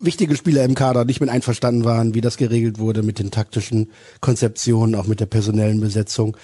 wichtige 0.00 0.34
Spieler 0.34 0.64
im 0.64 0.74
Kader 0.74 1.04
nicht 1.04 1.20
mit 1.20 1.30
einverstanden 1.30 1.84
waren, 1.84 2.12
wie 2.14 2.20
das 2.20 2.38
geregelt 2.38 2.80
wurde 2.80 3.04
mit 3.04 3.20
den 3.20 3.30
taktischen 3.30 3.92
Konzeptionen, 4.20 4.96
auch 4.96 5.06
mit 5.06 5.20
der 5.20 5.26
personellen 5.26 5.80
Besetzung. 5.80 6.36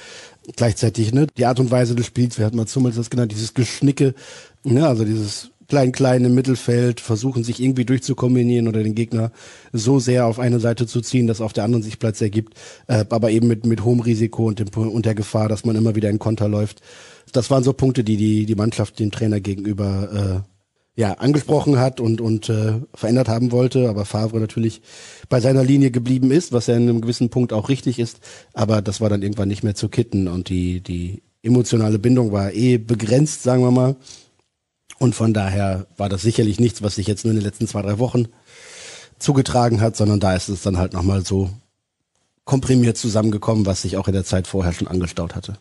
Gleichzeitig, 0.55 1.13
ne, 1.13 1.27
die 1.37 1.45
Art 1.45 1.59
und 1.59 1.73
Weise 1.73 1.97
des 1.97 2.07
Spiels, 2.07 2.39
wir 2.39 2.47
hatten 2.47 2.57
mal 2.57 2.67
Zummels 2.67 2.95
das 2.95 3.11
genannt, 3.11 3.33
dieses 3.33 3.53
Geschnicke, 3.53 4.15
ne, 4.63 4.87
also 4.87 5.05
dieses 5.05 5.51
klein-klein 5.73 6.27
im 6.27 6.35
Mittelfeld, 6.35 7.01
versuchen 7.01 7.45
sich 7.45 7.59
irgendwie 7.59 7.87
durchzukombinieren 7.87 8.69
oder 8.69 8.83
den 8.83 8.95
Gegner 8.95 9.33
so 9.73 9.99
sehr 9.99 10.27
auf 10.27 10.39
eine 10.39 10.61
Seite 10.61 10.87
zu 10.87 11.01
ziehen, 11.01 11.27
dass 11.27 11.41
auf 11.41 11.55
der 11.55 11.65
anderen 11.65 11.83
sich 11.83 11.99
Platz 11.99 12.21
ergibt, 12.21 12.59
äh, 12.89 13.07
aber 13.09 13.31
eben 13.31 13.49
mit, 13.49 13.65
mit 13.65 13.83
hohem 13.83 14.01
Risiko 14.01 14.49
und, 14.49 14.59
dem, 14.59 14.69
und 14.69 15.07
der 15.07 15.15
Gefahr, 15.15 15.49
dass 15.49 15.65
man 15.65 15.75
immer 15.75 15.95
wieder 15.95 16.11
in 16.11 16.19
Konter 16.19 16.47
läuft. 16.47 16.83
Das 17.33 17.51
waren 17.51 17.65
so 17.65 17.73
Punkte, 17.73 18.05
die 18.05 18.19
die, 18.19 18.45
die 18.45 18.55
Mannschaft 18.55 18.99
dem 18.99 19.11
Trainer 19.11 19.41
gegenüber 19.41 20.45
äh, 20.45 21.01
ja, 21.01 21.15
angesprochen 21.15 21.79
hat 21.79 22.01
und, 22.01 22.21
und 22.21 22.51
äh, 22.51 22.75
verändert 22.93 23.29
haben 23.29 23.51
wollte, 23.51 23.89
aber 23.89 24.05
Favre 24.05 24.41
natürlich 24.41 24.83
bei 25.31 25.41
seiner 25.41 25.65
Linie 25.65 25.91
geblieben 25.91 26.31
ist, 26.31 26.53
was 26.53 26.67
ja 26.67 26.77
in 26.77 26.83
einem 26.83 27.01
gewissen 27.01 27.31
Punkt 27.31 27.55
auch 27.55 27.71
richtig 27.71 27.99
ist, 27.99 28.21
aber 28.53 28.83
das 28.83 29.01
war 29.01 29.09
dann 29.09 29.23
irgendwann 29.23 29.49
nicht 29.49 29.63
mehr 29.63 29.75
zu 29.75 29.89
kitten 29.89 30.29
und 30.29 30.51
die, 30.51 30.83
die 30.83 31.23
emotionale 31.43 31.99
Bindung 31.99 32.31
war 32.31 32.53
eh 32.53 32.77
begrenzt, 32.77 33.43
sagen 33.43 33.63
wir 33.63 33.71
mal. 33.71 33.97
Und 35.03 35.17
von 35.17 35.35
daher 35.35 35.87
war 35.97 36.09
das 36.09 36.23
sicherlich 36.23 36.61
nichts, 36.61 36.81
was 36.81 36.95
sich 36.95 37.09
jetzt 37.09 37.25
nur 37.25 37.33
in 37.33 37.41
den 37.41 37.45
letzten 37.45 37.67
zwei, 37.67 37.83
drei 37.83 37.99
Wochen 37.99 38.27
zugetragen 39.19 39.81
hat, 39.81 39.97
sondern 39.97 40.21
da 40.21 40.37
ist 40.37 40.49
es 40.49 40.63
dann 40.63 40.79
halt 40.79 40.93
nochmal 40.93 41.25
so 41.25 41.51
komprimiert 42.45 42.97
zusammengekommen, 42.97 43.67
was 43.67 43.83
sich 43.83 43.97
auch 43.97 44.07
in 44.07 44.15
der 44.15 44.25
Zeit 44.25 44.47
vorher 44.47 44.73
schon 44.73 44.87
angestaut 44.87 45.35
hatte. 45.35 45.59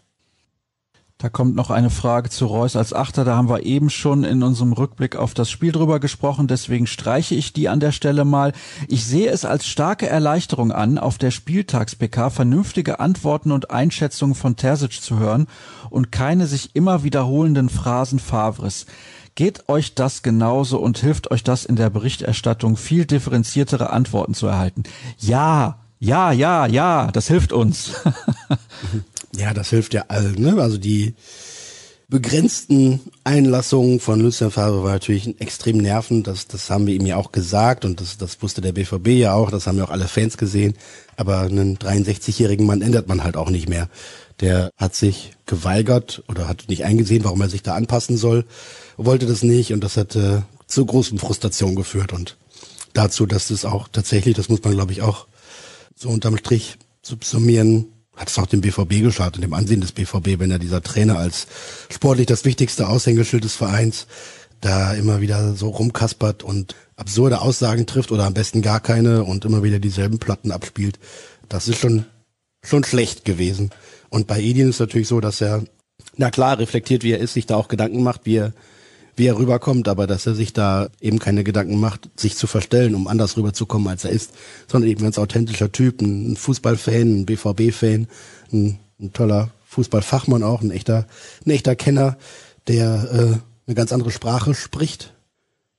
Da 1.17 1.29
kommt 1.29 1.55
noch 1.55 1.71
eine 1.71 1.89
Frage 1.89 2.29
zu 2.29 2.45
Reus 2.45 2.75
als 2.75 2.93
Achter. 2.93 3.23
Da 3.25 3.35
haben 3.35 3.49
wir 3.49 3.63
eben 3.63 3.89
schon 3.89 4.23
in 4.23 4.43
unserem 4.43 4.73
Rückblick 4.73 5.15
auf 5.15 5.33
das 5.33 5.49
Spiel 5.49 5.71
drüber 5.71 5.99
gesprochen. 5.99 6.47
Deswegen 6.47 6.85
streiche 6.85 7.33
ich 7.33 7.51
die 7.51 7.67
an 7.67 7.79
der 7.79 7.91
Stelle 7.91 8.25
mal. 8.25 8.53
Ich 8.87 9.05
sehe 9.05 9.29
es 9.29 9.43
als 9.43 9.67
starke 9.67 10.07
Erleichterung 10.07 10.71
an, 10.71 10.99
auf 10.99 11.17
der 11.17 11.31
Spieltags-PK 11.31 12.29
vernünftige 12.29 12.99
Antworten 12.99 13.51
und 13.51 13.71
Einschätzungen 13.71 14.35
von 14.35 14.55
Terzic 14.55 15.01
zu 15.01 15.17
hören 15.17 15.47
und 15.89 16.11
keine 16.11 16.45
sich 16.45 16.75
immer 16.75 17.03
wiederholenden 17.03 17.69
Phrasen 17.69 18.19
Favres. 18.19 18.85
Geht 19.35 19.69
euch 19.69 19.95
das 19.95 20.23
genauso 20.23 20.79
und 20.79 20.97
hilft 20.97 21.31
euch 21.31 21.43
das 21.43 21.65
in 21.65 21.75
der 21.75 21.89
Berichterstattung 21.89 22.75
viel 22.75 23.05
differenziertere 23.05 23.91
Antworten 23.91 24.33
zu 24.33 24.47
erhalten? 24.47 24.83
Ja, 25.19 25.79
ja, 25.99 26.31
ja, 26.31 26.65
ja, 26.65 27.11
das 27.11 27.27
hilft 27.27 27.53
uns. 27.53 27.91
ja, 29.35 29.53
das 29.53 29.69
hilft 29.69 29.93
ja 29.93 30.05
allen. 30.09 30.41
Ne? 30.41 30.61
Also 30.61 30.77
die 30.77 31.15
begrenzten 32.09 32.99
Einlassungen 33.23 34.01
von 34.01 34.19
Lucien 34.19 34.51
Favre 34.51 34.83
war 34.83 34.91
natürlich 34.91 35.39
extrem 35.39 35.77
nervend. 35.77 36.27
Das, 36.27 36.47
das 36.47 36.69
haben 36.69 36.85
wir 36.85 36.93
ihm 36.93 37.05
ja 37.05 37.15
auch 37.15 37.31
gesagt 37.31 37.85
und 37.85 38.01
das, 38.01 38.17
das 38.17 38.41
wusste 38.41 38.59
der 38.59 38.73
BVB 38.73 39.07
ja 39.09 39.33
auch. 39.33 39.49
Das 39.49 39.65
haben 39.65 39.77
ja 39.77 39.85
auch 39.85 39.91
alle 39.91 40.09
Fans 40.09 40.37
gesehen. 40.37 40.73
Aber 41.15 41.39
einen 41.39 41.77
63-jährigen 41.77 42.65
Mann 42.65 42.81
ändert 42.81 43.07
man 43.07 43.23
halt 43.23 43.37
auch 43.37 43.49
nicht 43.49 43.69
mehr. 43.69 43.87
Der 44.41 44.71
hat 44.75 44.95
sich 44.95 45.31
geweigert 45.45 46.23
oder 46.27 46.47
hat 46.47 46.65
nicht 46.67 46.83
eingesehen, 46.83 47.23
warum 47.23 47.41
er 47.41 47.49
sich 47.49 47.63
da 47.63 47.75
anpassen 47.75 48.17
soll 48.17 48.45
wollte 49.05 49.25
das 49.25 49.43
nicht 49.43 49.73
und 49.73 49.83
das 49.83 49.97
hat 49.97 50.15
äh, 50.15 50.41
zu 50.67 50.85
großen 50.85 51.17
Frustration 51.19 51.75
geführt 51.75 52.13
und 52.13 52.37
dazu, 52.93 53.25
dass 53.25 53.49
es 53.49 53.65
auch 53.65 53.87
tatsächlich, 53.87 54.35
das 54.35 54.49
muss 54.49 54.63
man 54.63 54.73
glaube 54.73 54.91
ich 54.91 55.01
auch 55.01 55.27
so 55.95 56.09
unterm 56.09 56.37
Strich 56.37 56.77
subsumieren, 57.01 57.87
hat 58.15 58.29
es 58.29 58.37
auch 58.37 58.47
dem 58.47 58.61
BVB 58.61 59.01
geschadet 59.01 59.37
und 59.37 59.41
dem 59.41 59.53
Ansehen 59.53 59.81
des 59.81 59.93
BVB, 59.93 60.39
wenn 60.39 60.51
er 60.51 60.59
dieser 60.59 60.81
Trainer 60.81 61.17
als 61.17 61.47
sportlich 61.89 62.27
das 62.27 62.45
wichtigste 62.45 62.87
Aushängeschild 62.87 63.43
des 63.43 63.55
Vereins 63.55 64.07
da 64.59 64.93
immer 64.93 65.21
wieder 65.21 65.55
so 65.55 65.69
rumkaspert 65.69 66.43
und 66.43 66.75
absurde 66.95 67.41
Aussagen 67.41 67.87
trifft 67.87 68.11
oder 68.11 68.25
am 68.25 68.35
besten 68.35 68.61
gar 68.61 68.79
keine 68.79 69.23
und 69.23 69.43
immer 69.45 69.63
wieder 69.63 69.79
dieselben 69.79 70.19
Platten 70.19 70.51
abspielt. 70.51 70.99
Das 71.49 71.67
ist 71.67 71.79
schon, 71.79 72.05
schon 72.63 72.83
schlecht 72.83 73.25
gewesen. 73.25 73.71
Und 74.09 74.27
bei 74.27 74.39
Edin 74.39 74.69
ist 74.69 74.79
natürlich 74.79 75.07
so, 75.07 75.19
dass 75.19 75.41
er, 75.41 75.63
na 76.17 76.29
klar, 76.29 76.59
reflektiert, 76.59 77.03
wie 77.03 77.11
er 77.11 77.19
ist, 77.19 77.33
sich 77.33 77.45
da 77.45 77.55
auch 77.55 77.67
Gedanken 77.67 78.03
macht, 78.03 78.21
wie 78.25 78.37
er 78.37 78.53
wie 79.15 79.27
er 79.27 79.37
rüberkommt, 79.37 79.87
aber 79.87 80.07
dass 80.07 80.25
er 80.25 80.35
sich 80.35 80.53
da 80.53 80.89
eben 80.99 81.19
keine 81.19 81.43
Gedanken 81.43 81.79
macht, 81.79 82.09
sich 82.15 82.37
zu 82.37 82.47
verstellen, 82.47 82.95
um 82.95 83.07
anders 83.07 83.37
rüberzukommen, 83.37 83.87
als 83.87 84.05
er 84.05 84.11
ist, 84.11 84.31
sondern 84.67 84.89
eben 84.89 85.03
ganz 85.03 85.17
authentischer 85.17 85.71
Typ, 85.71 86.01
ein 86.01 86.35
Fußballfan, 86.35 87.21
ein 87.21 87.25
BVB-Fan, 87.25 88.07
ein, 88.51 88.79
ein, 88.99 89.13
toller 89.13 89.51
Fußballfachmann 89.65 90.43
auch, 90.43 90.61
ein 90.61 90.71
echter, 90.71 91.07
ein 91.45 91.51
echter 91.51 91.75
Kenner, 91.75 92.17
der 92.67 93.09
äh, 93.11 93.67
eine 93.67 93.75
ganz 93.75 93.91
andere 93.91 94.11
Sprache 94.11 94.53
spricht 94.53 95.13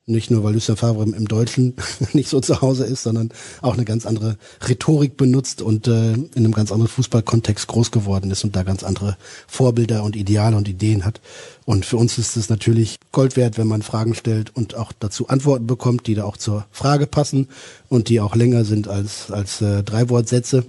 nicht 0.07 0.33
nur, 0.33 0.43
weil 0.43 0.55
Lucien 0.55 0.77
Favre 0.77 1.05
im, 1.05 1.29
Deutschen 1.29 1.75
nicht 2.13 2.29
so 2.29 2.41
zu 2.41 2.61
Hause 2.61 2.85
ist, 2.85 3.05
sondern 3.05 3.31
auch 3.61 3.75
eine 3.75 3.85
ganz 3.85 4.05
andere 4.05 4.37
Rhetorik 4.69 5.17
benutzt 5.17 5.63
und 5.63 5.87
äh, 5.87 6.13
in 6.15 6.31
einem 6.37 6.53
ganz 6.53 6.73
anderen 6.73 6.91
Fußballkontext 6.91 7.69
groß 7.69 7.93
geworden 7.93 8.31
ist 8.33 8.43
und 8.43 8.57
da 8.57 8.65
ganz 8.65 8.83
andere 8.83 9.17
Vorbilder 9.47 10.03
und 10.03 10.17
Ideale 10.17 10.57
und 10.57 10.69
Ideen 10.69 11.05
hat. 11.05 11.21
Und 11.65 11.87
für 11.87 11.97
uns 11.97 12.19
ist 12.19 12.37
es 12.37 12.49
natürlich 12.49 12.99
Gold 13.13 13.37
wert, 13.37 13.59
wenn 13.59 13.69
man 13.69 13.83
Fragen 13.83 14.15
stellt 14.15 14.55
und 14.57 14.75
auch 14.75 14.93
dazu 14.99 15.29
Antworten 15.29 15.69
bekommt, 15.69 16.09
die 16.09 16.15
da 16.15 16.25
auch 16.25 16.37
zur 16.37 16.67
Frage 16.73 17.07
passen 17.07 17.49
und 17.89 18.09
die 18.09 18.21
auch 18.21 18.35
länger 18.35 18.65
sind 18.65 18.89
als, 18.89 19.31
als 19.31 19.61
äh, 19.61 19.85
drei 19.85 20.09
Wortsätze. 20.09 20.65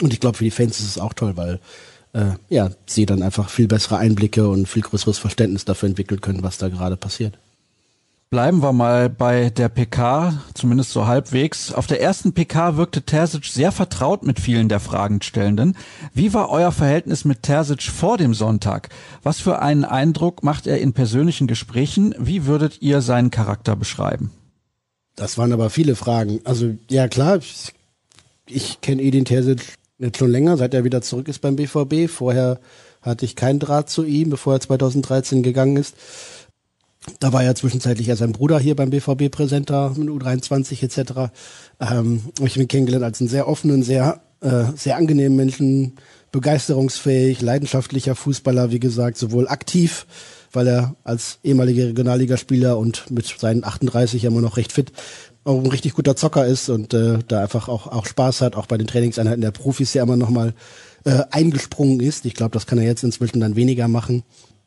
Und 0.00 0.12
ich 0.12 0.20
glaube, 0.20 0.38
für 0.38 0.44
die 0.44 0.50
Fans 0.52 0.78
ist 0.78 0.86
es 0.86 0.98
auch 0.98 1.12
toll, 1.12 1.36
weil 1.36 1.58
äh, 2.12 2.34
ja, 2.48 2.70
sie 2.86 3.04
dann 3.04 3.22
einfach 3.22 3.48
viel 3.48 3.66
bessere 3.66 3.96
Einblicke 3.96 4.48
und 4.48 4.68
viel 4.68 4.82
größeres 4.82 5.18
Verständnis 5.18 5.64
dafür 5.64 5.88
entwickeln 5.88 6.20
können, 6.20 6.44
was 6.44 6.58
da 6.58 6.68
gerade 6.68 6.96
passiert. 6.96 7.36
Bleiben 8.32 8.62
wir 8.62 8.72
mal 8.72 9.10
bei 9.10 9.50
der 9.50 9.68
PK, 9.68 10.42
zumindest 10.54 10.92
so 10.92 11.06
halbwegs. 11.06 11.70
Auf 11.70 11.86
der 11.86 12.00
ersten 12.00 12.32
PK 12.32 12.78
wirkte 12.78 13.02
Terzic 13.02 13.44
sehr 13.44 13.72
vertraut 13.72 14.22
mit 14.22 14.40
vielen 14.40 14.70
der 14.70 14.80
Fragenstellenden. 14.80 15.76
Wie 16.14 16.32
war 16.32 16.48
euer 16.48 16.72
Verhältnis 16.72 17.26
mit 17.26 17.42
Terzic 17.42 17.82
vor 17.82 18.16
dem 18.16 18.32
Sonntag? 18.32 18.88
Was 19.22 19.38
für 19.40 19.60
einen 19.60 19.84
Eindruck 19.84 20.42
macht 20.44 20.66
er 20.66 20.80
in 20.80 20.94
persönlichen 20.94 21.46
Gesprächen? 21.46 22.14
Wie 22.18 22.46
würdet 22.46 22.80
ihr 22.80 23.02
seinen 23.02 23.30
Charakter 23.30 23.76
beschreiben? 23.76 24.30
Das 25.14 25.36
waren 25.36 25.52
aber 25.52 25.68
viele 25.68 25.94
Fragen. 25.94 26.40
Also 26.44 26.74
ja 26.88 27.08
klar, 27.08 27.36
ich, 27.36 27.74
ich 28.46 28.80
kenne 28.80 29.02
Edin 29.02 29.26
Terzic 29.26 29.76
Jetzt 30.02 30.18
schon 30.18 30.32
länger, 30.32 30.56
seit 30.56 30.74
er 30.74 30.82
wieder 30.82 31.00
zurück 31.00 31.28
ist 31.28 31.38
beim 31.38 31.54
BVB. 31.54 32.10
Vorher 32.10 32.58
hatte 33.02 33.24
ich 33.24 33.36
keinen 33.36 33.60
Draht 33.60 33.88
zu 33.88 34.02
ihm, 34.02 34.30
bevor 34.30 34.54
er 34.54 34.60
2013 34.60 35.44
gegangen 35.44 35.76
ist. 35.76 35.94
Da 37.18 37.32
war 37.32 37.42
ja 37.42 37.54
zwischenzeitlich 37.54 38.06
ja 38.06 38.16
sein 38.16 38.32
Bruder 38.32 38.58
hier 38.58 38.76
beim 38.76 38.90
BVB 38.90 39.30
Präsenter 39.30 39.92
mit 39.96 40.08
U23 40.08 40.82
etc. 40.82 41.32
Ähm, 41.80 42.22
ich 42.44 42.54
bin 42.54 42.68
kennengelernt 42.68 43.04
als 43.04 43.20
einen 43.20 43.28
sehr 43.28 43.48
offenen, 43.48 43.82
sehr 43.82 44.20
äh, 44.42 44.64
sehr 44.76 44.96
angenehmen 44.96 45.36
Menschen, 45.36 45.94
begeisterungsfähig, 46.32 47.40
leidenschaftlicher 47.42 48.14
Fußballer, 48.14 48.72
wie 48.72 48.80
gesagt, 48.80 49.16
sowohl 49.16 49.46
aktiv, 49.46 50.06
weil 50.52 50.66
er 50.66 50.96
als 51.04 51.38
ehemaliger 51.44 51.86
Regionalligaspieler 51.86 52.76
und 52.76 53.10
mit 53.10 53.26
seinen 53.26 53.64
38 53.64 54.24
immer 54.24 54.40
noch 54.40 54.56
recht 54.56 54.72
fit 54.72 54.92
auch 55.44 55.58
ein 55.58 55.66
richtig 55.66 55.94
guter 55.94 56.16
Zocker 56.16 56.46
ist 56.46 56.68
und 56.68 56.94
äh, 56.94 57.18
da 57.26 57.42
einfach 57.42 57.68
auch 57.68 57.88
auch 57.88 58.06
Spaß 58.06 58.42
hat, 58.42 58.56
auch 58.56 58.66
bei 58.66 58.78
den 58.78 58.86
Trainingseinheiten 58.86 59.40
der 59.40 59.50
Profis 59.50 59.92
ja 59.92 60.04
immer 60.04 60.16
noch 60.16 60.30
mal 60.30 60.54
äh, 61.04 61.22
eingesprungen 61.30 62.00
ist. 62.00 62.24
Ich 62.26 62.34
glaube, 62.34 62.52
das 62.52 62.66
kann 62.66 62.78
er 62.78 62.84
jetzt 62.84 63.02
inzwischen 63.02 63.40
dann 63.40 63.56
weniger 63.56 63.88
machen. 63.88 64.22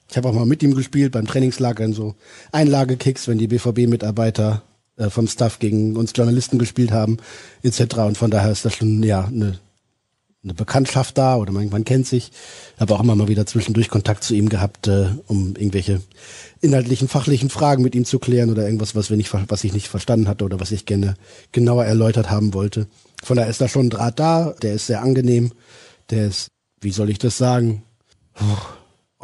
Ich 0.09 0.17
habe 0.17 0.29
auch 0.29 0.33
mal 0.33 0.45
mit 0.45 0.63
ihm 0.63 0.75
gespielt 0.75 1.11
beim 1.11 1.27
Trainingslager 1.27 1.83
in 1.83 1.93
so 1.93 2.15
Einlagekicks, 2.51 3.27
wenn 3.27 3.37
die 3.37 3.47
BVB-Mitarbeiter 3.47 4.61
äh, 4.97 5.09
vom 5.09 5.27
Staff 5.27 5.59
gegen 5.59 5.95
uns 5.97 6.13
Journalisten 6.15 6.59
gespielt 6.59 6.91
haben, 6.91 7.17
etc. 7.63 7.97
Und 7.97 8.17
von 8.17 8.31
daher 8.31 8.51
ist 8.51 8.65
das 8.65 8.75
schon 8.75 9.03
ja 9.03 9.25
eine, 9.25 9.59
eine 10.43 10.53
Bekanntschaft 10.53 11.17
da 11.17 11.35
oder 11.37 11.51
man, 11.51 11.69
man 11.69 11.83
kennt 11.83 12.07
sich. 12.07 12.31
Habe 12.79 12.93
auch 12.93 13.01
immer 13.01 13.15
mal 13.15 13.27
wieder 13.27 13.45
zwischendurch 13.45 13.89
Kontakt 13.89 14.23
zu 14.23 14.35
ihm 14.35 14.47
gehabt, 14.47 14.87
äh, 14.87 15.09
um 15.27 15.55
irgendwelche 15.55 16.01
inhaltlichen, 16.61 17.07
fachlichen 17.07 17.49
Fragen 17.49 17.83
mit 17.83 17.95
ihm 17.95 18.05
zu 18.05 18.19
klären 18.19 18.49
oder 18.51 18.63
irgendwas, 18.63 18.95
was 18.95 19.09
wir 19.09 19.17
nicht, 19.17 19.33
was 19.33 19.63
ich 19.63 19.73
nicht 19.73 19.87
verstanden 19.87 20.27
hatte 20.27 20.45
oder 20.45 20.59
was 20.59 20.71
ich 20.71 20.85
gerne 20.85 21.15
genauer 21.51 21.85
erläutert 21.85 22.29
haben 22.29 22.53
wollte. 22.53 22.87
Von 23.23 23.37
daher 23.37 23.49
ist 23.49 23.59
da 23.59 23.67
schon 23.67 23.87
ein 23.87 23.89
Draht 23.89 24.19
da. 24.19 24.53
Der 24.61 24.75
ist 24.75 24.87
sehr 24.87 25.01
angenehm. 25.01 25.51
Der 26.11 26.27
ist, 26.27 26.47
wie 26.79 26.91
soll 26.91 27.09
ich 27.09 27.17
das 27.17 27.37
sagen? 27.37 27.83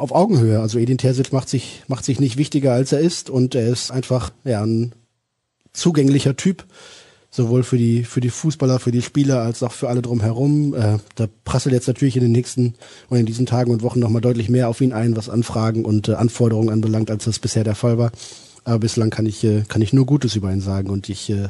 Auf 0.02 0.12
Augenhöhe. 0.12 0.60
Also 0.60 0.78
Edin 0.78 0.98
Terzic 0.98 1.32
macht 1.32 1.48
sich, 1.48 1.82
macht 1.88 2.04
sich 2.04 2.20
nicht 2.20 2.36
wichtiger, 2.36 2.72
als 2.72 2.92
er 2.92 2.98
ist 2.98 3.30
und 3.30 3.54
er 3.54 3.68
ist 3.68 3.90
einfach, 3.90 4.32
ja, 4.44 4.62
ein 4.62 4.92
zugänglicher 5.72 6.36
Typ. 6.36 6.64
Sowohl 7.34 7.62
für 7.62 7.78
die, 7.78 8.04
für 8.04 8.20
die 8.20 8.28
Fußballer, 8.28 8.78
für 8.78 8.90
die 8.90 9.00
Spieler, 9.00 9.40
als 9.40 9.62
auch 9.62 9.72
für 9.72 9.88
alle 9.88 10.02
drumherum. 10.02 10.74
Äh, 10.74 10.98
da 11.14 11.28
prasselt 11.44 11.72
jetzt 11.72 11.88
natürlich 11.88 12.16
in 12.16 12.22
den 12.22 12.32
nächsten 12.32 12.74
und 13.08 13.16
in 13.16 13.24
diesen 13.24 13.46
Tagen 13.46 13.70
und 13.70 13.82
Wochen 13.82 14.00
nochmal 14.00 14.20
deutlich 14.20 14.50
mehr 14.50 14.68
auf 14.68 14.82
ihn 14.82 14.92
ein, 14.92 15.16
was 15.16 15.30
Anfragen 15.30 15.86
und 15.86 16.08
äh, 16.08 16.14
Anforderungen 16.14 16.68
anbelangt, 16.68 17.10
als 17.10 17.24
das 17.24 17.38
bisher 17.38 17.64
der 17.64 17.74
Fall 17.74 17.96
war. 17.96 18.12
Aber 18.64 18.80
bislang 18.80 19.08
kann 19.08 19.24
ich, 19.24 19.42
äh, 19.44 19.62
kann 19.66 19.80
ich 19.80 19.94
nur 19.94 20.04
Gutes 20.04 20.36
über 20.36 20.52
ihn 20.52 20.60
sagen 20.60 20.90
und 20.90 21.08
ich, 21.08 21.30
äh, 21.30 21.48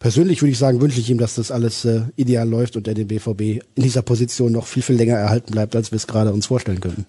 Persönlich 0.00 0.42
würde 0.42 0.52
ich 0.52 0.58
sagen, 0.58 0.80
wünsche 0.80 1.00
ich 1.00 1.10
ihm, 1.10 1.18
dass 1.18 1.34
das 1.34 1.50
alles 1.50 1.84
äh, 1.84 2.02
ideal 2.14 2.48
läuft 2.48 2.76
und 2.76 2.86
er 2.86 2.94
den 2.94 3.08
BVB 3.08 3.64
in 3.74 3.82
dieser 3.82 4.02
Position 4.02 4.52
noch 4.52 4.66
viel, 4.66 4.84
viel 4.84 4.94
länger 4.94 5.16
erhalten 5.16 5.50
bleibt, 5.50 5.74
als 5.74 5.90
wir 5.90 5.96
es 5.96 6.06
gerade 6.06 6.32
uns 6.32 6.46
vorstellen 6.46 6.80
könnten. 6.80 7.06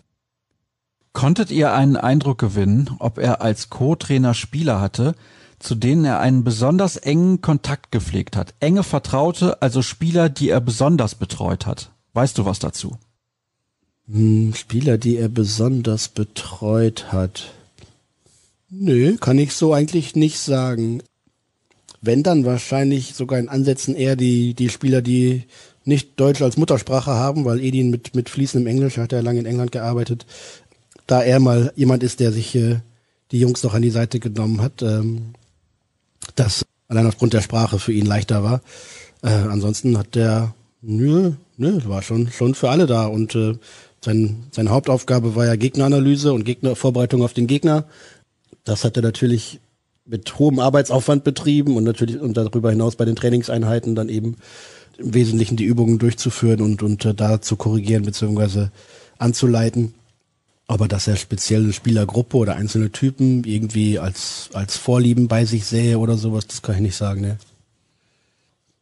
Konntet 1.14 1.52
ihr 1.52 1.74
einen 1.74 1.98
Eindruck 1.98 2.38
gewinnen, 2.38 2.92
ob 3.00 3.18
er 3.18 3.42
als 3.42 3.70
Co-Trainer 3.70 4.34
Spieler 4.34 4.80
hatte, 4.80 5.16
zu 5.58 5.76
denen 5.76 6.06
er 6.06 6.20
einen 6.20 6.44
besonders 6.44 6.98
engen 6.98 7.42
Kontakt 7.42 7.92
gepflegt 7.92 8.36
hat? 8.36 8.54
Enge 8.60 8.84
Vertraute, 8.84 9.62
also 9.62 9.82
Spieler, 9.82 10.30
die 10.30 10.50
er 10.50 10.62
besonders 10.62 11.16
betreut 11.16 11.66
hat. 11.66 11.92
Weißt 12.14 12.38
du 12.38 12.46
was 12.46 12.60
dazu? 12.60 12.98
Hm, 14.08 14.54
Spieler, 14.56 14.98
die 14.98 15.18
er 15.18 15.30
besonders 15.30 16.08
betreut 16.08 17.12
hat. 17.12 17.52
Nö, 18.70 19.18
kann 19.18 19.40
ich 19.40 19.54
so 19.54 19.74
eigentlich 19.74 20.16
nicht 20.16 20.40
sagen. 20.40 21.02
Wenn 22.02 22.24
dann 22.24 22.46
wahrscheinlich 22.46 23.16
sogar 23.16 23.40
in 23.40 23.50
Ansätzen 23.50 23.96
eher 23.96 24.16
die, 24.16 24.54
die 24.54 24.70
Spieler, 24.70 25.02
die 25.02 25.44
nicht 25.86 26.20
Deutsch 26.20 26.42
als 26.42 26.56
Muttersprache 26.56 27.12
haben, 27.12 27.46
weil 27.46 27.60
Edin 27.60 27.90
mit, 27.90 28.16
mit 28.16 28.30
fließendem 28.30 28.68
Englisch, 28.68 28.98
hat 28.98 29.12
er 29.12 29.24
lange 29.24 29.40
in 29.40 29.46
England 29.46 29.72
gearbeitet, 29.72 30.26
da 31.10 31.24
er 31.24 31.40
mal 31.40 31.74
jemand 31.76 32.04
ist, 32.04 32.20
der 32.20 32.32
sich 32.32 32.54
äh, 32.56 32.82
die 33.32 33.40
Jungs 33.40 33.64
noch 33.64 33.74
an 33.74 33.82
die 33.82 33.90
Seite 33.90 34.20
genommen 34.20 34.62
hat, 34.62 34.84
ähm, 34.84 35.34
das 36.36 36.66
allein 36.88 37.08
aufgrund 37.08 37.34
der 37.34 37.42
Sprache 37.42 37.80
für 37.80 37.94
ihn 37.94 38.06
leichter 38.06 38.44
war. 38.44 38.62
Äh, 39.24 39.30
ansonsten 39.30 39.98
hat 39.98 40.14
der, 40.14 40.54
nö, 40.82 41.32
nö, 41.58 41.80
war 41.86 42.04
schon, 42.04 42.30
schon 42.32 42.54
für 42.54 42.70
alle 42.70 42.86
da 42.86 43.08
und 43.08 43.34
äh, 43.34 43.56
sein, 44.06 44.44
seine 44.52 44.70
Hauptaufgabe 44.70 45.36
war 45.36 45.48
ja 45.48 45.56
Gegneranalyse 45.56 46.32
und 46.32 46.46
Gegnervorbereitung 46.46 47.24
auf 47.24 47.34
den 47.34 47.48
Gegner. 47.48 47.86
Das 48.64 48.84
hat 48.84 48.96
er 48.96 49.04
natürlich 49.04 49.60
mit 50.06 50.38
hohem 50.38 50.60
Arbeitsaufwand 50.60 51.24
betrieben 51.24 51.76
und 51.76 51.86
natürlich 51.86 52.20
und 52.20 52.38
darüber 52.38 52.70
hinaus 52.70 52.96
bei 52.96 53.06
den 53.06 53.16
Trainingseinheiten 53.16 53.96
dann 53.96 54.10
eben 54.10 54.38
im 55.00 55.14
Wesentlichen 55.16 55.58
die 55.58 55.66
Übungen 55.66 55.98
durchzuführen 55.98 56.62
und, 56.62 56.84
und 56.84 57.04
äh, 57.04 57.16
da 57.16 57.42
zu 57.42 57.56
korrigieren 57.56 58.04
bzw. 58.04 58.68
anzuleiten. 59.18 59.96
Aber 60.70 60.88
dass 60.88 61.08
er 61.08 61.16
spezielle 61.16 61.74
Spielergruppe 61.74 62.38
oder 62.38 62.56
einzelne 62.56 62.92
Typen 62.92 63.44
irgendwie 63.44 63.98
als, 63.98 64.52
als 64.54 64.78
Vorlieben 64.78 65.28
bei 65.28 65.44
sich 65.44 65.66
sähe 65.66 65.98
oder 65.98 66.16
sowas, 66.16 66.46
das 66.46 66.62
kann 66.62 66.76
ich 66.76 66.82
nicht 66.82 66.96
sagen, 66.96 67.22
ne? 67.22 67.40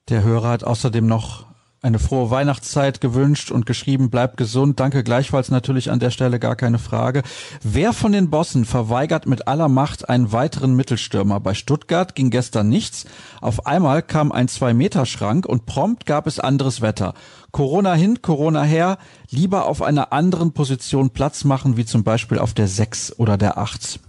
Der 0.09 0.21
Hörer 0.21 0.49
hat 0.49 0.65
außerdem 0.65 1.07
noch 1.07 1.45
eine 1.81 1.99
frohe 1.99 2.31
Weihnachtszeit 2.31 3.01
gewünscht 3.01 3.51
und 3.51 3.65
geschrieben, 3.65 4.09
bleibt 4.09 4.37
gesund. 4.37 4.79
Danke 4.79 5.03
gleichfalls 5.03 5.51
natürlich 5.51 5.91
an 5.91 5.99
der 5.99 6.09
Stelle 6.09 6.39
gar 6.39 6.55
keine 6.55 6.79
Frage. 6.79 7.21
Wer 7.61 7.93
von 7.93 8.11
den 8.11 8.29
Bossen 8.29 8.65
verweigert 8.65 9.27
mit 9.27 9.47
aller 9.47 9.69
Macht 9.69 10.09
einen 10.09 10.31
weiteren 10.31 10.75
Mittelstürmer? 10.75 11.39
Bei 11.39 11.53
Stuttgart 11.53 12.15
ging 12.15 12.31
gestern 12.31 12.67
nichts. 12.67 13.05
Auf 13.41 13.67
einmal 13.67 14.01
kam 14.01 14.31
ein 14.31 14.47
Zwei-Meter-Schrank 14.47 15.45
und 15.45 15.65
prompt 15.65 16.05
gab 16.05 16.25
es 16.25 16.39
anderes 16.39 16.81
Wetter. 16.81 17.13
Corona 17.51 17.93
hin, 17.93 18.21
Corona 18.21 18.63
her, 18.63 18.97
lieber 19.29 19.67
auf 19.67 19.81
einer 19.81 20.11
anderen 20.13 20.53
Position 20.53 21.11
Platz 21.11 21.43
machen, 21.43 21.77
wie 21.77 21.85
zum 21.85 22.03
Beispiel 22.03 22.39
auf 22.39 22.53
der 22.53 22.67
6 22.67 23.19
oder 23.19 23.37
der 23.37 23.57
8. 23.57 23.99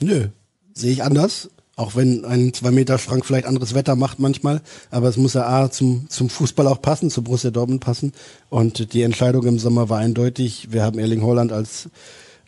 Nö, 0.00 0.28
sehe 0.72 0.92
ich 0.92 1.02
anders. 1.02 1.50
Auch 1.76 1.96
wenn 1.96 2.24
ein 2.24 2.52
2-Meter-Schrank 2.52 3.26
vielleicht 3.26 3.46
anderes 3.46 3.74
Wetter 3.74 3.96
macht 3.96 4.20
manchmal, 4.20 4.60
aber 4.90 5.08
es 5.08 5.16
muss 5.16 5.34
ja 5.34 5.46
A 5.48 5.70
zum, 5.70 6.08
zum 6.08 6.28
Fußball 6.28 6.68
auch 6.68 6.80
passen, 6.80 7.10
zu 7.10 7.22
Borussia 7.22 7.50
Dortmund 7.50 7.80
passen. 7.80 8.12
Und 8.48 8.92
die 8.92 9.02
Entscheidung 9.02 9.44
im 9.46 9.58
Sommer 9.58 9.88
war 9.88 9.98
eindeutig. 9.98 10.68
Wir 10.70 10.84
haben 10.84 11.00
Erling 11.00 11.22
Holland 11.22 11.50
als 11.50 11.88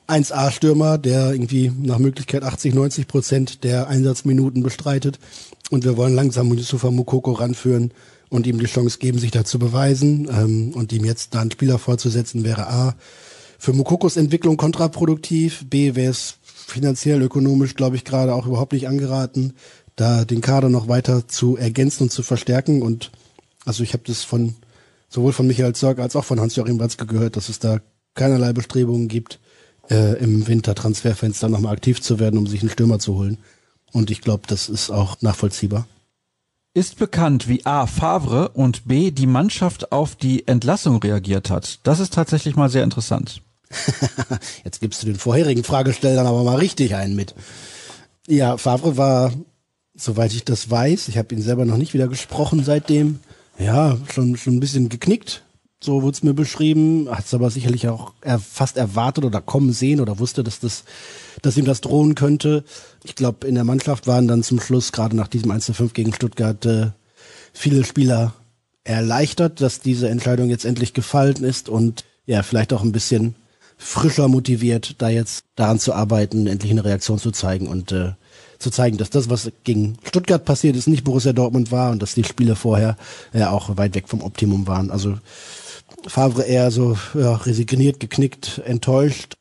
1A-Stürmer, 0.06 0.98
der 0.98 1.32
irgendwie 1.32 1.72
nach 1.76 1.98
Möglichkeit 1.98 2.44
80, 2.44 2.74
90 2.74 3.08
Prozent 3.08 3.64
der 3.64 3.88
Einsatzminuten 3.88 4.62
bestreitet. 4.62 5.18
Und 5.70 5.84
wir 5.84 5.96
wollen 5.96 6.14
langsam 6.14 6.52
Yusufa 6.52 6.92
Mukoko 6.92 7.32
ranführen 7.32 7.90
und 8.28 8.46
ihm 8.46 8.60
die 8.60 8.66
Chance 8.66 8.98
geben, 8.98 9.18
sich 9.18 9.32
da 9.32 9.44
zu 9.44 9.58
beweisen. 9.58 10.28
Ähm, 10.30 10.72
und 10.74 10.92
ihm 10.92 11.04
jetzt 11.04 11.34
da 11.34 11.40
einen 11.40 11.50
Spieler 11.50 11.80
vorzusetzen, 11.80 12.44
wäre 12.44 12.68
A, 12.68 12.94
für 13.58 13.72
Mukokos 13.72 14.16
Entwicklung 14.16 14.56
kontraproduktiv, 14.56 15.64
B, 15.68 15.94
wäre 15.94 16.10
es 16.10 16.35
finanziell, 16.66 17.22
ökonomisch, 17.22 17.74
glaube 17.74 17.96
ich, 17.96 18.04
gerade 18.04 18.34
auch 18.34 18.46
überhaupt 18.46 18.72
nicht 18.72 18.88
angeraten, 18.88 19.54
da 19.94 20.24
den 20.24 20.40
Kader 20.40 20.68
noch 20.68 20.88
weiter 20.88 21.28
zu 21.28 21.56
ergänzen 21.56 22.04
und 22.04 22.10
zu 22.10 22.22
verstärken. 22.22 22.82
Und 22.82 23.12
also 23.64 23.82
ich 23.82 23.92
habe 23.92 24.02
das 24.06 24.24
von 24.24 24.56
sowohl 25.08 25.32
von 25.32 25.46
Michael 25.46 25.74
Zorg 25.74 25.98
als 25.98 26.16
auch 26.16 26.24
von 26.24 26.40
Hans-Joachim 26.40 26.80
Watzke 26.80 27.06
gehört, 27.06 27.36
dass 27.36 27.48
es 27.48 27.60
da 27.60 27.80
keinerlei 28.14 28.52
Bestrebungen 28.52 29.08
gibt, 29.08 29.38
äh, 29.90 30.18
im 30.18 30.46
Wintertransferfenster 30.48 31.48
nochmal 31.48 31.72
aktiv 31.72 32.02
zu 32.02 32.18
werden, 32.18 32.38
um 32.38 32.46
sich 32.46 32.60
einen 32.62 32.70
Stürmer 32.70 32.98
zu 32.98 33.14
holen. 33.14 33.38
Und 33.92 34.10
ich 34.10 34.20
glaube, 34.20 34.42
das 34.48 34.68
ist 34.68 34.90
auch 34.90 35.22
nachvollziehbar. 35.22 35.86
Ist 36.74 36.98
bekannt, 36.98 37.48
wie 37.48 37.64
A. 37.64 37.86
Favre 37.86 38.50
und 38.50 38.86
B. 38.86 39.10
die 39.10 39.26
Mannschaft 39.26 39.92
auf 39.92 40.16
die 40.16 40.46
Entlassung 40.46 40.98
reagiert 40.98 41.48
hat. 41.48 41.78
Das 41.84 42.00
ist 42.00 42.12
tatsächlich 42.12 42.56
mal 42.56 42.68
sehr 42.68 42.84
interessant. 42.84 43.40
Jetzt 44.64 44.80
gibst 44.80 45.02
du 45.02 45.06
den 45.06 45.16
vorherigen 45.16 45.64
Fragestellern 45.64 46.26
aber 46.26 46.42
mal 46.44 46.56
richtig 46.56 46.94
einen 46.94 47.16
mit. 47.16 47.34
Ja, 48.26 48.56
Favre 48.56 48.96
war, 48.96 49.32
soweit 49.94 50.32
ich 50.32 50.44
das 50.44 50.70
weiß, 50.70 51.08
ich 51.08 51.18
habe 51.18 51.34
ihn 51.34 51.42
selber 51.42 51.64
noch 51.64 51.76
nicht 51.76 51.94
wieder 51.94 52.08
gesprochen 52.08 52.64
seitdem, 52.64 53.20
ja, 53.58 53.96
schon, 54.12 54.36
schon 54.36 54.56
ein 54.56 54.60
bisschen 54.60 54.88
geknickt. 54.88 55.42
So 55.82 56.02
wurde 56.02 56.16
es 56.16 56.22
mir 56.22 56.34
beschrieben, 56.34 57.08
hat 57.10 57.26
es 57.26 57.34
aber 57.34 57.50
sicherlich 57.50 57.88
auch 57.88 58.14
fast 58.50 58.76
erwartet 58.76 59.24
oder 59.24 59.40
kommen 59.40 59.72
sehen 59.72 60.00
oder 60.00 60.18
wusste, 60.18 60.42
dass 60.42 60.58
das 60.58 60.84
dass 61.42 61.56
ihm 61.56 61.64
das 61.64 61.80
drohen 61.80 62.14
könnte. 62.14 62.64
Ich 63.04 63.14
glaube, 63.14 63.46
in 63.46 63.54
der 63.54 63.64
Mannschaft 63.64 64.06
waren 64.06 64.28
dann 64.28 64.42
zum 64.42 64.60
Schluss, 64.60 64.92
gerade 64.92 65.16
nach 65.16 65.28
diesem 65.28 65.50
1 65.50 65.70
5 65.72 65.92
gegen 65.92 66.12
Stuttgart, 66.12 66.64
äh, 66.66 66.90
viele 67.52 67.84
Spieler 67.84 68.34
erleichtert, 68.84 69.60
dass 69.60 69.80
diese 69.80 70.08
Entscheidung 70.08 70.48
jetzt 70.48 70.64
endlich 70.64 70.92
gefallen 70.92 71.44
ist 71.44 71.68
und 71.68 72.04
ja, 72.26 72.42
vielleicht 72.42 72.72
auch 72.72 72.82
ein 72.82 72.92
bisschen 72.92 73.34
frischer 73.76 74.28
motiviert, 74.28 74.96
da 74.98 75.08
jetzt 75.08 75.44
daran 75.54 75.78
zu 75.78 75.92
arbeiten, 75.92 76.46
endlich 76.46 76.72
eine 76.72 76.84
Reaktion 76.84 77.18
zu 77.18 77.30
zeigen 77.30 77.66
und 77.66 77.92
äh, 77.92 78.12
zu 78.58 78.70
zeigen, 78.70 78.96
dass 78.96 79.10
das, 79.10 79.28
was 79.28 79.50
gegen 79.64 79.98
Stuttgart 80.04 80.44
passiert 80.44 80.76
ist, 80.76 80.88
nicht 80.88 81.04
Borussia 81.04 81.32
Dortmund 81.32 81.70
war 81.72 81.90
und 81.90 82.00
dass 82.00 82.14
die 82.14 82.24
Spiele 82.24 82.56
vorher 82.56 82.96
ja 83.32 83.50
auch 83.50 83.76
weit 83.76 83.94
weg 83.94 84.08
vom 84.08 84.22
Optimum 84.22 84.66
waren. 84.66 84.90
Also 84.90 85.18
Favre 86.06 86.42
eher 86.42 86.70
so 86.70 86.96
ja, 87.14 87.34
resigniert, 87.34 88.00
geknickt, 88.00 88.62
enttäuscht 88.64 89.36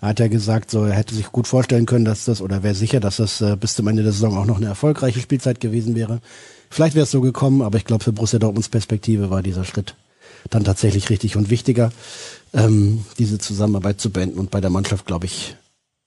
hat 0.00 0.20
er 0.20 0.28
gesagt, 0.28 0.70
so 0.70 0.84
er 0.84 0.94
hätte 0.94 1.14
sich 1.14 1.32
gut 1.32 1.46
vorstellen 1.46 1.86
können, 1.86 2.04
dass 2.04 2.26
das 2.26 2.42
oder 2.42 2.62
wäre 2.62 2.74
sicher, 2.74 3.00
dass 3.00 3.16
das 3.16 3.40
äh, 3.40 3.56
bis 3.56 3.74
zum 3.74 3.88
Ende 3.88 4.02
der 4.02 4.12
Saison 4.12 4.36
auch 4.36 4.44
noch 4.44 4.58
eine 4.58 4.66
erfolgreiche 4.66 5.20
Spielzeit 5.20 5.60
gewesen 5.60 5.94
wäre. 5.94 6.20
Vielleicht 6.68 6.94
wäre 6.94 7.04
es 7.04 7.10
so 7.10 7.20
gekommen, 7.20 7.62
aber 7.62 7.78
ich 7.78 7.84
glaube 7.84 8.04
für 8.04 8.12
Borussia 8.12 8.38
Dortmunds 8.38 8.68
Perspektive 8.68 9.30
war 9.30 9.42
dieser 9.42 9.64
Schritt 9.64 9.94
dann 10.50 10.64
tatsächlich 10.64 11.10
richtig 11.10 11.36
und 11.36 11.50
wichtiger, 11.50 11.92
ähm, 12.52 13.04
diese 13.18 13.38
Zusammenarbeit 13.38 14.00
zu 14.00 14.10
beenden. 14.10 14.38
Und 14.38 14.50
bei 14.50 14.60
der 14.60 14.70
Mannschaft, 14.70 15.06
glaube 15.06 15.26
ich, 15.26 15.56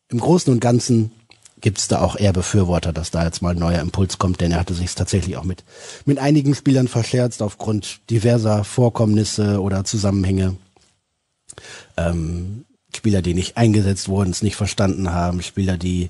im 0.10 0.20
Großen 0.20 0.52
und 0.52 0.60
Ganzen 0.60 1.12
gibt 1.60 1.80
es 1.80 1.88
da 1.88 2.02
auch 2.02 2.16
eher 2.16 2.34
Befürworter, 2.34 2.94
dass 2.94 3.12
da 3.12 3.26
jetzt 3.26 3.42
mal 3.42 3.52
ein 3.52 3.60
neuer 3.60 3.80
Impuls 3.80 4.20
kommt, 4.20 4.42
denn 4.42 4.52
er 4.52 4.60
hatte 4.60 4.74
sich 4.74 4.94
tatsächlich 4.94 5.38
auch 5.38 5.44
mit, 5.44 5.64
mit 6.06 6.20
einigen 6.20 6.54
Spielern 6.54 6.88
verscherzt 6.88 7.42
aufgrund 7.42 8.00
diverser 8.10 8.64
Vorkommnisse 8.64 9.60
oder 9.62 9.84
Zusammenhänge. 9.84 10.56
Ähm, 11.98 12.66
Spieler, 12.96 13.22
die 13.22 13.34
nicht 13.34 13.58
eingesetzt 13.58 14.08
wurden, 14.08 14.32
es 14.32 14.44
nicht 14.44 14.56
verstanden 14.56 15.12
haben, 15.12 15.42
Spieler, 15.42 15.78
die 15.78 16.10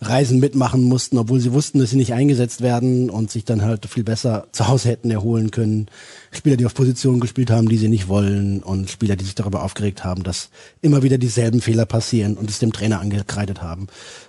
Reisen 0.00 0.38
mitmachen 0.38 0.84
mussten, 0.84 1.18
obwohl 1.18 1.40
sie 1.40 1.52
wussten, 1.52 1.80
dass 1.80 1.90
sie 1.90 1.96
nicht 1.96 2.12
eingesetzt 2.12 2.60
werden 2.60 3.10
und 3.10 3.30
sich 3.30 3.44
dann 3.44 3.62
halt 3.62 3.86
viel 3.86 4.04
besser 4.04 4.46
zu 4.52 4.68
Hause 4.68 4.90
hätten 4.90 5.10
erholen 5.10 5.50
können. 5.50 5.86
Spieler, 6.30 6.56
die 6.56 6.66
auf 6.66 6.74
Positionen 6.74 7.20
gespielt 7.20 7.50
haben, 7.50 7.68
die 7.68 7.78
sie 7.78 7.88
nicht 7.88 8.08
wollen 8.08 8.62
und 8.62 8.90
Spieler, 8.90 9.16
die 9.16 9.24
sich 9.24 9.34
darüber 9.34 9.62
aufgeregt 9.62 10.04
haben, 10.04 10.22
dass 10.22 10.50
immer 10.80 11.02
wieder 11.02 11.18
dieselben 11.18 11.60
Fehler 11.60 11.86
passieren 11.86 12.36
und 12.36 12.48
es 12.48 12.58
dem 12.58 12.72
Trainer 12.72 13.00
angekreidet 13.00 13.60
haben. 13.60 13.88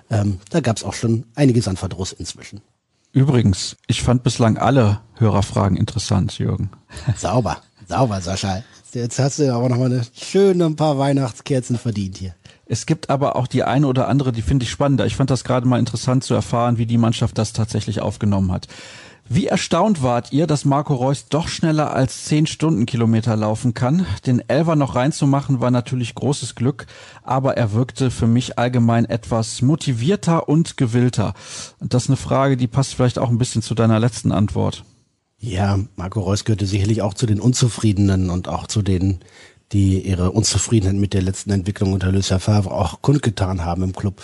Ähm, 0.09 0.39
da 0.49 0.59
gab 0.59 0.77
es 0.77 0.83
auch 0.83 0.93
schon 0.93 1.25
einiges 1.35 1.67
an 1.67 1.77
Verdruss 1.77 2.13
inzwischen. 2.13 2.61
Übrigens, 3.11 3.75
ich 3.87 4.01
fand 4.03 4.23
bislang 4.23 4.57
alle 4.57 5.01
Hörerfragen 5.15 5.77
interessant, 5.77 6.37
Jürgen. 6.37 6.69
Sauber, 7.17 7.57
sauber, 7.87 8.21
Sascha. 8.21 8.63
Jetzt 8.93 9.19
hast 9.19 9.37
du 9.37 9.53
aber 9.53 9.69
noch 9.69 9.77
mal 9.77 9.85
eine 9.85 10.01
schöne 10.13 10.65
ein 10.65 10.75
paar 10.75 10.97
Weihnachtskerzen 10.97 11.77
verdient 11.77 12.17
hier. 12.17 12.35
Es 12.71 12.85
gibt 12.85 13.09
aber 13.09 13.35
auch 13.35 13.47
die 13.47 13.63
eine 13.63 13.87
oder 13.87 14.07
andere, 14.07 14.31
die 14.31 14.43
finde 14.43 14.63
ich 14.63 14.69
spannender. 14.69 15.07
Ich 15.07 15.15
fand 15.15 15.31
das 15.31 15.43
gerade 15.43 15.67
mal 15.67 15.79
interessant 15.79 16.23
zu 16.23 16.35
erfahren, 16.35 16.77
wie 16.77 16.85
die 16.85 16.99
Mannschaft 16.99 17.39
das 17.39 17.51
tatsächlich 17.51 17.99
aufgenommen 17.99 18.51
hat. 18.51 18.67
Wie 19.27 19.47
erstaunt 19.47 20.03
wart 20.03 20.31
ihr, 20.33 20.45
dass 20.45 20.65
Marco 20.65 20.93
Reus 20.93 21.29
doch 21.29 21.47
schneller 21.47 21.93
als 21.93 22.25
10 22.25 22.45
Stundenkilometer 22.45 23.35
laufen 23.35 23.73
kann? 23.73 24.05
Den 24.27 24.47
Elver 24.47 24.75
noch 24.75 24.93
reinzumachen 24.93 25.59
war 25.59 25.71
natürlich 25.71 26.13
großes 26.13 26.53
Glück, 26.53 26.85
aber 27.23 27.57
er 27.57 27.73
wirkte 27.73 28.11
für 28.11 28.27
mich 28.27 28.59
allgemein 28.59 29.05
etwas 29.05 29.63
motivierter 29.63 30.47
und 30.47 30.77
gewillter. 30.77 31.33
Und 31.79 31.95
das 31.95 32.03
ist 32.03 32.09
eine 32.09 32.17
Frage, 32.17 32.55
die 32.55 32.67
passt 32.67 32.93
vielleicht 32.93 33.17
auch 33.17 33.29
ein 33.29 33.39
bisschen 33.39 33.63
zu 33.63 33.73
deiner 33.73 33.99
letzten 33.99 34.31
Antwort. 34.31 34.83
Ja, 35.41 35.79
Marco 35.95 36.19
Reus 36.19 36.43
gehörte 36.43 36.65
sicherlich 36.65 37.01
auch 37.01 37.13
zu 37.13 37.25
den 37.25 37.39
Unzufriedenen 37.39 38.29
und 38.29 38.47
auch 38.49 38.67
zu 38.67 38.81
den 38.81 39.19
die 39.71 40.01
ihre 40.01 40.31
Unzufriedenheit 40.31 40.95
mit 40.95 41.13
der 41.13 41.21
letzten 41.21 41.51
Entwicklung 41.51 41.93
unter 41.93 42.11
Lucien 42.11 42.39
Favre 42.39 42.71
auch 42.71 43.01
kundgetan 43.01 43.65
haben 43.65 43.83
im 43.83 43.93
Club. 43.93 44.21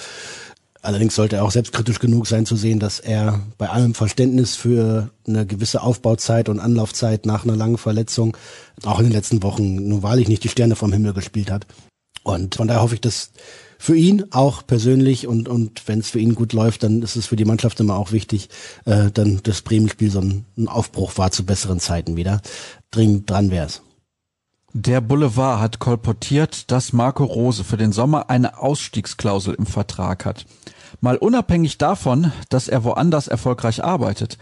Allerdings 0.81 1.15
sollte 1.15 1.37
er 1.37 1.43
auch 1.43 1.51
selbstkritisch 1.51 1.97
genug 1.97 2.27
sein 2.27 2.45
zu 2.45 2.55
sehen, 2.55 2.79
dass 2.79 2.99
er 2.99 3.41
bei 3.57 3.69
allem 3.69 3.95
Verständnis 3.95 4.55
für 4.55 5.09
eine 5.27 5.47
gewisse 5.47 5.81
Aufbauzeit 5.81 6.47
und 6.47 6.59
Anlaufzeit 6.59 7.25
nach 7.25 7.43
einer 7.43 7.55
langen 7.55 7.79
Verletzung 7.79 8.37
auch 8.83 8.99
in 8.99 9.05
den 9.05 9.13
letzten 9.13 9.41
Wochen 9.41 9.87
nun 9.87 10.03
wahrlich 10.03 10.27
nicht 10.27 10.43
die 10.43 10.49
Sterne 10.49 10.75
vom 10.75 10.93
Himmel 10.93 11.13
gespielt 11.13 11.49
hat. 11.49 11.65
Und 12.21 12.55
von 12.55 12.67
daher 12.67 12.83
hoffe 12.83 12.95
ich, 12.95 13.01
dass 13.01 13.31
für 13.79 13.95
ihn 13.95 14.25
auch 14.31 14.65
persönlich 14.65 15.25
und, 15.25 15.49
und 15.49 15.87
wenn 15.87 15.99
es 15.99 16.09
für 16.11 16.19
ihn 16.19 16.35
gut 16.35 16.53
läuft, 16.53 16.83
dann 16.83 17.01
ist 17.01 17.15
es 17.15 17.25
für 17.25 17.35
die 17.35 17.45
Mannschaft 17.45 17.79
immer 17.79 17.97
auch 17.97 18.11
wichtig, 18.11 18.49
äh, 18.85 19.11
dann 19.11 19.41
das 19.43 19.63
Bremen-Spiel 19.63 20.11
so 20.11 20.21
ein, 20.21 20.45
ein 20.55 20.67
Aufbruch 20.67 21.17
war 21.17 21.31
zu 21.31 21.45
besseren 21.45 21.79
Zeiten 21.79 22.15
wieder. 22.15 22.41
Dringend 22.91 23.29
dran 23.29 23.49
wär's. 23.49 23.81
Der 24.77 24.99
Boulevard 24.99 25.61
hat 25.61 25.79
kolportiert, 25.79 26.69
dass 26.69 26.91
Marco 26.91 27.23
Rose 27.23 27.63
für 27.63 27.77
den 27.77 27.93
Sommer 27.93 28.29
eine 28.29 28.59
Ausstiegsklausel 28.59 29.53
im 29.53 29.65
Vertrag 29.65 30.25
hat. 30.25 30.45
Mal 30.99 31.15
unabhängig 31.15 31.77
davon, 31.77 32.33
dass 32.49 32.67
er 32.67 32.83
woanders 32.83 33.29
erfolgreich 33.29 33.85
arbeitet, 33.85 34.37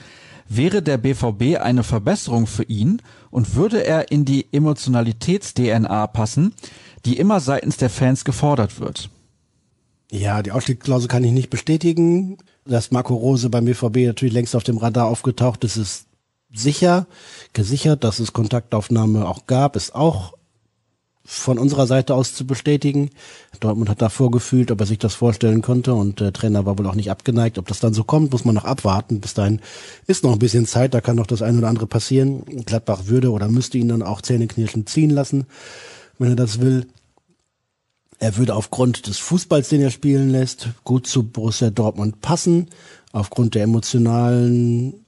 wäre 0.50 0.82
der 0.82 0.98
BVB 0.98 1.62
eine 1.62 1.84
Verbesserung 1.84 2.48
für 2.48 2.64
ihn 2.64 3.00
und 3.30 3.54
würde 3.54 3.86
er 3.86 4.10
in 4.12 4.26
die 4.26 4.52
Emotionalitäts-DNA 4.52 6.08
passen, 6.08 6.56
die 7.06 7.18
immer 7.18 7.40
seitens 7.40 7.78
der 7.78 7.92
Fans 7.92 8.26
gefordert 8.26 8.80
wird. 8.80 9.12
Ja, 10.10 10.42
die 10.42 10.52
Ausstiegsklausel 10.52 11.10
kann 11.10 11.24
ich 11.24 11.32
nicht 11.32 11.52
bestätigen. 11.52 12.40
Dass 12.66 12.90
Marco 12.90 13.14
Rose 13.14 13.52
beim 13.52 13.66
BVB 13.66 14.08
natürlich 14.08 14.34
längst 14.34 14.56
auf 14.56 14.64
dem 14.64 14.80
Radar 14.80 15.06
aufgetaucht 15.06 15.64
ist, 15.64 15.78
ist 15.78 16.08
sicher, 16.54 17.08
gesichert, 17.54 18.04
dass 18.04 18.20
es 18.20 18.34
Kontaktaufnahme 18.34 19.28
auch 19.28 19.48
gab, 19.48 19.76
ist 19.76 19.96
auch 19.96 20.34
von 21.26 21.58
unserer 21.58 21.88
Seite 21.88 22.16
aus 22.16 22.36
zu 22.36 22.46
bestätigen. 22.46 23.10
Dortmund 23.60 23.90
hat 23.90 24.02
da 24.02 24.10
vorgefühlt, 24.10 24.72
ob 24.72 24.82
er 24.82 24.86
sich 24.86 25.00
das 25.00 25.16
vorstellen 25.16 25.62
konnte 25.62 25.94
und 25.94 26.20
der 26.20 26.34
Trainer 26.34 26.66
war 26.66 26.78
wohl 26.78 26.88
auch 26.88 26.96
nicht 26.96 27.12
abgeneigt. 27.12 27.58
Ob 27.58 27.68
das 27.68 27.80
dann 27.80 27.94
so 27.94 28.04
kommt, 28.04 28.34
muss 28.34 28.44
man 28.44 28.56
noch 28.56 28.66
abwarten. 28.66 29.22
Bis 29.22 29.34
dahin 29.34 29.62
ist 30.06 30.24
noch 30.24 30.34
ein 30.34 30.40
bisschen 30.40 30.66
Zeit, 30.66 30.94
da 30.94 31.00
kann 31.00 31.16
noch 31.16 31.28
das 31.28 31.42
eine 31.42 31.58
oder 31.58 31.70
andere 31.70 31.88
passieren. 31.88 32.44
Gladbach 32.66 33.04
würde 33.06 33.32
oder 33.32 33.48
müsste 33.48 33.78
ihn 33.78 33.88
dann 33.88 34.04
auch 34.04 34.22
zähneknirschend 34.22 34.90
ziehen 34.90 35.12
lassen, 35.12 35.46
wenn 36.20 36.30
er 36.30 36.36
das 36.36 36.60
will. 36.60 36.88
Er 38.20 38.36
würde 38.38 38.56
aufgrund 38.56 39.08
des 39.08 39.18
Fußballs, 39.20 39.70
den 39.70 39.82
er 39.82 39.92
spielen 39.92 40.30
lässt, 40.30 40.70
gut 40.84 41.08
zu 41.08 41.24
Borussia 41.24 41.70
Dortmund 41.70 42.22
passen. 42.22 42.70
Aufgrund 43.12 43.56
der 43.56 43.64
emotionalen 43.64 45.03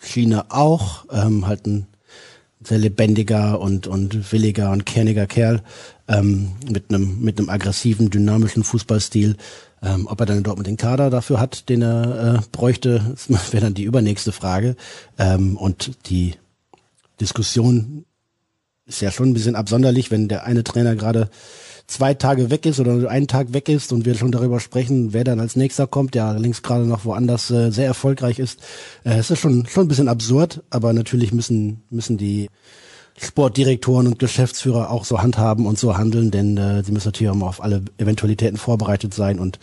Schiene 0.00 0.50
auch, 0.50 1.04
ähm, 1.10 1.46
halt 1.46 1.66
ein 1.66 1.86
sehr 2.62 2.78
lebendiger 2.78 3.60
und, 3.60 3.86
und 3.86 4.32
williger 4.32 4.72
und 4.72 4.86
kerniger 4.86 5.26
Kerl 5.26 5.62
ähm, 6.08 6.52
mit 6.70 6.88
einem 6.88 7.20
mit 7.20 7.38
einem 7.38 7.48
aggressiven, 7.48 8.10
dynamischen 8.10 8.64
Fußballstil. 8.64 9.36
Ähm, 9.82 10.06
ob 10.06 10.20
er 10.20 10.26
dann 10.26 10.42
dort 10.42 10.58
mit 10.58 10.66
den 10.66 10.78
Kader 10.78 11.10
dafür 11.10 11.38
hat, 11.38 11.68
den 11.68 11.82
er 11.82 12.38
äh, 12.38 12.46
bräuchte, 12.50 13.14
wäre 13.28 13.60
dann 13.64 13.74
die 13.74 13.84
übernächste 13.84 14.32
Frage. 14.32 14.74
Ähm, 15.18 15.56
und 15.56 16.08
die 16.08 16.34
Diskussion 17.20 18.04
ist 18.86 19.00
ja 19.00 19.10
schon 19.10 19.30
ein 19.30 19.34
bisschen 19.34 19.56
absonderlich, 19.56 20.10
wenn 20.10 20.28
der 20.28 20.44
eine 20.44 20.64
Trainer 20.64 20.96
gerade 20.96 21.28
zwei 21.86 22.14
Tage 22.14 22.50
weg 22.50 22.66
ist 22.66 22.80
oder 22.80 23.08
einen 23.08 23.28
Tag 23.28 23.52
weg 23.52 23.68
ist 23.68 23.92
und 23.92 24.04
wir 24.04 24.14
schon 24.14 24.32
darüber 24.32 24.60
sprechen, 24.60 25.12
wer 25.12 25.24
dann 25.24 25.40
als 25.40 25.56
nächster 25.56 25.86
kommt, 25.86 26.14
der 26.14 26.24
allerdings 26.24 26.62
gerade 26.62 26.84
noch 26.84 27.04
woanders 27.04 27.50
äh, 27.50 27.70
sehr 27.70 27.86
erfolgreich 27.86 28.38
ist. 28.38 28.60
Äh, 29.04 29.18
es 29.18 29.30
ist 29.30 29.38
schon, 29.38 29.66
schon 29.66 29.84
ein 29.86 29.88
bisschen 29.88 30.08
absurd, 30.08 30.62
aber 30.70 30.92
natürlich 30.92 31.32
müssen, 31.32 31.82
müssen 31.90 32.16
die 32.16 32.48
Sportdirektoren 33.18 34.06
und 34.06 34.18
Geschäftsführer 34.18 34.90
auch 34.90 35.04
so 35.04 35.22
handhaben 35.22 35.66
und 35.66 35.78
so 35.78 35.96
handeln, 35.96 36.30
denn 36.30 36.56
äh, 36.58 36.82
sie 36.84 36.92
müssen 36.92 37.08
natürlich 37.08 37.30
auch 37.30 37.36
mal 37.36 37.48
auf 37.48 37.62
alle 37.62 37.82
Eventualitäten 37.96 38.58
vorbereitet 38.58 39.14
sein. 39.14 39.38
Und 39.38 39.58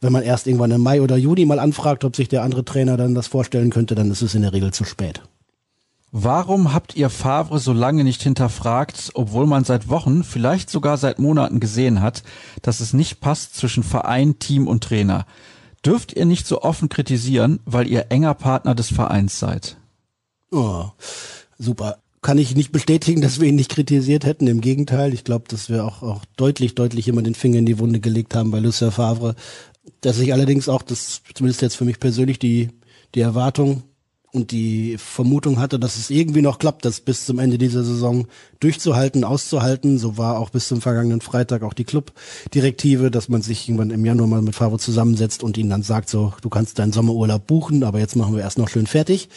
wenn 0.00 0.12
man 0.12 0.22
erst 0.22 0.46
irgendwann 0.46 0.72
im 0.72 0.80
Mai 0.80 1.00
oder 1.00 1.16
Juni 1.16 1.44
mal 1.44 1.60
anfragt, 1.60 2.04
ob 2.04 2.16
sich 2.16 2.28
der 2.28 2.42
andere 2.42 2.64
Trainer 2.64 2.96
dann 2.96 3.14
das 3.14 3.28
vorstellen 3.28 3.70
könnte, 3.70 3.94
dann 3.94 4.10
ist 4.10 4.22
es 4.22 4.34
in 4.34 4.42
der 4.42 4.52
Regel 4.52 4.72
zu 4.72 4.84
spät. 4.84 5.22
Warum 6.18 6.72
habt 6.72 6.96
ihr 6.96 7.10
Favre 7.10 7.58
so 7.58 7.74
lange 7.74 8.02
nicht 8.02 8.22
hinterfragt, 8.22 9.10
obwohl 9.12 9.46
man 9.46 9.64
seit 9.64 9.90
Wochen, 9.90 10.24
vielleicht 10.24 10.70
sogar 10.70 10.96
seit 10.96 11.18
Monaten 11.18 11.60
gesehen 11.60 12.00
hat, 12.00 12.22
dass 12.62 12.80
es 12.80 12.94
nicht 12.94 13.20
passt 13.20 13.54
zwischen 13.54 13.82
Verein, 13.82 14.38
Team 14.38 14.66
und 14.66 14.82
Trainer? 14.82 15.26
Dürft 15.84 16.14
ihr 16.14 16.24
nicht 16.24 16.46
so 16.46 16.62
offen 16.62 16.88
kritisieren, 16.88 17.60
weil 17.66 17.86
ihr 17.86 18.06
enger 18.08 18.32
Partner 18.32 18.74
des 18.74 18.88
Vereins 18.88 19.38
seid? 19.38 19.76
Oh, 20.50 20.86
super. 21.58 21.98
Kann 22.22 22.38
ich 22.38 22.56
nicht 22.56 22.72
bestätigen, 22.72 23.20
dass 23.20 23.38
wir 23.38 23.48
ihn 23.48 23.56
nicht 23.56 23.72
kritisiert 23.72 24.24
hätten. 24.24 24.46
Im 24.46 24.62
Gegenteil, 24.62 25.12
ich 25.12 25.22
glaube, 25.22 25.44
dass 25.48 25.68
wir 25.68 25.84
auch, 25.84 26.02
auch 26.02 26.24
deutlich, 26.38 26.74
deutlich 26.74 27.08
immer 27.08 27.20
den 27.20 27.34
Finger 27.34 27.58
in 27.58 27.66
die 27.66 27.78
Wunde 27.78 28.00
gelegt 28.00 28.34
haben 28.34 28.50
bei 28.50 28.58
Lucien 28.58 28.90
Favre. 28.90 29.34
Dass 30.00 30.18
ich 30.18 30.32
allerdings 30.32 30.70
auch, 30.70 30.80
das 30.80 31.20
zumindest 31.34 31.60
jetzt 31.60 31.76
für 31.76 31.84
mich 31.84 32.00
persönlich, 32.00 32.38
die, 32.38 32.70
die 33.14 33.20
Erwartung 33.20 33.82
und 34.36 34.50
die 34.52 34.96
Vermutung 34.98 35.58
hatte, 35.58 35.78
dass 35.78 35.96
es 35.96 36.10
irgendwie 36.10 36.42
noch 36.42 36.58
klappt, 36.58 36.84
das 36.84 37.00
bis 37.00 37.24
zum 37.24 37.38
Ende 37.38 37.58
dieser 37.58 37.82
Saison 37.82 38.26
durchzuhalten, 38.60 39.24
auszuhalten. 39.24 39.98
So 39.98 40.18
war 40.18 40.38
auch 40.38 40.50
bis 40.50 40.68
zum 40.68 40.80
vergangenen 40.80 41.20
Freitag 41.20 41.62
auch 41.62 41.72
die 41.72 41.84
Clubdirektive, 41.84 43.10
dass 43.10 43.28
man 43.28 43.42
sich 43.42 43.68
irgendwann 43.68 43.90
im 43.90 44.04
Januar 44.04 44.28
mal 44.28 44.42
mit 44.42 44.54
Favre 44.54 44.78
zusammensetzt 44.78 45.42
und 45.42 45.56
ihnen 45.58 45.70
dann 45.70 45.82
sagt, 45.82 46.08
so, 46.08 46.34
du 46.42 46.48
kannst 46.48 46.78
deinen 46.78 46.92
Sommerurlaub 46.92 47.46
buchen, 47.46 47.82
aber 47.82 47.98
jetzt 47.98 48.16
machen 48.16 48.34
wir 48.36 48.42
erst 48.42 48.58
noch 48.58 48.68
schön 48.68 48.86
fertig. 48.86 49.28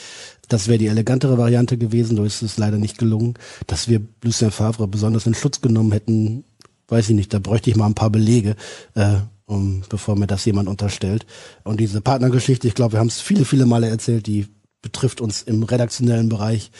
Das 0.47 0.67
wäre 0.67 0.77
die 0.77 0.87
elegantere 0.87 1.37
Variante 1.37 1.77
gewesen, 1.77 2.17
so 2.17 2.23
ist 2.23 2.41
es 2.41 2.57
leider 2.57 2.77
nicht 2.77 2.97
gelungen. 2.97 3.35
Dass 3.67 3.87
wir 3.87 4.01
Lucien 4.23 4.51
Favre 4.51 4.87
besonders 4.87 5.25
in 5.25 5.33
Schutz 5.33 5.61
genommen 5.61 5.91
hätten, 5.91 6.43
weiß 6.87 7.09
ich 7.09 7.15
nicht, 7.15 7.33
da 7.33 7.39
bräuchte 7.39 7.69
ich 7.69 7.75
mal 7.75 7.85
ein 7.85 7.95
paar 7.95 8.09
Belege. 8.09 8.55
Äh, 8.95 9.17
um, 9.49 9.81
bevor 9.89 10.15
mir 10.15 10.27
das 10.27 10.45
jemand 10.45 10.69
unterstellt. 10.69 11.25
Und 11.63 11.79
diese 11.79 12.01
Partnergeschichte, 12.01 12.67
ich 12.67 12.75
glaube, 12.75 12.93
wir 12.93 12.99
haben 12.99 13.07
es 13.07 13.19
viele, 13.19 13.45
viele 13.45 13.65
Male 13.65 13.89
erzählt, 13.89 14.27
die 14.27 14.47
betrifft 14.81 15.21
uns 15.21 15.41
im 15.41 15.63
redaktionellen 15.63 16.29
Bereich 16.29 16.71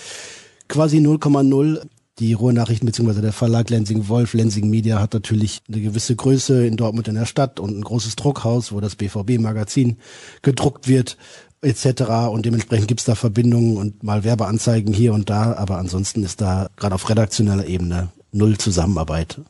quasi 0.68 0.98
0,0. 0.98 1.82
Die 2.20 2.34
Ruhrnachrichten 2.34 2.86
bzw. 2.86 3.22
der 3.22 3.32
Verlag 3.32 3.70
Lensing 3.70 4.10
Wolf, 4.10 4.34
Lensing 4.34 4.70
Media 4.70 5.00
hat 5.00 5.14
natürlich 5.14 5.62
eine 5.70 5.80
gewisse 5.80 6.18
Größe 6.18 6.68
in 6.68 6.76
Dortmund 6.76 7.08
in 7.08 7.16
der 7.16 7.26
Stadt 7.26 7.62
und 7.62 7.78
ein 7.78 7.82
großes 7.82 8.18
Druckhaus, 8.18 8.74
wo 8.74 8.82
das 8.82 8.98
BVB-Magazin 8.98 9.98
gedruckt 10.42 10.90
wird 10.90 11.18
etc. 11.62 12.02
Und 12.30 12.46
dementsprechend 12.46 12.88
gibt's 12.88 13.06
da 13.06 13.16
Verbindungen 13.16 13.78
und 13.78 14.04
mal 14.04 14.24
Werbeanzeigen 14.24 14.94
hier 14.94 15.14
und 15.14 15.30
da, 15.30 15.54
aber 15.54 15.78
ansonsten 15.78 16.24
ist 16.24 16.42
da 16.42 16.70
gerade 16.76 16.96
auf 16.96 17.10
redaktioneller 17.10 17.68
Ebene 17.68 18.10
null 18.32 18.58
Zusammenarbeit. 18.58 19.42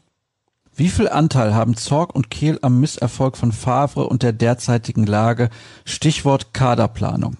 Wie 0.75 0.89
viel 0.89 1.09
Anteil 1.09 1.53
haben 1.53 1.75
Zorg 1.75 2.15
und 2.15 2.29
Kehl 2.29 2.57
am 2.61 2.79
Misserfolg 2.79 3.35
von 3.35 3.51
Favre 3.51 4.07
und 4.07 4.23
der 4.23 4.31
derzeitigen 4.31 5.05
Lage? 5.05 5.49
Stichwort 5.83 6.53
Kaderplanung. 6.53 7.35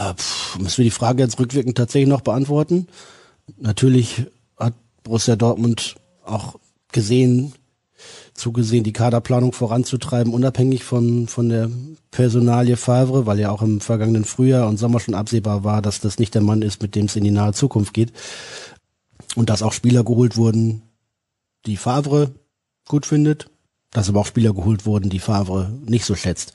Äh, 0.00 0.14
pff, 0.14 0.58
müssen 0.58 0.78
wir 0.78 0.84
die 0.84 0.90
Frage 0.90 1.22
jetzt 1.22 1.38
rückwirkend 1.38 1.76
tatsächlich 1.76 2.08
noch 2.08 2.22
beantworten? 2.22 2.86
Natürlich 3.58 4.26
Borussia 5.02 5.36
Dortmund 5.36 5.96
auch 6.24 6.56
gesehen, 6.92 7.52
zugesehen, 8.34 8.84
die 8.84 8.92
Kaderplanung 8.92 9.52
voranzutreiben, 9.52 10.32
unabhängig 10.32 10.84
von, 10.84 11.26
von 11.26 11.48
der 11.48 11.70
Personalie 12.10 12.76
Favre, 12.76 13.26
weil 13.26 13.38
ja 13.38 13.50
auch 13.50 13.62
im 13.62 13.80
vergangenen 13.80 14.24
Frühjahr 14.24 14.68
und 14.68 14.78
Sommer 14.78 15.00
schon 15.00 15.14
absehbar 15.14 15.64
war, 15.64 15.82
dass 15.82 16.00
das 16.00 16.18
nicht 16.18 16.34
der 16.34 16.42
Mann 16.42 16.62
ist, 16.62 16.82
mit 16.82 16.94
dem 16.94 17.06
es 17.06 17.16
in 17.16 17.24
die 17.24 17.30
nahe 17.30 17.52
Zukunft 17.52 17.92
geht. 17.92 18.12
Und 19.36 19.50
dass 19.50 19.62
auch 19.62 19.72
Spieler 19.72 20.04
geholt 20.04 20.36
wurden, 20.36 20.82
die 21.66 21.76
Favre 21.76 22.32
gut 22.88 23.06
findet, 23.06 23.50
dass 23.90 24.08
aber 24.08 24.20
auch 24.20 24.26
Spieler 24.26 24.54
geholt 24.54 24.86
wurden, 24.86 25.10
die 25.10 25.18
Favre 25.18 25.72
nicht 25.86 26.04
so 26.04 26.14
schätzt. 26.14 26.52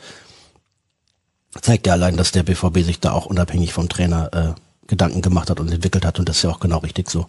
Zeigt 1.61 1.87
ja 1.87 1.93
allein, 1.93 2.17
dass 2.17 2.31
der 2.31 2.43
BVB 2.43 2.79
sich 2.79 2.99
da 2.99 3.11
auch 3.11 3.25
unabhängig 3.25 3.73
vom 3.73 3.89
Trainer 3.89 4.29
äh, 4.33 4.61
Gedanken 4.87 5.21
gemacht 5.21 5.49
hat 5.49 5.59
und 5.59 5.71
entwickelt 5.71 6.05
hat 6.05 6.19
und 6.19 6.29
das 6.29 6.37
ist 6.37 6.43
ja 6.43 6.49
auch 6.51 6.59
genau 6.59 6.79
richtig 6.79 7.09
so. 7.09 7.27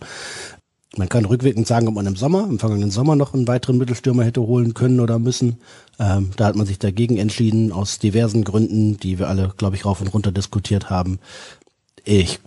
Man 0.97 1.09
kann 1.09 1.27
rückwirkend 1.27 1.67
sagen, 1.67 1.89
ob 1.89 1.95
man 1.95 2.07
im 2.07 2.17
Sommer, 2.17 2.47
im 2.49 2.59
vergangenen 2.59 2.91
Sommer 2.91 3.17
noch 3.17 3.35
einen 3.35 3.49
weiteren 3.49 3.77
Mittelstürmer 3.77 4.25
hätte 4.25 4.41
holen 4.41 4.73
können 4.73 5.01
oder 5.01 5.19
müssen. 5.19 5.59
Ähm, 5.99 6.31
da 6.37 6.47
hat 6.47 6.57
man 6.57 6.67
sich 6.67 6.79
dagegen 6.79 7.19
entschieden, 7.19 7.71
aus 7.71 7.99
diversen 7.99 8.45
Gründen, 8.45 8.97
die 8.97 9.19
wir 9.19 9.29
alle, 9.29 9.53
glaube 9.57 9.77
ich, 9.77 9.85
rauf 9.85 10.01
und 10.01 10.09
runter 10.09 10.33
diskutiert 10.33 10.89
haben. 10.89 11.19
Ich, 12.05 12.39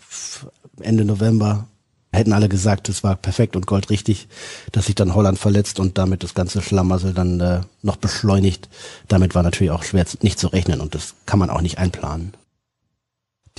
Ende 0.80 1.06
November 1.06 1.68
hätten 2.12 2.34
alle 2.34 2.50
gesagt, 2.50 2.90
es 2.90 3.04
war 3.04 3.16
perfekt 3.16 3.56
und 3.56 3.68
goldrichtig, 3.68 4.28
dass 4.72 4.88
sich 4.88 4.96
dann 4.96 5.14
Holland 5.14 5.38
verletzt 5.38 5.80
und 5.80 5.98
damit 5.98 6.24
das 6.24 6.34
ganze 6.34 6.62
Schlamassel 6.62 7.14
dann 7.14 7.40
äh, 7.40 7.62
noch 7.82 7.98
beschleunigt. 7.98 8.70
Damit 9.08 9.36
war 9.36 9.44
natürlich 9.44 9.72
auch 9.72 9.84
schwer 9.84 10.06
nicht 10.22 10.40
zu 10.40 10.48
rechnen 10.48 10.82
und 10.82 10.96
das 10.96 11.16
kann 11.26 11.40
man 11.40 11.50
auch 11.50 11.62
nicht 11.62 11.78
einplanen. 11.78 12.34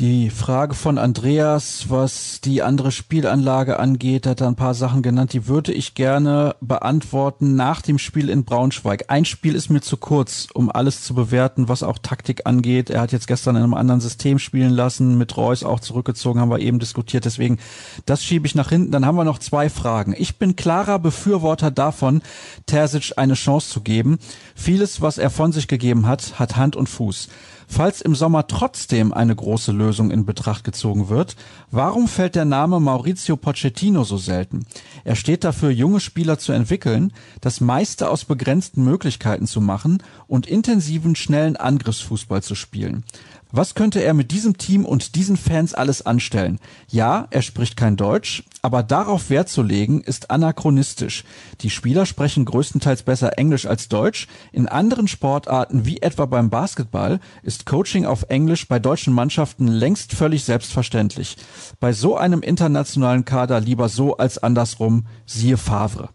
Die 0.01 0.30
Frage 0.30 0.74
von 0.74 0.96
Andreas, 0.96 1.90
was 1.90 2.40
die 2.40 2.62
andere 2.62 2.90
Spielanlage 2.90 3.78
angeht, 3.78 4.26
hat 4.26 4.40
er 4.40 4.46
ein 4.46 4.57
paar 4.57 4.72
Sachen 4.72 5.03
genannt, 5.03 5.34
die 5.34 5.46
würde 5.46 5.74
ich 5.74 5.92
gerne 5.92 6.57
beantworten 6.62 7.55
nach 7.55 7.82
dem 7.82 7.98
Spiel 7.98 8.30
in 8.30 8.44
Braunschweig. 8.44 9.05
Ein 9.09 9.26
Spiel 9.26 9.55
ist 9.55 9.68
mir 9.68 9.82
zu 9.82 9.98
kurz, 9.98 10.48
um 10.55 10.70
alles 10.70 11.05
zu 11.05 11.12
bewerten, 11.12 11.68
was 11.68 11.82
auch 11.82 11.98
Taktik 11.98 12.46
angeht. 12.46 12.88
Er 12.88 13.03
hat 13.03 13.12
jetzt 13.12 13.26
gestern 13.26 13.57
in 13.57 13.62
einem 13.62 13.74
anderen 13.74 14.01
System 14.01 14.38
spielen 14.38 14.70
lassen, 14.70 15.18
mit 15.18 15.36
Reus 15.36 15.64
auch 15.64 15.80
zurückgezogen, 15.80 16.40
haben 16.40 16.51
wir 16.51 16.61
eben 16.61 16.78
diskutiert. 16.78 17.26
Deswegen, 17.26 17.59
das 18.07 18.24
schiebe 18.24 18.46
ich 18.46 18.55
nach 18.55 18.70
hinten. 18.70 18.92
Dann 18.92 19.05
haben 19.05 19.16
wir 19.16 19.24
noch 19.24 19.38
zwei 19.38 19.68
Fragen. 19.68 20.14
Ich 20.16 20.38
bin 20.38 20.57
klarer 20.57 20.98
Befürworter 20.98 21.70
davon, 21.70 22.22
Terzic 22.64 23.18
eine 23.18 23.34
Chance 23.34 23.68
zu 23.68 23.82
geben. 23.82 24.18
Vieles, 24.55 25.03
was 25.03 25.18
er 25.18 25.28
von 25.28 25.53
sich 25.53 25.68
gegeben 25.68 26.07
hat, 26.07 26.38
hat 26.38 26.57
Hand 26.57 26.74
und 26.74 26.88
Fuß. 26.88 27.28
Falls 27.73 28.01
im 28.01 28.16
Sommer 28.16 28.49
trotzdem 28.49 29.14
eine 29.14 29.35
große 29.35 29.71
Lösung 29.71 30.11
in 30.11 30.27
Betracht 30.27 30.64
gezogen 30.64 31.09
wird, 31.09 31.37
warum 31.71 32.09
fällt 32.09 32.35
der 32.35 32.45
Name 32.45 32.81
Maurizio 32.81 33.37
Pochettino 33.37 34.03
so 34.03 34.16
selten? 34.16 34.66
Er 35.05 35.14
steht 35.14 35.45
dafür, 35.45 35.71
junge 35.71 36.01
Spieler 36.01 36.37
zu 36.37 36.51
entwickeln, 36.51 37.12
das 37.41 37.61
meiste 37.61 38.11
aus 38.11 38.25
begrenzten 38.25 38.83
Möglichkeiten 38.83 39.47
zu 39.47 39.61
machen 39.61 40.03
und 40.27 40.49
intensiven, 40.49 41.14
schnellen 41.14 41.57
Angriffsfußball 41.57 42.43
zu 42.43 42.57
spielen. 42.57 43.05
Was 43.53 43.74
könnte 43.74 44.01
er 44.01 44.14
mit 44.14 44.30
diesem 44.30 44.59
Team 44.59 44.84
und 44.84 45.16
diesen 45.16 45.36
Fans 45.36 45.74
alles 45.74 46.07
anstellen? 46.07 46.61
Ja, 46.88 47.26
er 47.30 47.42
spricht 47.42 47.76
kein 47.76 47.96
Deutsch, 47.96 48.44
aber 48.62 48.84
darauf 48.84 49.28
Wert 49.28 49.48
zu 49.48 49.62
legen, 49.62 50.03
ist 50.03 50.30
anachronistisch. 50.30 51.24
Die 51.61 51.70
Spieler 51.70 52.07
sprechen 52.07 52.44
größtenteils 52.44 53.03
besser 53.03 53.38
Englisch 53.38 53.66
als 53.66 53.88
Deutsch. 53.88 54.28
In 54.53 54.68
anderen 54.68 55.09
Sportarten, 55.09 55.84
wie 55.84 56.01
etwa 56.01 56.26
beim 56.26 56.48
Basketball, 56.48 57.18
ist 57.42 57.66
Coaching 57.66 58.07
auf 58.07 58.26
Englisch 58.28 58.68
bei 58.68 58.78
deutschen 58.78 59.12
Mannschaften 59.12 59.66
längst 59.66 60.12
völlig 60.12 60.44
selbstverständlich. 60.44 61.36
Bei 61.80 61.92
so 61.92 62.16
einem 62.16 62.42
internationalen 62.42 63.24
Kader 63.24 63.61
lieber 63.61 63.88
so 63.88 64.16
als 64.16 64.38
andersrum, 64.38 65.07
siehe 65.26 65.57
Favre. 65.57 66.11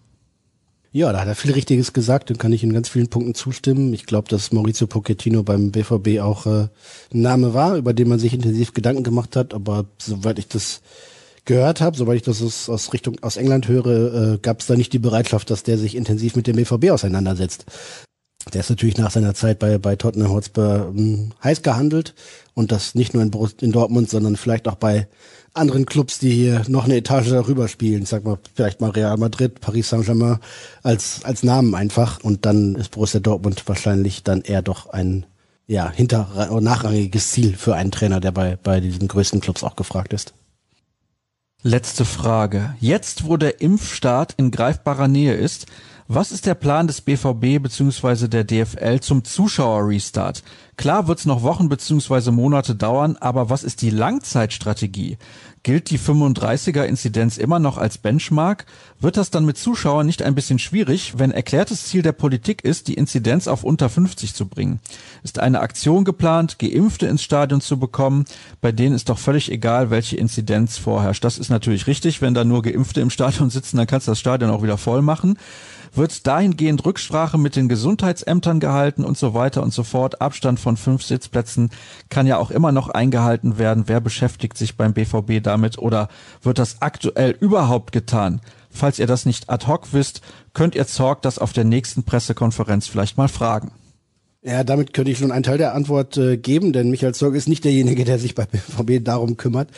Ja, 0.95 1.11
da 1.11 1.19
hat 1.19 1.27
er 1.27 1.35
viel 1.35 1.51
Richtiges 1.51 1.91
gesagt 1.91 2.31
und 2.31 2.37
kann 2.39 2.53
ich 2.53 2.63
in 2.63 2.71
ganz 2.71 2.87
vielen 2.87 3.09
Punkten 3.09 3.35
zustimmen. 3.35 3.93
Ich 3.93 4.05
glaube, 4.05 4.29
dass 4.29 4.53
Maurizio 4.53 4.87
Pochettino 4.87 5.43
beim 5.43 5.71
BVB 5.71 6.21
auch 6.21 6.45
äh, 6.45 6.69
ein 7.13 7.21
Name 7.21 7.53
war, 7.53 7.75
über 7.75 7.93
den 7.93 8.07
man 8.07 8.17
sich 8.17 8.33
intensiv 8.33 8.73
Gedanken 8.73 9.03
gemacht 9.03 9.35
hat. 9.35 9.53
Aber 9.53 9.87
soweit 9.97 10.39
ich 10.39 10.47
das 10.47 10.81
gehört 11.43 11.81
habe, 11.81 11.97
soweit 11.97 12.15
ich 12.15 12.21
das 12.21 12.69
aus, 12.69 12.93
Richtung 12.93 13.17
aus 13.23 13.35
England 13.35 13.67
höre, 13.67 14.35
äh, 14.35 14.37
gab 14.37 14.61
es 14.61 14.67
da 14.67 14.77
nicht 14.77 14.93
die 14.93 14.99
Bereitschaft, 14.99 15.49
dass 15.49 15.63
der 15.63 15.77
sich 15.77 15.97
intensiv 15.97 16.37
mit 16.37 16.47
dem 16.47 16.55
BVB 16.55 16.91
auseinandersetzt. 16.91 17.65
Der 18.53 18.61
ist 18.61 18.69
natürlich 18.69 18.97
nach 18.97 19.11
seiner 19.11 19.33
Zeit 19.33 19.59
bei, 19.59 19.77
bei 19.77 19.97
Tottenham 19.97 20.31
Hotspur 20.31 20.93
ähm, 20.95 21.33
heiß 21.43 21.61
gehandelt 21.61 22.15
und 22.53 22.71
das 22.71 22.95
nicht 22.95 23.13
nur 23.13 23.21
in, 23.21 23.33
in 23.59 23.73
Dortmund, 23.73 24.09
sondern 24.09 24.37
vielleicht 24.37 24.65
auch 24.69 24.75
bei 24.75 25.09
anderen 25.55 25.85
Clubs, 25.85 26.19
die 26.19 26.31
hier 26.31 26.63
noch 26.67 26.85
eine 26.85 26.97
Etage 26.97 27.29
darüber 27.29 27.67
spielen. 27.67 28.03
Ich 28.03 28.09
sag 28.09 28.23
mal, 28.23 28.37
vielleicht 28.53 28.81
mal 28.81 28.89
Real 28.91 29.17
Madrid, 29.17 29.61
Paris 29.61 29.89
Saint-Germain 29.89 30.39
als, 30.83 31.21
als 31.23 31.43
Namen 31.43 31.73
einfach. 31.75 32.19
Und 32.23 32.45
dann 32.45 32.75
ist 32.75 32.91
Borussia 32.91 33.19
Dortmund 33.19 33.63
wahrscheinlich 33.67 34.23
dann 34.23 34.41
eher 34.41 34.61
doch 34.61 34.89
ein, 34.89 35.25
ja, 35.67 35.89
hinter- 35.89 36.49
nachrangiges 36.61 37.31
Ziel 37.31 37.55
für 37.55 37.75
einen 37.75 37.91
Trainer, 37.91 38.19
der 38.19 38.31
bei, 38.31 38.57
bei 38.61 38.79
diesen 38.79 39.07
größten 39.07 39.39
Clubs 39.41 39.63
auch 39.63 39.75
gefragt 39.75 40.13
ist. 40.13 40.33
Letzte 41.63 42.05
Frage. 42.05 42.75
Jetzt, 42.79 43.25
wo 43.25 43.37
der 43.37 43.59
Impfstart 43.61 44.35
in 44.37 44.51
greifbarer 44.51 45.07
Nähe 45.07 45.33
ist, 45.33 45.65
was 46.07 46.31
ist 46.31 46.45
der 46.45 46.53
Plan 46.53 46.85
des 46.85 47.01
BVB 47.01 47.59
bzw. 47.63 48.27
der 48.27 48.43
DFL 48.43 48.99
zum 48.99 49.23
Zuschauer-Restart? 49.23 50.43
Klar 50.77 51.07
wird's 51.07 51.25
noch 51.25 51.41
Wochen 51.41 51.67
bzw. 51.67 52.29
Monate 52.29 52.75
dauern, 52.75 53.17
aber 53.19 53.49
was 53.49 53.63
ist 53.63 53.81
die 53.81 53.89
Langzeitstrategie? 53.89 55.17
Gilt 55.65 55.89
die 55.89 55.97
35er-Inzidenz 55.97 57.39
immer 57.39 57.57
noch 57.57 57.79
als 57.79 57.97
Benchmark? 57.97 58.67
Wird 58.99 59.17
das 59.17 59.31
dann 59.31 59.45
mit 59.45 59.57
Zuschauern 59.57 60.05
nicht 60.05 60.21
ein 60.21 60.35
bisschen 60.35 60.59
schwierig, 60.59 61.15
wenn 61.17 61.31
erklärtes 61.31 61.85
Ziel 61.85 62.03
der 62.03 62.11
Politik 62.11 62.63
ist, 62.63 62.87
die 62.87 62.93
Inzidenz 62.93 63.47
auf 63.47 63.63
unter 63.63 63.89
50 63.89 64.35
zu 64.35 64.45
bringen? 64.47 64.79
Ist 65.23 65.39
eine 65.39 65.61
Aktion 65.61 66.05
geplant, 66.05 66.59
Geimpfte 66.59 67.07
ins 67.07 67.23
Stadion 67.23 67.61
zu 67.61 67.79
bekommen? 67.79 68.25
Bei 68.61 68.71
denen 68.71 68.93
ist 68.93 69.09
doch 69.09 69.17
völlig 69.17 69.51
egal, 69.51 69.89
welche 69.89 70.17
Inzidenz 70.17 70.77
vorherrscht. 70.77 71.23
Das 71.23 71.39
ist 71.39 71.49
natürlich 71.49 71.87
richtig. 71.87 72.21
Wenn 72.21 72.35
da 72.35 72.43
nur 72.43 72.61
Geimpfte 72.61 73.01
im 73.01 73.09
Stadion 73.09 73.49
sitzen, 73.49 73.77
dann 73.77 73.87
kannst 73.87 74.07
du 74.07 74.11
das 74.11 74.19
Stadion 74.19 74.51
auch 74.51 74.61
wieder 74.61 74.77
voll 74.77 75.01
machen 75.01 75.35
wird 75.97 76.27
dahingehend 76.27 76.85
Rücksprache 76.85 77.37
mit 77.37 77.55
den 77.55 77.69
Gesundheitsämtern 77.69 78.59
gehalten 78.59 79.03
und 79.03 79.17
so 79.17 79.33
weiter 79.33 79.63
und 79.63 79.73
so 79.73 79.83
fort. 79.83 80.21
Abstand 80.21 80.59
von 80.59 80.77
fünf 80.77 81.03
Sitzplätzen 81.03 81.69
kann 82.09 82.27
ja 82.27 82.37
auch 82.37 82.51
immer 82.51 82.71
noch 82.71 82.89
eingehalten 82.89 83.57
werden. 83.57 83.83
Wer 83.87 84.01
beschäftigt 84.01 84.57
sich 84.57 84.77
beim 84.77 84.93
BVB 84.93 85.41
damit 85.41 85.77
oder 85.77 86.09
wird 86.41 86.59
das 86.59 86.81
aktuell 86.81 87.31
überhaupt 87.31 87.91
getan? 87.91 88.41
Falls 88.69 88.99
ihr 88.99 89.07
das 89.07 89.25
nicht 89.25 89.49
ad 89.49 89.67
hoc 89.67 89.93
wisst, 89.93 90.21
könnt 90.53 90.75
ihr 90.75 90.85
Zorg 90.85 91.21
das 91.21 91.39
auf 91.39 91.53
der 91.53 91.63
nächsten 91.63 92.03
Pressekonferenz 92.03 92.87
vielleicht 92.87 93.17
mal 93.17 93.29
fragen. 93.29 93.71
Ja, 94.47 94.63
damit 94.63 94.93
könnte 94.93 95.09
ich 95.09 95.17
schon 95.17 95.31
einen 95.31 95.41
Teil 95.41 95.57
der 95.57 95.73
Antwort 95.73 96.17
äh, 96.17 96.37
geben, 96.37 96.71
denn 96.71 96.91
Michael 96.91 97.15
Zorg 97.15 97.33
ist 97.33 97.47
nicht 97.47 97.65
derjenige, 97.65 98.05
der 98.05 98.19
sich 98.19 98.35
bei 98.35 98.45
BVB 98.45 99.03
darum 99.03 99.37
kümmert, 99.37 99.69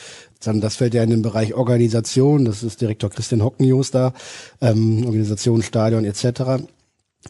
sondern 0.41 0.59
das 0.59 0.75
fällt 0.75 0.93
ja 0.93 1.03
in 1.03 1.09
den 1.09 1.21
Bereich 1.21 1.53
Organisation. 1.53 2.43
Das 2.43 2.63
ist 2.63 2.81
Direktor 2.81 3.09
Christian 3.09 3.41
Hockenjus 3.41 3.91
da, 3.91 4.13
ähm, 4.59 5.05
Organisation, 5.05 5.61
Stadion 5.63 6.03
etc. 6.03 6.65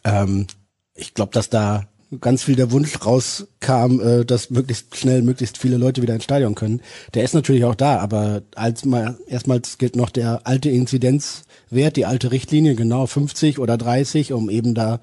Ähm, 0.04 0.48
ich 0.96 1.14
glaube, 1.14 1.32
dass 1.32 1.52
da 1.52 1.88
ganz 2.22 2.42
viel 2.42 2.56
der 2.56 2.72
Wunsch 2.72 3.06
rauskam, 3.06 4.00
äh, 4.00 4.26
dass 4.26 4.50
möglichst 4.50 4.98
schnell 4.98 5.22
möglichst 5.22 5.60
viele 5.60 5.78
Leute 5.78 6.02
wieder 6.02 6.16
ins 6.16 6.24
Stadion 6.24 6.56
können. 6.56 6.82
Der 7.14 7.24
ist 7.24 7.36
natürlich 7.36 7.66
auch 7.66 7.76
da, 7.76 8.00
aber 8.00 8.42
als 8.56 8.84
mal 8.84 9.16
erstmals 9.28 9.78
gilt 9.78 9.96
noch 9.96 10.10
der 10.10 10.48
alte 10.48 10.72
Inzidenzwert, 10.72 11.98
die 11.98 12.08
alte 12.08 12.32
Richtlinie, 12.32 12.74
genau 12.74 13.06
50 13.06 13.60
oder 13.60 13.78
30, 13.78 14.34
um 14.34 14.50
eben 14.50 14.74
da 14.74 15.02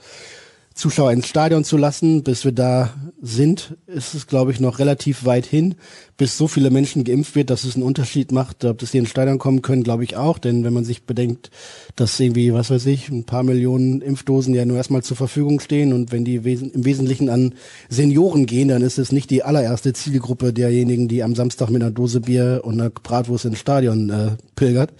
Zuschauer 0.74 1.12
ins 1.12 1.28
Stadion 1.28 1.62
zu 1.64 1.76
lassen. 1.76 2.24
Bis 2.24 2.44
wir 2.44 2.52
da 2.52 2.90
sind, 3.22 3.76
ist 3.86 4.14
es, 4.14 4.26
glaube 4.26 4.50
ich, 4.50 4.60
noch 4.60 4.80
relativ 4.80 5.24
weit 5.24 5.46
hin. 5.46 5.76
Bis 6.16 6.36
so 6.36 6.48
viele 6.48 6.70
Menschen 6.70 7.04
geimpft 7.04 7.36
wird, 7.36 7.50
dass 7.50 7.64
es 7.64 7.76
einen 7.76 7.84
Unterschied 7.84 8.32
macht, 8.32 8.64
ob 8.64 8.78
das 8.78 8.90
hier 8.90 9.00
ins 9.00 9.10
Stadion 9.10 9.38
kommen 9.38 9.62
können, 9.62 9.84
glaube 9.84 10.04
ich 10.04 10.16
auch. 10.16 10.38
Denn 10.38 10.64
wenn 10.64 10.72
man 10.72 10.84
sich 10.84 11.04
bedenkt, 11.04 11.50
dass 11.96 12.18
irgendwie, 12.18 12.52
was 12.52 12.70
weiß 12.70 12.86
ich, 12.86 13.08
ein 13.08 13.24
paar 13.24 13.44
Millionen 13.44 14.02
Impfdosen 14.02 14.52
ja 14.52 14.64
nur 14.64 14.76
erstmal 14.76 15.02
zur 15.02 15.16
Verfügung 15.16 15.60
stehen 15.60 15.92
und 15.92 16.10
wenn 16.10 16.24
die 16.24 16.36
im 16.36 16.84
Wesentlichen 16.84 17.28
an 17.28 17.54
Senioren 17.88 18.46
gehen, 18.46 18.68
dann 18.68 18.82
ist 18.82 18.98
es 18.98 19.12
nicht 19.12 19.30
die 19.30 19.44
allererste 19.44 19.92
Zielgruppe 19.92 20.52
derjenigen, 20.52 21.08
die 21.08 21.22
am 21.22 21.36
Samstag 21.36 21.70
mit 21.70 21.82
einer 21.82 21.92
Dose 21.92 22.20
Bier 22.20 22.62
und 22.64 22.80
einer 22.80 22.90
Bratwurst 22.90 23.44
ins 23.44 23.60
Stadion 23.60 24.10
äh, 24.10 24.30
pilgert. 24.56 24.92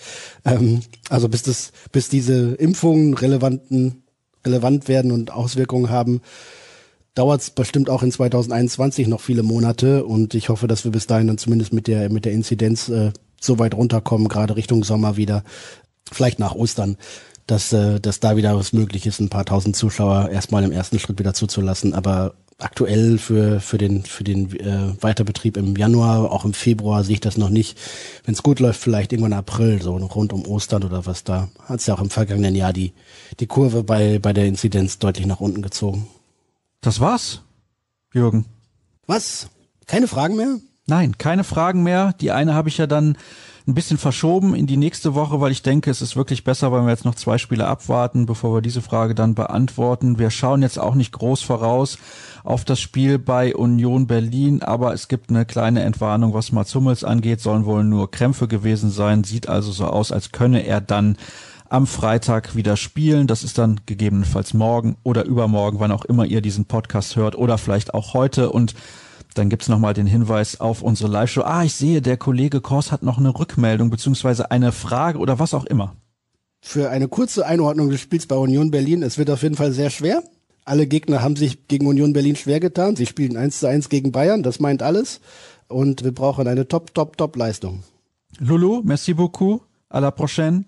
Ähm, 0.44 0.80
also 1.08 1.28
bis 1.28 1.42
das, 1.42 1.72
bis 1.90 2.08
diese 2.08 2.54
Impfungen 2.54 3.14
relevanten 3.14 4.03
relevant 4.46 4.88
werden 4.88 5.12
und 5.12 5.32
Auswirkungen 5.32 5.90
haben, 5.90 6.20
dauert 7.14 7.40
es 7.40 7.50
bestimmt 7.50 7.88
auch 7.88 8.02
in 8.02 8.10
2021 8.10 9.06
noch 9.06 9.20
viele 9.20 9.42
Monate 9.42 10.04
und 10.04 10.34
ich 10.34 10.48
hoffe, 10.48 10.66
dass 10.66 10.84
wir 10.84 10.92
bis 10.92 11.06
dahin 11.06 11.28
dann 11.28 11.38
zumindest 11.38 11.72
mit 11.72 11.86
der 11.86 12.10
mit 12.10 12.24
der 12.24 12.32
Inzidenz 12.32 12.88
äh, 12.88 13.12
so 13.40 13.58
weit 13.58 13.74
runterkommen, 13.74 14.28
gerade 14.28 14.56
Richtung 14.56 14.84
Sommer 14.84 15.16
wieder, 15.16 15.44
vielleicht 16.10 16.38
nach 16.38 16.54
Ostern, 16.54 16.96
dass 17.46 17.72
äh, 17.72 18.00
dass 18.00 18.20
da 18.20 18.36
wieder 18.36 18.56
was 18.56 18.72
möglich 18.72 19.06
ist, 19.06 19.20
ein 19.20 19.28
paar 19.28 19.44
tausend 19.44 19.76
Zuschauer 19.76 20.30
erstmal 20.30 20.64
im 20.64 20.72
ersten 20.72 20.98
Schritt 20.98 21.18
wieder 21.18 21.34
zuzulassen. 21.34 21.94
Aber 21.94 22.34
aktuell 22.58 23.18
für, 23.18 23.60
für 23.60 23.78
den, 23.78 24.04
für 24.04 24.24
den 24.24 24.58
äh, 24.58 25.02
Weiterbetrieb 25.02 25.56
im 25.56 25.76
Januar, 25.76 26.30
auch 26.30 26.44
im 26.44 26.54
Februar 26.54 27.04
sehe 27.04 27.14
ich 27.14 27.20
das 27.20 27.36
noch 27.36 27.50
nicht. 27.50 27.78
Wenn 28.24 28.34
es 28.34 28.42
gut 28.42 28.60
läuft, 28.60 28.80
vielleicht 28.80 29.12
irgendwann 29.12 29.32
April, 29.32 29.82
so 29.82 29.96
rund 29.96 30.32
um 30.32 30.46
Ostern 30.46 30.84
oder 30.84 31.06
was 31.06 31.24
da. 31.24 31.48
Hat 31.64 31.80
es 31.80 31.86
ja 31.86 31.94
auch 31.94 32.00
im 32.00 32.10
vergangenen 32.10 32.54
Jahr 32.54 32.72
die, 32.72 32.92
die 33.40 33.46
Kurve 33.46 33.82
bei, 33.82 34.18
bei 34.18 34.32
der 34.32 34.46
Inzidenz 34.46 34.98
deutlich 34.98 35.26
nach 35.26 35.40
unten 35.40 35.62
gezogen. 35.62 36.06
Das 36.80 37.00
war's, 37.00 37.42
Jürgen. 38.12 38.46
Was? 39.06 39.48
Keine 39.86 40.08
Fragen 40.08 40.36
mehr? 40.36 40.58
Nein, 40.86 41.18
keine 41.18 41.44
Fragen 41.44 41.82
mehr. 41.82 42.14
Die 42.20 42.30
eine 42.30 42.54
habe 42.54 42.68
ich 42.68 42.78
ja 42.78 42.86
dann 42.86 43.16
ein 43.66 43.74
bisschen 43.74 43.96
verschoben 43.96 44.54
in 44.54 44.66
die 44.66 44.76
nächste 44.76 45.14
Woche, 45.14 45.40
weil 45.40 45.50
ich 45.50 45.62
denke, 45.62 45.90
es 45.90 46.02
ist 46.02 46.16
wirklich 46.16 46.44
besser, 46.44 46.70
weil 46.70 46.82
wir 46.82 46.90
jetzt 46.90 47.06
noch 47.06 47.14
zwei 47.14 47.38
Spiele 47.38 47.66
abwarten, 47.66 48.26
bevor 48.26 48.54
wir 48.54 48.60
diese 48.60 48.82
Frage 48.82 49.14
dann 49.14 49.34
beantworten. 49.34 50.18
Wir 50.18 50.30
schauen 50.30 50.60
jetzt 50.60 50.78
auch 50.78 50.94
nicht 50.94 51.12
groß 51.12 51.40
voraus 51.40 51.98
auf 52.42 52.66
das 52.66 52.78
Spiel 52.78 53.18
bei 53.18 53.56
Union 53.56 54.06
Berlin, 54.06 54.62
aber 54.62 54.92
es 54.92 55.08
gibt 55.08 55.30
eine 55.30 55.46
kleine 55.46 55.82
Entwarnung, 55.82 56.34
was 56.34 56.52
Mats 56.52 56.74
Hummels 56.74 57.04
angeht, 57.04 57.40
sollen 57.40 57.64
wohl 57.64 57.84
nur 57.84 58.10
Krämpfe 58.10 58.48
gewesen 58.48 58.90
sein, 58.90 59.24
sieht 59.24 59.48
also 59.48 59.72
so 59.72 59.86
aus, 59.86 60.12
als 60.12 60.30
könne 60.30 60.66
er 60.66 60.82
dann 60.82 61.16
am 61.70 61.86
Freitag 61.86 62.54
wieder 62.54 62.76
spielen. 62.76 63.26
Das 63.26 63.42
ist 63.42 63.56
dann 63.56 63.80
gegebenenfalls 63.86 64.52
morgen 64.52 64.96
oder 65.02 65.24
übermorgen, 65.24 65.80
wann 65.80 65.90
auch 65.90 66.04
immer 66.04 66.26
ihr 66.26 66.42
diesen 66.42 66.66
Podcast 66.66 67.16
hört 67.16 67.34
oder 67.34 67.56
vielleicht 67.56 67.94
auch 67.94 68.12
heute 68.12 68.50
und 68.50 68.74
dann 69.34 69.48
gibt's 69.48 69.68
nochmal 69.68 69.94
den 69.94 70.06
Hinweis 70.06 70.60
auf 70.60 70.82
unsere 70.82 71.10
Live-Show. 71.10 71.42
Ah, 71.42 71.64
ich 71.64 71.74
sehe, 71.74 72.00
der 72.00 72.16
Kollege 72.16 72.60
Kors 72.60 72.92
hat 72.92 73.02
noch 73.02 73.18
eine 73.18 73.36
Rückmeldung 73.38 73.90
beziehungsweise 73.90 74.50
eine 74.50 74.72
Frage 74.72 75.18
oder 75.18 75.38
was 75.38 75.54
auch 75.54 75.64
immer. 75.64 75.94
Für 76.60 76.90
eine 76.90 77.08
kurze 77.08 77.44
Einordnung 77.44 77.90
des 77.90 78.00
Spiels 78.00 78.26
bei 78.26 78.36
Union 78.36 78.70
Berlin, 78.70 79.02
es 79.02 79.18
wird 79.18 79.30
auf 79.30 79.42
jeden 79.42 79.56
Fall 79.56 79.72
sehr 79.72 79.90
schwer. 79.90 80.22
Alle 80.64 80.86
Gegner 80.86 81.20
haben 81.20 81.36
sich 81.36 81.68
gegen 81.68 81.86
Union 81.86 82.14
Berlin 82.14 82.36
schwer 82.36 82.58
getan. 82.58 82.96
Sie 82.96 83.04
spielen 83.04 83.36
1 83.36 83.60
zu 83.60 83.68
1 83.68 83.90
gegen 83.90 84.12
Bayern, 84.12 84.42
das 84.42 84.60
meint 84.60 84.82
alles. 84.82 85.20
Und 85.68 86.04
wir 86.04 86.12
brauchen 86.12 86.48
eine 86.48 86.66
Top, 86.66 86.94
Top, 86.94 87.18
Top 87.18 87.36
Leistung. 87.36 87.82
Lulu, 88.38 88.82
merci 88.82 89.12
beaucoup. 89.14 89.62
À 89.90 90.00
la 90.00 90.10
prochaine. 90.10 90.64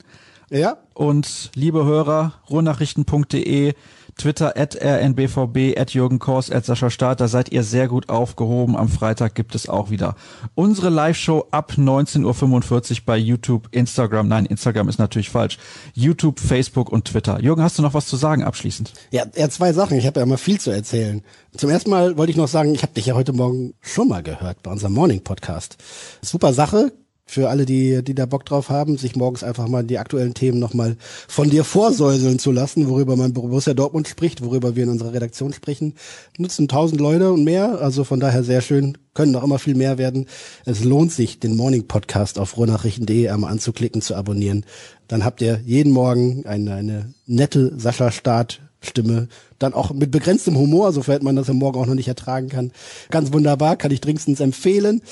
Ja. 0.51 0.77
Und 0.95 1.51
liebe 1.55 1.85
Hörer, 1.85 2.35
ruhrnachrichten.de 2.49 3.75
Twitter 4.17 4.57
at 4.57 4.77
rnbvb, 4.81 5.79
at 5.79 5.93
Jürgen 5.93 6.19
Kors, 6.19 6.51
at 6.51 6.65
Sascha 6.65 6.91
Staat, 6.91 7.21
da 7.21 7.29
seid 7.29 7.53
ihr 7.53 7.63
sehr 7.63 7.87
gut 7.87 8.09
aufgehoben. 8.09 8.77
Am 8.77 8.89
Freitag 8.89 9.35
gibt 9.35 9.55
es 9.55 9.69
auch 9.69 9.91
wieder 9.91 10.17
unsere 10.55 10.89
Live-Show 10.89 11.49
ab 11.51 11.75
19.45 11.77 12.23
Uhr 12.25 12.97
bei 13.05 13.19
YouTube, 13.19 13.69
Instagram. 13.73 14.29
Nein, 14.29 14.47
Instagram 14.47 14.89
ist 14.89 14.99
natürlich 14.99 15.29
falsch. 15.29 15.59
YouTube, 15.93 16.41
Facebook 16.41 16.91
und 16.91 17.05
Twitter. 17.05 17.41
Jürgen, 17.41 17.63
hast 17.63 17.79
du 17.79 17.83
noch 17.83 17.95
was 17.95 18.07
zu 18.07 18.17
sagen 18.17 18.43
abschließend? 18.43 18.93
Ja, 19.11 19.25
ja 19.37 19.51
zwei 19.51 19.73
Sachen. 19.73 19.99
Ich 19.99 20.07
habe 20.07 20.21
ja 20.21 20.25
immer 20.25 20.39
viel 20.39 20.59
zu 20.59 20.71
erzählen. 20.71 21.23
Zum 21.57 21.71
ersten 21.71 21.91
Mal 21.91 22.17
wollte 22.17 22.31
ich 22.31 22.39
noch 22.39 22.49
sagen, 22.49 22.75
ich 22.75 22.83
habe 22.83 22.95
dich 22.95 23.07
ja 23.07 23.15
heute 23.15 23.35
Morgen 23.35 23.75
schon 23.81 24.09
mal 24.09 24.23
gehört 24.23 24.63
bei 24.63 24.71
unserem 24.71 24.95
Morning 24.95 25.23
Podcast. 25.23 25.77
Super 26.23 26.53
Sache, 26.53 26.93
für 27.29 27.51
alle, 27.51 27.67
die, 27.67 28.03
die 28.05 28.15
da 28.15 28.25
Bock 28.25 28.47
drauf 28.47 28.71
haben, 28.71 28.97
sich 28.97 29.17
morgens 29.17 29.43
einfach 29.43 29.67
mal 29.67 29.83
die 29.83 29.99
aktuellen 29.99 30.33
Themen 30.33 30.61
nochmal 30.61 30.97
von 31.27 31.51
dir 31.51 31.65
vorsäuseln 31.65 32.39
zu 32.39 32.53
lassen, 32.53 32.89
worüber 32.89 33.17
man 33.17 33.33
Borussia 33.33 33.75
Dortmund 33.75 34.07
spricht, 34.07 34.45
worüber 34.45 34.77
wir 34.77 34.85
in 34.85 34.91
unserer 34.91 35.13
Redaktion 35.13 35.53
sprechen. 35.53 35.95
Nutzen 36.39 36.69
tausend 36.69 37.01
Leute 37.01 37.33
und 37.33 37.43
mehr, 37.43 37.81
also 37.81 38.05
von 38.05 38.21
daher 38.21 38.45
sehr 38.45 38.61
schön, 38.61 38.97
können 39.13 39.33
noch 39.33 39.43
immer 39.43 39.59
viel 39.59 39.75
mehr 39.75 39.99
werden. 39.99 40.27
Es 40.65 40.85
lohnt 40.85 41.11
sich, 41.11 41.41
den 41.41 41.57
Morning 41.57 41.89
Podcast 41.89 42.39
auf 42.39 42.57
ruhrnachrichten.de 42.57 43.29
einmal 43.29 43.51
anzuklicken, 43.51 44.03
zu 44.03 44.15
abonnieren. 44.15 44.65
Dann 45.09 45.25
habt 45.25 45.41
ihr 45.41 45.61
jeden 45.65 45.93
Morgen 45.93 46.47
eine, 46.47 46.75
eine 46.75 47.15
nette 47.27 47.73
Sascha 47.77 48.13
Start 48.13 48.61
Stimme, 48.83 49.29
dann 49.59 49.75
auch 49.75 49.93
mit 49.93 50.11
begrenztem 50.11 50.57
Humor, 50.57 50.93
sofern 50.93 51.25
man 51.25 51.37
das 51.37 51.51
am 51.51 51.57
Morgen 51.57 51.79
auch 51.81 51.87
noch 51.87 51.95
nicht 51.95 52.09
ertragen 52.09 52.49
kann. 52.49 52.73
Ganz 53.11 53.33
wunderbar, 53.33 53.77
kann 53.77 53.91
ich 53.91 54.01
dringendstens 54.01 54.41
empfehlen. 54.41 55.03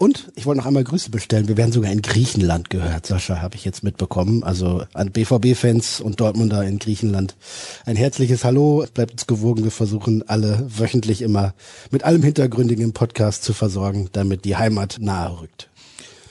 Und 0.00 0.32
ich 0.34 0.46
wollte 0.46 0.60
noch 0.60 0.66
einmal 0.66 0.82
Grüße 0.82 1.10
bestellen. 1.10 1.46
Wir 1.46 1.58
werden 1.58 1.72
sogar 1.72 1.92
in 1.92 2.00
Griechenland 2.00 2.70
gehört, 2.70 3.04
Sascha, 3.04 3.42
habe 3.42 3.56
ich 3.56 3.66
jetzt 3.66 3.84
mitbekommen. 3.84 4.42
Also 4.42 4.82
an 4.94 5.12
BVB-Fans 5.12 6.00
und 6.00 6.20
Dortmunder 6.20 6.64
in 6.64 6.78
Griechenland. 6.78 7.36
Ein 7.84 7.96
herzliches 7.96 8.42
Hallo. 8.42 8.82
Es 8.82 8.92
bleibt 8.92 9.12
uns 9.12 9.26
gewogen. 9.26 9.62
Wir 9.62 9.70
versuchen 9.70 10.26
alle 10.26 10.66
wöchentlich 10.70 11.20
immer 11.20 11.52
mit 11.90 12.02
allem 12.04 12.22
Hintergründigen 12.22 12.82
im 12.82 12.92
Podcast 12.94 13.44
zu 13.44 13.52
versorgen, 13.52 14.08
damit 14.12 14.46
die 14.46 14.56
Heimat 14.56 14.96
nahe 15.00 15.38
rückt. 15.42 15.69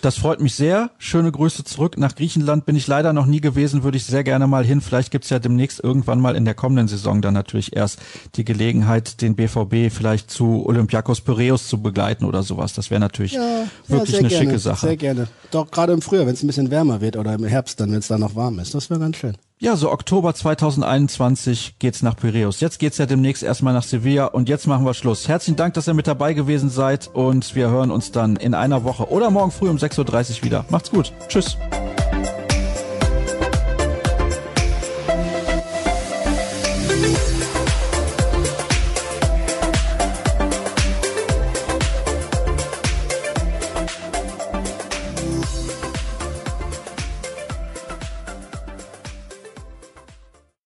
Das 0.02 0.18
freut 0.18 0.40
mich 0.40 0.56
sehr. 0.56 0.92
Schöne 0.98 1.30
Grüße 1.30 1.66
zurück. 1.66 1.98
Nach 1.98 2.16
Griechenland 2.16 2.66
bin 2.66 2.78
ich 2.78 2.88
leider 2.88 3.12
noch 3.12 3.26
nie 3.26 3.42
gewesen, 3.42 3.84
würde 3.84 3.98
ich 3.98 4.06
sehr 4.06 4.24
gerne 4.24 4.48
mal 4.48 4.64
hin. 4.64 4.80
Vielleicht 4.80 5.12
gibt's 5.12 5.30
ja 5.30 5.40
demnächst 5.40 5.84
irgendwann 5.84 6.22
mal 6.22 6.38
in 6.38 6.46
der 6.46 6.54
kommenden 6.54 6.88
Saison 6.88 7.22
dann 7.22 7.34
natürlich 7.34 7.76
erst 7.76 8.00
die 8.36 8.46
Gelegenheit, 8.46 9.22
den 9.22 9.36
BVB 9.36 9.94
vielleicht 9.94 10.32
zu 10.32 10.66
Olympiakos 10.66 11.20
Piraeus 11.20 11.68
zu 11.68 11.82
begleiten 11.82 12.24
oder 12.24 12.44
sowas. 12.44 12.74
Das 12.74 12.90
wäre 12.90 13.02
natürlich 13.02 13.34
ja, 13.34 13.66
wirklich 13.88 14.14
ja, 14.14 14.20
eine 14.20 14.30
gerne, 14.30 14.46
schicke 14.46 14.60
Sache. 14.60 14.88
Sehr 14.88 14.98
gerne. 14.98 15.28
Doch 15.52 15.70
gerade 15.70 15.92
im 15.92 16.02
Frühjahr, 16.02 16.26
wenn 16.26 16.34
es 16.34 16.44
ein 16.44 16.48
bisschen 16.48 16.72
wärmer 16.72 17.02
wird 17.02 17.18
oder 17.18 17.34
im 17.34 17.44
Herbst 17.44 17.80
dann, 17.82 17.92
wenn 17.92 18.00
es 18.00 18.08
da 18.08 18.18
noch 18.18 18.36
warm 18.36 18.60
ist. 18.60 18.74
Das 18.74 18.90
wäre 18.90 19.02
ganz 19.02 19.18
schön. 19.18 19.36
Ja, 19.62 19.76
so 19.76 19.92
Oktober 19.92 20.34
2021 20.34 21.80
geht's 21.80 22.02
nach 22.02 22.16
Piraeus. 22.16 22.62
Jetzt 22.62 22.80
geht's 22.80 22.98
ja 22.98 23.06
demnächst 23.06 23.44
erstmal 23.44 23.74
nach 23.74 23.84
Sevilla 23.84 24.28
und 24.28 24.48
jetzt 24.48 24.68
machen 24.68 24.86
wir 24.86 24.94
Schluss. 24.94 25.28
Herzlichen 25.28 25.58
Dank, 25.58 25.74
dass 25.74 25.86
ihr 25.86 25.94
mit 25.94 26.08
dabei 26.08 26.34
gewesen 26.34 26.70
seid 26.70 27.10
und 27.14 27.56
wir 27.56 27.70
hören 27.70 27.92
uns 27.92 28.14
dann 28.14 28.38
in 28.38 28.54
einer 28.54 28.86
Woche 28.86 29.12
oder 29.12 29.30
morgen 29.32 29.52
früh 29.52 29.68
um 29.68 29.76
6.30 29.76 30.38
Uhr 30.38 30.44
wieder. 30.46 30.66
Macht's 30.70 30.90
gut. 30.90 31.12
Tschüss. 31.28 31.58